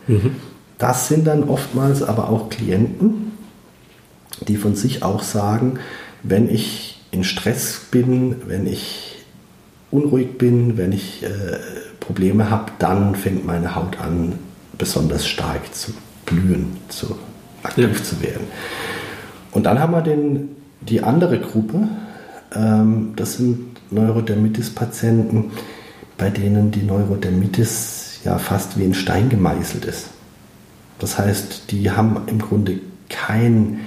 Mhm. 0.06 0.36
Das 0.78 1.08
sind 1.08 1.26
dann 1.26 1.44
oftmals 1.44 2.02
aber 2.02 2.30
auch 2.30 2.48
Klienten, 2.48 3.32
die 4.48 4.56
von 4.56 4.74
sich 4.74 5.02
auch 5.02 5.22
sagen, 5.22 5.78
wenn 6.22 6.48
ich 6.52 7.00
in 7.10 7.22
Stress 7.22 7.80
bin, 7.90 8.36
wenn 8.46 8.66
ich 8.66 9.09
unruhig 9.90 10.38
bin, 10.38 10.76
wenn 10.76 10.92
ich 10.92 11.22
äh, 11.22 11.28
Probleme 11.98 12.50
habe, 12.50 12.72
dann 12.78 13.14
fängt 13.14 13.46
meine 13.46 13.74
Haut 13.74 14.00
an, 14.00 14.38
besonders 14.78 15.26
stark 15.26 15.74
zu 15.74 15.92
blühen, 16.26 16.76
zu 16.88 17.16
aktiv 17.62 17.98
ja. 17.98 18.02
zu 18.02 18.22
werden. 18.22 18.46
Und 19.52 19.66
dann 19.66 19.78
haben 19.78 19.92
wir 19.92 20.02
den, 20.02 20.56
die 20.80 21.02
andere 21.02 21.38
Gruppe, 21.38 21.88
ähm, 22.54 23.12
das 23.16 23.34
sind 23.34 23.80
Neurodermitis-Patienten, 23.90 25.50
bei 26.16 26.30
denen 26.30 26.70
die 26.70 26.82
Neurodermitis 26.82 28.20
ja 28.24 28.38
fast 28.38 28.78
wie 28.78 28.84
ein 28.84 28.94
Stein 28.94 29.28
gemeißelt 29.28 29.84
ist. 29.84 30.10
Das 30.98 31.18
heißt, 31.18 31.70
die 31.70 31.90
haben 31.90 32.22
im 32.26 32.38
Grunde 32.38 32.78
kein, 33.08 33.80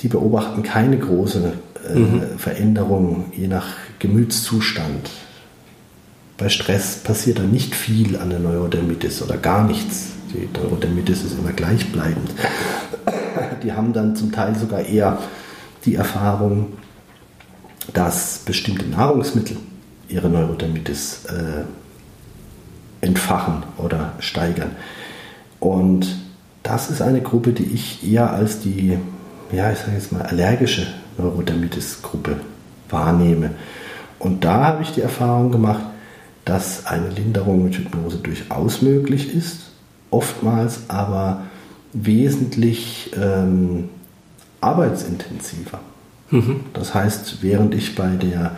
die 0.00 0.08
beobachten 0.08 0.62
keine 0.62 0.98
große 0.98 1.52
äh, 1.88 1.98
mhm. 1.98 2.22
Veränderung 2.36 3.26
je 3.36 3.46
nach 3.48 3.68
Gemütszustand. 4.04 5.08
Bei 6.36 6.50
Stress 6.50 6.96
passiert 6.96 7.38
da 7.38 7.42
nicht 7.42 7.74
viel 7.74 8.18
an 8.18 8.28
der 8.28 8.38
Neurodermitis 8.38 9.22
oder 9.22 9.38
gar 9.38 9.66
nichts. 9.66 10.08
Die 10.34 10.46
Neurodermitis 10.52 11.22
ist 11.22 11.38
immer 11.38 11.52
gleichbleibend. 11.52 12.30
Die 13.62 13.72
haben 13.72 13.94
dann 13.94 14.14
zum 14.14 14.30
Teil 14.30 14.54
sogar 14.56 14.80
eher 14.80 15.18
die 15.86 15.94
Erfahrung, 15.94 16.74
dass 17.94 18.40
bestimmte 18.44 18.84
Nahrungsmittel 18.84 19.56
ihre 20.08 20.28
Neurodermitis 20.28 21.24
äh, 21.24 21.64
entfachen 23.00 23.62
oder 23.78 24.12
steigern. 24.18 24.72
Und 25.60 26.14
das 26.62 26.90
ist 26.90 27.00
eine 27.00 27.22
Gruppe, 27.22 27.54
die 27.54 27.72
ich 27.72 28.06
eher 28.06 28.34
als 28.34 28.60
die, 28.60 28.98
ja, 29.50 29.72
ich 29.72 29.78
sage 29.78 29.92
jetzt 29.94 30.12
mal, 30.12 30.22
allergische 30.22 30.88
Neurodermitis-Gruppe 31.16 32.36
wahrnehme. 32.90 33.52
Und 34.24 34.42
da 34.42 34.64
habe 34.64 34.82
ich 34.82 34.92
die 34.92 35.02
Erfahrung 35.02 35.52
gemacht, 35.52 35.82
dass 36.46 36.86
eine 36.86 37.10
Linderung 37.10 37.64
mit 37.64 37.74
Hypnose 37.76 38.16
durchaus 38.16 38.80
möglich 38.80 39.34
ist, 39.34 39.70
oftmals 40.10 40.88
aber 40.88 41.42
wesentlich 41.92 43.12
ähm, 43.20 43.90
arbeitsintensiver. 44.60 45.80
Mhm. 46.30 46.60
Das 46.72 46.94
heißt, 46.94 47.42
während 47.42 47.74
ich 47.74 47.94
bei 47.94 48.16
der 48.16 48.56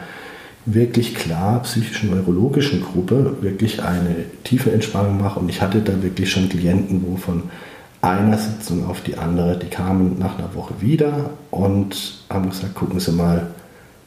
wirklich 0.67 1.15
klar 1.15 1.63
psychischen 1.63 2.11
neurologischen 2.11 2.83
Gruppe 2.83 3.37
wirklich 3.41 3.83
eine 3.83 4.25
tiefe 4.45 4.73
Entspannung 4.73 5.21
mache 5.21 5.41
und 5.41 5.49
ich 5.49 5.61
hatte 5.61 5.81
da 5.81 6.03
wirklich 6.03 6.31
schon 6.31 6.49
Klienten, 6.49 7.05
wo 7.07 7.17
von 7.17 7.45
einer 8.01 8.39
Sitzung 8.39 8.89
auf 8.89 9.01
die 9.01 9.17
andere. 9.17 9.59
Die 9.59 9.69
kamen 9.69 10.17
nach 10.19 10.39
einer 10.39 10.55
Woche 10.55 10.75
wieder 10.81 11.31
und 11.51 12.21
haben 12.31 12.51
gesagt, 12.51 12.75
gucken 12.75 13.01
Sie 13.01 13.13
mal, 13.13 13.49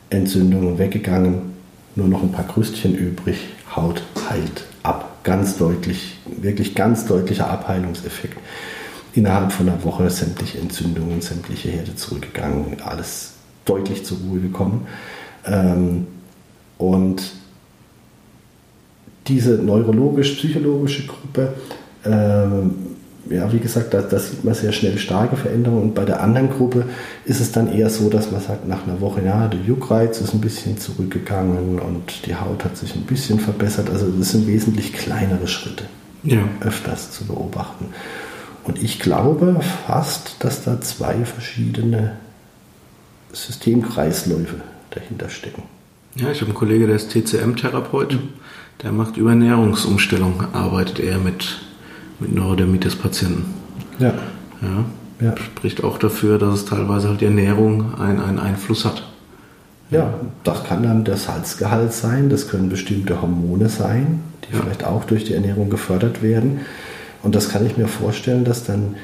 Entzündungen 0.10 0.78
weggegangen, 0.78 1.54
nur 1.96 2.08
noch 2.08 2.24
ein 2.24 2.32
paar 2.32 2.48
Krüstchen 2.48 2.96
übrig, 2.96 3.50
Haut 3.76 4.02
heilt 4.30 4.66
ab. 4.84 5.20
Ganz 5.24 5.58
deutlich, 5.58 6.18
wirklich 6.26 6.76
ganz 6.76 7.06
deutlicher 7.06 7.50
Abheilungseffekt. 7.50 8.38
Innerhalb 9.14 9.52
von 9.52 9.70
einer 9.70 9.84
Woche 9.84 10.10
sämtliche 10.10 10.60
Entzündungen, 10.60 11.22
sämtliche 11.22 11.70
Herde 11.70 11.96
zurückgegangen, 11.96 12.82
alles 12.82 13.34
deutlich 13.66 14.06
zur 14.06 14.18
Ruhe 14.20 14.40
gekommen. 14.40 14.88
Ähm, 15.46 16.08
und 16.78 17.22
diese 19.28 19.52
neurologisch-psychologische 19.52 21.06
Gruppe, 21.06 21.54
ähm, 22.06 22.76
ja, 23.30 23.52
wie 23.54 23.60
gesagt, 23.60 23.94
da, 23.94 24.02
da, 24.02 24.20
sieht 24.20 24.44
man 24.44 24.54
sehr 24.54 24.72
schnell 24.72 24.98
starke 24.98 25.36
Veränderungen. 25.36 25.84
Und 25.84 25.96
bei 25.96 26.06
der 26.06 26.22
anderen 26.22 26.50
Gruppe 26.50 26.86
ist 27.26 27.40
es 27.40 27.52
dann 27.52 27.72
eher 27.72 27.90
so, 27.90 28.10
dass 28.10 28.32
man 28.32 28.42
sagt, 28.42 28.68
nach 28.68 28.88
einer 28.88 29.02
Woche, 29.02 29.22
ja, 29.24 29.48
der 29.48 29.60
Juckreiz 29.60 30.20
ist 30.22 30.34
ein 30.34 30.42
bisschen 30.42 30.78
zurückgegangen 30.78 31.80
und 31.80 32.26
die 32.26 32.36
Haut 32.36 32.66
hat 32.66 32.78
sich 32.78 32.96
ein 32.96 33.04
bisschen 33.04 33.40
verbessert. 33.40 33.90
Also 33.90 34.10
das 34.10 34.32
sind 34.32 34.48
wesentlich 34.48 34.94
kleinere 34.94 35.48
Schritte, 35.48 35.86
ja. 36.24 36.42
öfters 36.62 37.12
zu 37.12 37.26
beobachten. 37.26 37.86
Und 38.64 38.82
ich 38.82 39.00
glaube 39.00 39.60
fast, 39.88 40.36
dass 40.40 40.64
da 40.64 40.82
zwei 40.82 41.26
verschiedene 41.26 42.18
Systemkreisläufe 43.32 44.62
dahinter 44.92 45.30
stecken. 45.30 45.64
Ja, 46.16 46.32
ich 46.32 46.42
habe 46.42 46.48
einen 46.48 46.58
Kollegen, 46.58 46.88
der 46.88 46.96
ist 46.96 47.12
TCM-Therapeut. 47.12 48.14
Mhm. 48.14 48.30
Der 48.84 48.92
macht 48.92 49.18
über 49.18 49.32
Ernährungsumstellung, 49.32 50.54
arbeitet 50.54 51.00
er 51.00 51.18
mit 51.18 51.60
mit 52.20 52.34
Neurodermitis-Patienten. 52.34 53.46
Ja. 54.00 54.14
ja. 54.62 54.86
Ja. 55.22 55.36
Spricht 55.36 55.84
auch 55.84 55.98
dafür, 55.98 56.38
dass 56.38 56.54
es 56.56 56.66
teilweise 56.66 57.10
halt 57.10 57.20
die 57.20 57.26
Ernährung 57.26 58.00
einen, 58.00 58.22
einen 58.22 58.40
Einfluss 58.40 58.86
hat. 58.86 59.04
Ja, 59.92 60.14
das 60.46 60.64
kann 60.64 60.84
dann 60.84 61.04
der 61.04 61.18
Salzgehalt 61.18 61.92
sein, 61.92 62.30
das 62.30 62.48
können 62.48 62.70
bestimmte 62.70 63.22
Hormone 63.22 63.68
sein, 63.68 64.22
die 64.46 64.56
ja. 64.56 64.62
vielleicht 64.62 64.86
auch 64.86 65.04
durch 65.04 65.26
die 65.26 65.34
Ernährung 65.34 65.70
gefördert 65.70 66.22
werden. 66.22 66.62
Und 67.22 67.36
das 67.36 67.50
kann 67.50 67.66
ich 67.66 67.76
mir 67.76 67.88
vorstellen, 67.88 68.46
dass 68.46 68.64
dann 68.64 68.96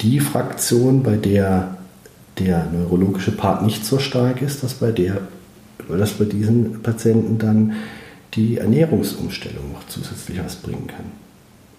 die 0.00 0.18
Fraktion, 0.18 1.04
bei 1.04 1.16
der 1.16 1.76
der 2.38 2.66
neurologische 2.72 3.32
Part 3.32 3.62
nicht 3.62 3.84
so 3.84 3.98
stark 3.98 4.42
ist, 4.42 4.62
dass 4.62 4.74
bei 4.74 4.90
der, 4.90 5.20
dass 5.88 6.12
bei 6.12 6.24
diesen 6.24 6.82
Patienten 6.82 7.38
dann 7.38 7.74
die 8.34 8.58
Ernährungsumstellung 8.58 9.72
noch 9.72 9.86
zusätzlich 9.86 10.40
was 10.42 10.56
bringen 10.56 10.88
kann. 10.88 11.23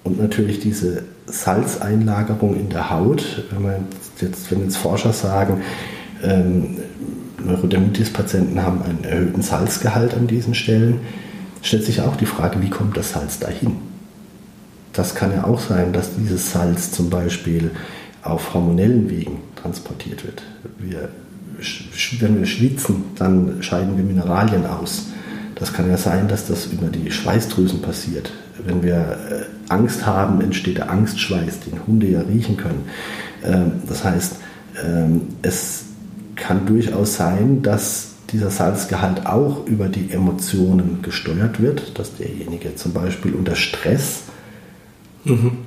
Und 0.05 0.21
natürlich 0.21 0.59
diese 0.59 1.03
Salzeinlagerung 1.25 2.55
in 2.55 2.69
der 2.69 2.91
Haut, 2.91 3.43
wenn 3.49 3.63
man 3.63 3.75
jetzt, 4.21 4.51
wenn 4.51 4.61
jetzt 4.61 4.77
Forscher 4.77 5.11
sagen, 5.11 5.63
ähm, 6.23 6.77
Neurodermitis-Patienten 7.43 8.61
haben 8.61 8.83
einen 8.83 9.03
erhöhten 9.03 9.41
Salzgehalt 9.41 10.13
an 10.13 10.27
diesen 10.27 10.53
Stellen, 10.53 11.01
stellt 11.63 11.83
sich 11.83 12.01
auch 12.01 12.15
die 12.17 12.27
Frage, 12.27 12.61
wie 12.61 12.69
kommt 12.69 12.95
das 12.95 13.13
Salz 13.13 13.39
dahin? 13.39 13.77
Das 14.93 15.15
kann 15.15 15.33
ja 15.33 15.43
auch 15.43 15.59
sein, 15.59 15.91
dass 15.91 16.15
dieses 16.15 16.51
Salz 16.51 16.91
zum 16.91 17.09
Beispiel 17.09 17.71
auf 18.21 18.53
hormonellen 18.53 19.09
Wegen 19.09 19.39
transportiert 19.55 20.23
wird. 20.23 20.43
Wir, 20.77 21.09
wenn 22.19 22.39
wir 22.39 22.45
schwitzen, 22.45 23.05
dann 23.17 23.63
scheiden 23.63 23.97
wir 23.97 24.03
Mineralien 24.03 24.67
aus. 24.67 25.07
Das 25.55 25.73
kann 25.73 25.89
ja 25.89 25.97
sein, 25.97 26.27
dass 26.27 26.47
das 26.47 26.67
über 26.67 26.87
die 26.87 27.11
Schweißdrüsen 27.11 27.81
passiert. 27.81 28.31
Wenn 28.63 28.83
wir 28.83 28.95
äh, 28.95 29.71
Angst 29.71 30.05
haben, 30.05 30.41
entsteht 30.41 30.77
der 30.77 30.89
Angstschweiß, 30.89 31.61
den 31.61 31.85
Hunde 31.87 32.07
ja 32.07 32.21
riechen 32.21 32.57
können. 32.57 32.85
Ähm, 33.43 33.71
das 33.87 34.03
heißt, 34.03 34.35
ähm, 34.85 35.21
es 35.41 35.85
kann 36.35 36.65
durchaus 36.65 37.15
sein, 37.15 37.61
dass 37.61 38.15
dieser 38.31 38.49
Salzgehalt 38.49 39.25
auch 39.25 39.65
über 39.65 39.87
die 39.87 40.11
Emotionen 40.11 40.99
gesteuert 41.01 41.61
wird, 41.61 41.97
dass 41.97 42.15
derjenige 42.15 42.75
zum 42.75 42.91
Beispiel 42.91 43.33
unter 43.33 43.55
Stress 43.55 44.23
mhm. 45.23 45.59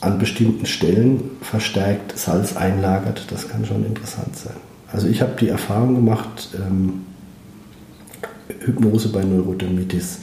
an 0.00 0.18
bestimmten 0.18 0.66
Stellen 0.66 1.30
verstärkt 1.40 2.16
Salz 2.16 2.56
einlagert. 2.56 3.26
Das 3.30 3.48
kann 3.48 3.64
schon 3.64 3.84
interessant 3.84 4.36
sein. 4.36 4.56
Also 4.92 5.08
ich 5.08 5.22
habe 5.22 5.32
die 5.40 5.48
Erfahrung 5.48 5.96
gemacht, 5.96 6.50
ähm, 6.54 7.04
Hypnose 8.64 9.08
bei 9.08 9.24
Neurodermitis 9.24 10.20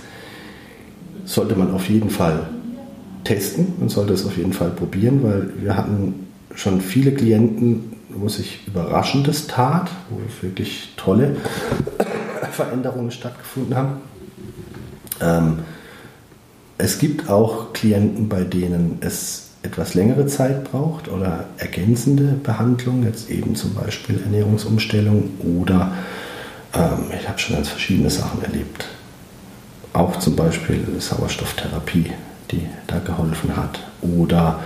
sollte 1.26 1.56
man 1.56 1.72
auf 1.72 1.90
jeden 1.90 2.10
Fall 2.10 2.50
testen. 3.24 3.74
Man 3.80 3.90
sollte 3.90 4.14
es 4.14 4.26
auf 4.26 4.38
jeden 4.38 4.54
Fall 4.54 4.70
probieren, 4.72 5.24
weil 5.24 5.50
wir 5.60 5.78
hatten 5.78 6.28
schon 6.56 6.82
viele 6.82 7.12
Klienten, 7.12 7.94
wo 8.10 8.28
sich 8.30 8.68
Überraschendes 8.68 9.48
tat, 9.48 9.90
wo 10.10 10.20
wirklich 10.42 10.94
tolle 10.98 11.36
Veränderungen 12.52 13.12
stattgefunden 13.12 13.76
haben. 13.76 13.94
Ähm, 15.22 15.60
es 16.78 17.00
gibt 17.00 17.30
auch 17.30 17.74
Klienten, 17.74 18.30
bei 18.30 18.44
denen 18.44 18.98
es 19.02 19.50
etwas 19.64 19.94
längere 19.94 20.28
Zeit 20.28 20.66
braucht 20.66 21.08
oder 21.08 21.46
ergänzende 21.58 22.36
Behandlung, 22.44 23.04
jetzt 23.04 23.30
eben 23.30 23.56
zum 23.56 23.74
Beispiel 23.74 24.20
Ernährungsumstellung 24.22 25.30
oder 25.40 25.94
ähm, 26.74 27.12
ich 27.18 27.28
habe 27.28 27.40
schon 27.40 27.56
ganz 27.56 27.70
verschiedene 27.70 28.10
Sachen 28.10 28.44
erlebt. 28.44 28.88
Auch 29.94 30.18
zum 30.18 30.36
Beispiel 30.36 30.84
Sauerstofftherapie, 31.00 32.12
die 32.52 32.68
da 32.88 33.00
geholfen 33.00 33.56
hat. 33.56 33.80
Oder 34.02 34.60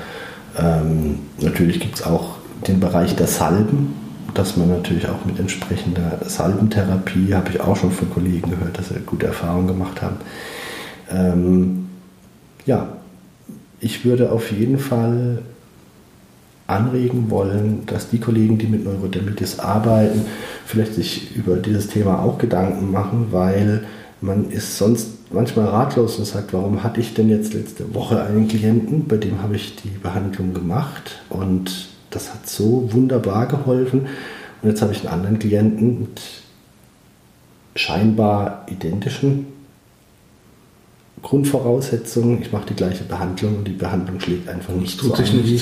ähm, 0.58 1.20
natürlich 1.39 1.80
gibt 1.80 1.95
es 1.95 2.03
auch 2.03 2.38
den 2.68 2.80
Bereich 2.80 3.16
der 3.16 3.28
Salben, 3.28 3.95
dass 4.34 4.55
man 4.55 4.70
natürlich 4.70 5.08
auch 5.08 5.26
mit 5.26 5.39
entsprechender 5.39 6.20
Salbentherapie, 6.26 7.34
habe 7.34 7.49
ich 7.49 7.60
auch 7.60 7.76
schon 7.76 7.91
von 7.91 8.10
Kollegen 8.10 8.51
gehört, 8.51 8.78
dass 8.78 8.89
sie 8.89 8.99
gute 9.05 9.28
Erfahrungen 9.28 9.68
gemacht 9.68 10.01
haben. 10.01 10.18
Ähm, 11.10 11.89
ja, 12.66 12.88
ich 13.80 14.05
würde 14.05 14.32
auf 14.32 14.51
jeden 14.51 14.80
Fall 14.80 15.41
anregen 16.68 17.30
wollen, 17.30 17.86
dass 17.86 18.09
die 18.09 18.20
Kollegen, 18.20 18.57
die 18.57 18.68
mit 18.68 18.84
Neurodermitis 18.84 19.59
arbeiten, 19.59 20.26
vielleicht 20.65 20.93
sich 20.93 21.36
über 21.36 21.55
dieses 21.55 21.88
Thema 21.88 22.22
auch 22.22 22.38
Gedanken 22.38 22.91
machen, 22.91 23.28
weil 23.32 23.86
man 24.20 24.49
ist 24.51 24.78
sonst 24.78 25.32
manchmal 25.32 25.68
ratlos 25.68 26.18
und 26.18 26.26
sagt, 26.26 26.53
warum 26.53 26.84
hatte 26.84 26.99
ich 26.99 27.13
denn 27.13 27.30
jetzt 27.30 27.53
letzte 27.53 27.93
Woche 27.93 28.22
einen 28.22 28.47
Klienten, 28.47 29.07
bei 29.07 29.18
dem 29.18 29.41
habe 29.41 29.55
ich 29.55 29.76
die 29.78 29.89
Behandlung 29.89 30.53
gemacht 30.53 31.22
und 31.30 31.89
das 32.09 32.34
hat 32.34 32.49
so 32.49 32.91
wunderbar 32.91 33.47
geholfen. 33.47 34.07
Und 34.61 34.70
jetzt 34.70 34.82
habe 34.82 34.91
ich 34.91 34.99
einen 35.01 35.13
anderen 35.13 35.39
Klienten 35.39 35.99
mit 35.99 36.22
scheinbar 37.76 38.65
identischen 38.70 39.45
Grundvoraussetzungen. 41.22 42.41
Ich 42.41 42.51
mache 42.51 42.68
die 42.68 42.74
gleiche 42.74 43.03
Behandlung 43.03 43.57
und 43.57 43.68
die 43.68 43.74
Behandlung 43.74 44.20
schlägt 44.20 44.49
einfach 44.49 44.74
nicht 44.74 44.99
so 44.99 45.13
ein. 45.13 45.26
wie, 45.43 45.61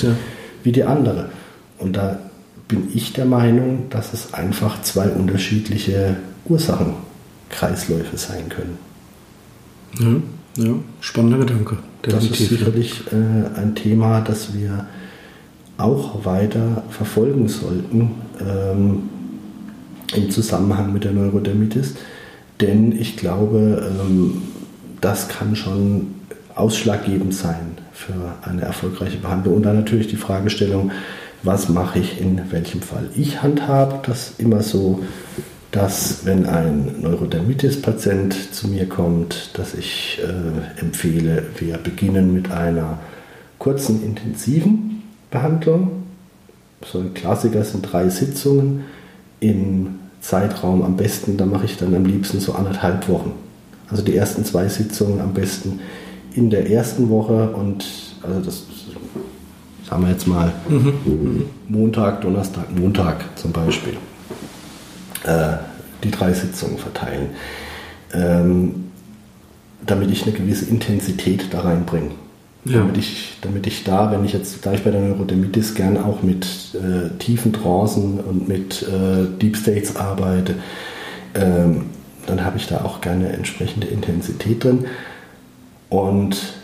wie 0.66 0.72
die 0.72 0.82
andere. 0.82 1.30
Und 1.78 1.96
da 1.96 2.18
bin 2.66 2.88
ich 2.92 3.12
der 3.12 3.24
Meinung, 3.24 3.84
dass 3.88 4.12
es 4.12 4.34
einfach 4.34 4.82
zwei 4.82 5.08
unterschiedliche 5.08 6.16
Ursachenkreisläufe 6.44 8.16
sein 8.16 8.48
können. 8.48 8.78
Ja, 10.56 10.64
ja 10.64 10.74
spannender 11.00 11.38
Gedanke. 11.38 11.78
Definitiv. 12.04 12.30
Das 12.30 12.40
ist 12.40 12.48
sicherlich 12.48 13.02
äh, 13.12 13.58
ein 13.60 13.76
Thema, 13.76 14.20
das 14.20 14.54
wir 14.54 14.86
auch 15.78 16.24
weiter 16.24 16.82
verfolgen 16.90 17.48
sollten 17.48 18.10
ähm, 18.40 19.08
im 20.14 20.30
Zusammenhang 20.30 20.92
mit 20.92 21.04
der 21.04 21.12
Neurodermitis. 21.12 21.94
Denn 22.60 22.90
ich 22.90 23.16
glaube, 23.16 23.88
ähm, 23.88 24.42
das 25.00 25.28
kann 25.28 25.54
schon 25.54 26.14
ausschlaggebend 26.56 27.34
sein 27.34 27.85
für 27.96 28.34
eine 28.42 28.62
erfolgreiche 28.62 29.16
Behandlung. 29.16 29.56
Und 29.56 29.62
dann 29.62 29.76
natürlich 29.76 30.06
die 30.08 30.16
Fragestellung, 30.16 30.92
was 31.42 31.68
mache 31.68 31.98
ich 31.98 32.20
in 32.20 32.40
welchem 32.52 32.82
Fall. 32.82 33.08
Ich 33.14 33.42
handhabe 33.42 34.00
das 34.02 34.34
immer 34.38 34.62
so, 34.62 35.00
dass 35.70 36.24
wenn 36.24 36.46
ein 36.46 37.00
Neurodermitis-Patient 37.00 38.54
zu 38.54 38.68
mir 38.68 38.86
kommt, 38.86 39.58
dass 39.58 39.74
ich 39.74 40.20
äh, 40.22 40.80
empfehle, 40.80 41.44
wir 41.58 41.78
beginnen 41.78 42.32
mit 42.32 42.50
einer 42.50 42.98
kurzen, 43.58 44.02
intensiven 44.04 45.02
Behandlung. 45.30 46.04
So 46.84 46.98
ein 46.98 47.14
Klassiker 47.14 47.64
sind 47.64 47.90
drei 47.90 48.08
Sitzungen 48.10 48.84
im 49.40 49.98
Zeitraum 50.20 50.82
am 50.82 50.96
besten, 50.96 51.36
da 51.36 51.46
mache 51.46 51.64
ich 51.64 51.76
dann 51.76 51.94
am 51.94 52.04
liebsten 52.04 52.40
so 52.40 52.52
anderthalb 52.52 53.08
Wochen. 53.08 53.32
Also 53.88 54.02
die 54.02 54.16
ersten 54.16 54.44
zwei 54.44 54.68
Sitzungen 54.68 55.20
am 55.20 55.32
besten 55.34 55.80
in 56.36 56.50
der 56.50 56.70
ersten 56.70 57.08
Woche 57.08 57.50
und 57.50 57.84
also 58.22 58.40
das 58.40 58.64
sagen 59.88 60.02
wir 60.02 60.10
jetzt 60.10 60.26
mal 60.26 60.52
mhm. 60.68 61.44
Montag, 61.68 62.20
Donnerstag, 62.20 62.64
Montag 62.76 63.24
zum 63.36 63.52
Beispiel, 63.52 63.96
äh, 65.24 65.56
die 66.02 66.10
drei 66.10 66.32
Sitzungen 66.32 66.78
verteilen, 66.78 67.30
ähm, 68.12 68.86
damit 69.84 70.10
ich 70.10 70.24
eine 70.24 70.32
gewisse 70.32 70.66
Intensität 70.66 71.46
da 71.52 71.60
reinbringe. 71.60 72.10
Ja. 72.64 72.78
Damit, 72.78 72.98
ich, 72.98 73.34
damit 73.42 73.66
ich 73.68 73.84
da, 73.84 74.10
wenn 74.10 74.24
ich 74.24 74.32
jetzt, 74.32 74.66
da 74.66 74.72
ich 74.72 74.82
bei 74.82 74.90
der 74.90 75.00
Neurodermitis 75.00 75.76
gern 75.76 75.96
auch 75.96 76.24
mit 76.24 76.46
äh, 76.74 77.16
tiefen 77.18 77.52
Trancen 77.52 78.18
und 78.18 78.48
mit 78.48 78.82
äh, 78.82 79.38
Deep 79.40 79.56
States 79.56 79.94
arbeite, 79.94 80.56
ähm, 81.34 81.84
dann 82.26 82.44
habe 82.44 82.56
ich 82.56 82.66
da 82.66 82.78
auch 82.78 83.00
gerne 83.00 83.28
entsprechende 83.28 83.86
Intensität 83.86 84.64
drin. 84.64 84.86
Und 85.96 86.54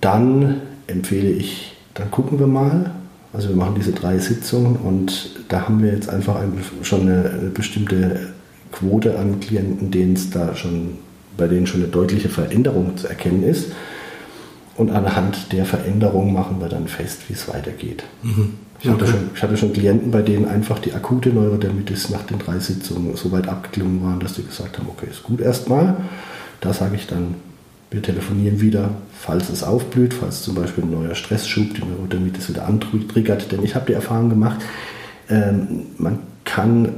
dann 0.00 0.62
empfehle 0.86 1.30
ich 1.30 1.70
dann 1.94 2.10
gucken 2.10 2.38
wir 2.38 2.46
mal. 2.46 2.92
Also 3.32 3.48
wir 3.48 3.56
machen 3.56 3.74
diese 3.76 3.92
drei 3.92 4.18
Sitzungen 4.18 4.76
und 4.76 5.30
da 5.48 5.62
haben 5.62 5.82
wir 5.82 5.92
jetzt 5.92 6.08
einfach 6.08 6.40
schon 6.82 7.02
eine, 7.02 7.50
bestimmte 7.54 8.32
Quote 8.72 9.18
an 9.18 9.38
Klienten, 9.38 9.90
denen 9.90 10.14
es 10.14 10.30
da 10.30 10.56
schon 10.56 10.98
bei 11.36 11.46
denen 11.46 11.66
schon 11.66 11.82
eine 11.82 11.90
deutliche 11.90 12.28
Veränderung 12.28 12.96
zu 12.96 13.06
erkennen 13.06 13.44
ist. 13.44 13.72
Und 14.76 14.90
anhand 14.90 15.52
der 15.52 15.64
Veränderung 15.64 16.32
machen 16.32 16.60
wir 16.60 16.68
dann 16.68 16.88
fest, 16.88 17.20
wie 17.28 17.34
es 17.34 17.48
weitergeht. 17.48 18.02
Mhm. 18.22 18.54
Ich, 18.80 18.88
hatte 18.88 19.06
schon, 19.06 19.30
ich, 19.34 19.42
hatte 19.42 19.56
schon, 19.56 19.72
Klienten, 19.72 20.10
bei 20.10 20.22
denen 20.22 20.46
einfach 20.46 20.78
die 20.78 20.92
akute 20.92 21.30
Neurodermitis 21.30 22.10
nach 22.10 22.22
den 22.22 22.38
drei 22.38 22.58
Sitzungen 22.58 23.14
so 23.14 23.30
weit 23.30 23.46
abgeklungen 23.46 24.02
waren, 24.02 24.20
dass 24.20 24.34
die 24.34 24.44
gesagt 24.44 24.78
haben, 24.78 24.88
okay, 24.88 25.06
ist 25.10 25.22
gut 25.22 25.40
erstmal. 25.40 25.96
Da 26.60 26.72
sage 26.72 26.96
ich 26.96 27.06
dann, 27.06 27.34
wir 27.90 28.02
telefonieren 28.02 28.60
wieder, 28.60 28.90
falls 29.12 29.48
es 29.48 29.62
aufblüht, 29.62 30.14
falls 30.14 30.42
zum 30.42 30.54
Beispiel 30.54 30.84
ein 30.84 30.90
neuer 30.90 31.14
Stressschub 31.14 31.74
die 31.74 31.82
Neurodermitis 31.84 32.48
wieder 32.48 32.66
antriggert. 32.66 33.50
Denn 33.50 33.64
ich 33.64 33.74
habe 33.74 33.86
die 33.86 33.94
Erfahrung 33.94 34.28
gemacht, 34.28 34.60
ähm, 35.28 35.86
man 35.98 36.20
kann, 36.44 36.86
äh, 36.86 36.90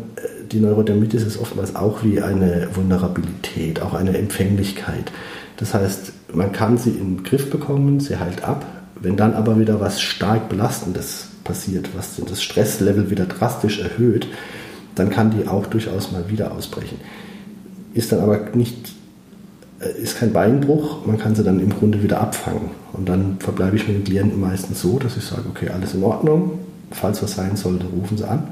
die 0.51 0.61
Neurodermitis 0.61 1.23
ist 1.23 1.39
oftmals 1.39 1.75
auch 1.77 2.05
wie 2.05 2.21
eine 2.21 2.69
Vulnerabilität, 2.75 3.81
auch 3.81 3.95
eine 3.95 4.19
Empfänglichkeit. 4.19 5.11
Das 5.57 5.75
heißt, 5.75 6.13
man 6.35 6.53
kann 6.53 6.77
sie 6.77 6.91
in 6.91 7.17
den 7.17 7.25
Griff 7.25 7.51
bekommen, 7.51 8.01
sie 8.01 8.19
heilt 8.19 8.45
ab. 8.45 8.67
Wenn 9.01 9.17
dann 9.17 9.35
aber 9.35 9.59
wieder 9.59 9.81
was 9.81 10.01
stark 10.01 10.49
Belastendes 10.49 11.29
passiert, 11.45 11.89
was 11.97 12.21
das 12.29 12.43
Stresslevel 12.43 13.11
wieder 13.11 13.27
drastisch 13.27 13.81
erhöht, 13.81 14.29
dann 14.95 15.11
kann 15.11 15.31
die 15.31 15.49
auch 15.49 15.67
durchaus 15.67 16.13
mal 16.13 16.29
wieder 16.29 16.53
ausbrechen. 16.53 16.99
Ist 17.95 18.13
dann 18.13 18.21
aber 18.21 18.51
nicht, 18.55 18.93
ist 19.89 20.19
kein 20.19 20.33
Beinbruch, 20.33 21.07
man 21.07 21.19
kann 21.19 21.35
sie 21.35 21.43
dann 21.43 21.61
im 21.61 21.71
Grunde 21.71 22.03
wieder 22.03 22.21
abfangen. 22.21 22.71
Und 22.93 23.09
dann 23.09 23.37
verbleibe 23.39 23.77
ich 23.77 23.89
mit 23.89 23.97
den 23.97 24.05
Klienten 24.05 24.41
meistens 24.41 24.81
so, 24.81 24.99
dass 24.99 25.17
ich 25.17 25.25
sage, 25.25 25.43
okay, 25.49 25.71
alles 25.71 25.95
in 25.95 26.03
Ordnung, 26.03 26.59
falls 26.91 27.23
was 27.23 27.35
sein 27.35 27.57
sollte, 27.57 27.87
rufen 27.87 28.17
sie 28.17 28.29
an. 28.29 28.45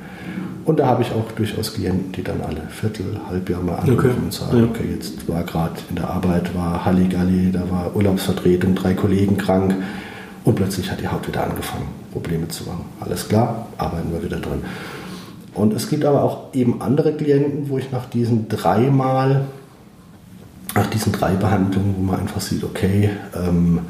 Und 0.64 0.78
da 0.78 0.86
habe 0.86 1.02
ich 1.02 1.10
auch 1.12 1.30
durchaus 1.32 1.74
Klienten, 1.74 2.12
die 2.12 2.22
dann 2.22 2.40
alle 2.42 2.62
Viertel, 2.68 3.18
Halbjahr 3.28 3.62
mal 3.62 3.76
anrufen 3.76 3.98
okay. 3.98 4.10
und 4.22 4.32
sagen, 4.32 4.58
ja. 4.58 4.64
okay, 4.64 4.84
jetzt 4.94 5.28
war 5.28 5.42
gerade 5.42 5.74
in 5.88 5.96
der 5.96 6.08
Arbeit, 6.08 6.54
war 6.54 6.84
Halligalli, 6.84 7.50
da 7.50 7.68
war 7.70 7.94
Urlaubsvertretung, 7.94 8.74
drei 8.74 8.94
Kollegen 8.94 9.36
krank 9.36 9.74
und 10.44 10.54
plötzlich 10.54 10.90
hat 10.90 11.00
die 11.00 11.08
Haut 11.08 11.26
wieder 11.26 11.44
angefangen, 11.44 11.88
Probleme 12.12 12.48
zu 12.48 12.64
machen. 12.64 12.84
Alles 13.00 13.28
klar, 13.28 13.66
arbeiten 13.78 14.12
wir 14.12 14.22
wieder 14.22 14.38
drin. 14.38 14.60
Und 15.54 15.72
es 15.72 15.88
gibt 15.88 16.04
aber 16.04 16.22
auch 16.22 16.54
eben 16.54 16.80
andere 16.80 17.14
Klienten, 17.14 17.68
wo 17.68 17.78
ich 17.78 17.90
nach 17.90 18.06
diesen 18.06 18.48
dreimal, 18.48 19.46
nach 20.74 20.86
diesen 20.86 21.12
drei 21.12 21.32
Behandlungen, 21.34 21.94
wo 21.98 22.02
man 22.02 22.20
einfach 22.20 22.40
sieht, 22.40 22.64
okay, 22.64 23.10
ähm, 23.34 23.80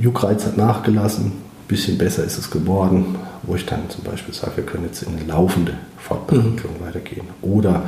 Juckreiz 0.00 0.44
hat 0.46 0.56
nachgelassen, 0.56 1.32
bisschen 1.72 1.96
besser 1.96 2.24
ist 2.24 2.38
es 2.38 2.50
geworden, 2.50 3.16
wo 3.44 3.56
ich 3.56 3.64
dann 3.64 3.88
zum 3.88 4.04
Beispiel 4.04 4.34
sage, 4.34 4.58
wir 4.58 4.64
können 4.64 4.84
jetzt 4.84 5.02
in 5.02 5.16
eine 5.16 5.26
laufende 5.26 5.74
Fortbehandlung 5.96 6.74
mhm. 6.78 6.86
weitergehen. 6.86 7.26
Oder 7.40 7.84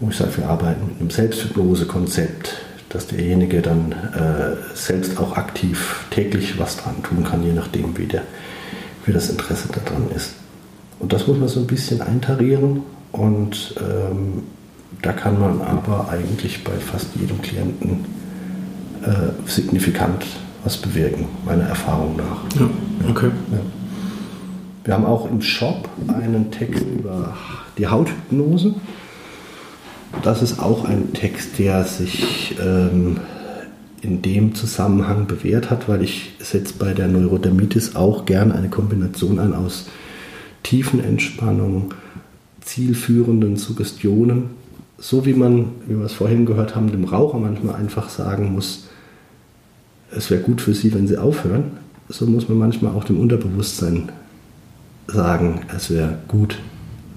wo 0.00 0.10
ich 0.10 0.16
sage, 0.16 0.38
wir 0.38 0.48
arbeiten 0.48 0.86
mit 0.86 1.00
einem 1.00 1.10
Selbsthypnose-Konzept, 1.10 2.56
dass 2.88 3.06
derjenige 3.06 3.62
dann 3.62 3.92
äh, 3.92 4.76
selbst 4.76 5.18
auch 5.18 5.36
aktiv 5.36 6.06
täglich 6.10 6.58
was 6.58 6.76
dran 6.76 7.02
tun 7.02 7.24
kann, 7.24 7.44
je 7.44 7.52
nachdem, 7.52 7.96
wie, 7.96 8.06
der, 8.06 8.22
wie 9.04 9.12
das 9.12 9.30
Interesse 9.30 9.68
daran 9.68 10.10
ist. 10.14 10.34
Und 10.98 11.12
das 11.12 11.26
muss 11.26 11.38
man 11.38 11.48
so 11.48 11.60
ein 11.60 11.66
bisschen 11.66 12.02
eintarieren 12.02 12.82
und 13.12 13.74
ähm, 13.78 14.42
da 15.02 15.12
kann 15.12 15.38
man 15.40 15.60
aber 15.60 16.08
eigentlich 16.10 16.64
bei 16.64 16.72
fast 16.72 17.08
jedem 17.14 17.40
Klienten 17.42 18.04
äh, 19.02 19.48
signifikant 19.48 20.24
was 20.64 20.78
bewirken, 20.78 21.26
meiner 21.44 21.64
Erfahrung 21.64 22.16
nach. 22.16 22.58
Ja, 22.58 22.68
okay. 23.10 23.30
Ja. 23.52 23.58
Wir 24.84 24.94
haben 24.94 25.06
auch 25.06 25.30
im 25.30 25.40
Shop 25.40 25.88
einen 26.08 26.50
Text 26.50 26.84
über 26.98 27.36
die 27.78 27.86
Hauthypnose. 27.86 28.74
Das 30.22 30.42
ist 30.42 30.58
auch 30.58 30.84
ein 30.84 31.12
Text, 31.12 31.58
der 31.58 31.84
sich 31.84 32.56
ähm, 32.62 33.18
in 34.02 34.22
dem 34.22 34.54
Zusammenhang 34.54 35.26
bewährt 35.26 35.70
hat, 35.70 35.88
weil 35.88 36.02
ich 36.02 36.32
setze 36.38 36.74
bei 36.78 36.92
der 36.92 37.08
Neurodermitis 37.08 37.96
auch 37.96 38.26
gern 38.26 38.52
eine 38.52 38.68
Kombination 38.68 39.38
ein 39.38 39.54
aus 39.54 39.88
Tiefenentspannung, 40.62 41.94
zielführenden 42.60 43.56
Suggestionen, 43.56 44.50
so 44.98 45.26
wie 45.26 45.34
man, 45.34 45.72
wie 45.86 45.98
wir 45.98 46.06
es 46.06 46.12
vorhin 46.12 46.46
gehört 46.46 46.76
haben, 46.76 46.90
dem 46.90 47.04
Raucher 47.04 47.38
manchmal 47.38 47.76
einfach 47.76 48.08
sagen 48.08 48.52
muss, 48.52 48.88
es 50.10 50.30
wäre 50.30 50.42
gut 50.42 50.60
für 50.60 50.74
Sie, 50.74 50.94
wenn 50.94 51.06
Sie 51.06 51.18
aufhören. 51.18 51.72
So 52.08 52.26
muss 52.26 52.48
man 52.48 52.58
manchmal 52.58 52.94
auch 52.94 53.04
dem 53.04 53.18
Unterbewusstsein 53.18 54.10
sagen, 55.06 55.62
es 55.74 55.90
wäre 55.90 56.18
gut, 56.28 56.58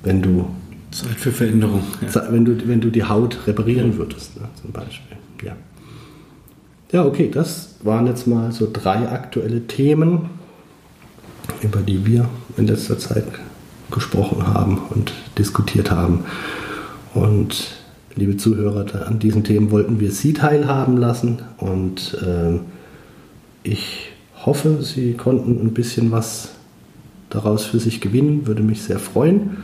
wenn 0.03 0.21
du 0.21 0.47
Zeit 0.91 1.17
für 1.17 1.31
Veränderung. 1.31 1.83
Ja. 2.01 2.23
Wenn, 2.31 2.45
du, 2.45 2.67
wenn 2.67 2.81
du 2.81 2.89
die 2.89 3.03
Haut 3.03 3.37
reparieren 3.45 3.97
würdest, 3.97 4.39
ne, 4.39 4.47
zum 4.61 4.71
Beispiel. 4.71 5.17
Ja. 5.43 5.55
ja, 6.91 7.05
okay, 7.05 7.29
das 7.31 7.75
waren 7.83 8.07
jetzt 8.07 8.25
mal 8.27 8.51
so 8.51 8.69
drei 8.71 9.09
aktuelle 9.09 9.67
Themen, 9.67 10.29
über 11.61 11.79
die 11.81 12.05
wir 12.05 12.27
in 12.57 12.67
letzter 12.67 12.97
Zeit 12.97 13.25
gesprochen 13.91 14.47
haben 14.47 14.79
und 14.89 15.13
diskutiert 15.37 15.91
haben. 15.91 16.25
Und 17.17 17.71
liebe 18.15 18.37
Zuhörer, 18.37 19.07
an 19.07 19.17
diesen 19.17 19.43
Themen 19.43 19.71
wollten 19.71 19.99
wir 19.99 20.11
Sie 20.11 20.33
teilhaben 20.33 20.97
lassen 20.97 21.39
und 21.57 22.15
äh, 22.21 22.59
ich 23.63 24.11
hoffe, 24.45 24.83
Sie 24.83 25.13
konnten 25.13 25.59
ein 25.59 25.73
bisschen 25.73 26.11
was 26.11 26.51
daraus 27.29 27.65
für 27.65 27.79
sich 27.79 28.01
gewinnen, 28.01 28.45
würde 28.45 28.61
mich 28.61 28.83
sehr 28.83 28.99
freuen. 28.99 29.57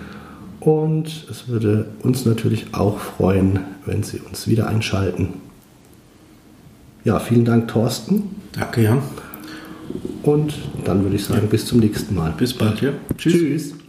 Und 0.59 1.27
es 1.29 1.47
würde 1.47 1.87
uns 2.01 2.25
natürlich 2.25 2.73
auch 2.73 2.97
freuen, 2.97 3.59
wenn 3.85 4.01
Sie 4.01 4.19
uns 4.19 4.47
wieder 4.47 4.67
einschalten. 4.67 5.29
Ja, 7.03 7.19
vielen 7.19 7.45
Dank, 7.45 7.67
Thorsten. 7.67 8.23
Danke, 8.53 8.81
ja. 8.81 8.97
Und 10.23 10.55
dann 10.85 11.03
würde 11.03 11.17
ich 11.17 11.25
sagen, 11.25 11.49
bis 11.49 11.65
zum 11.65 11.79
nächsten 11.79 12.15
Mal. 12.15 12.33
Bis 12.35 12.53
bald, 12.53 12.81
ja. 12.81 12.93
Tschüss. 13.17 13.33
Tschüss. 13.33 13.82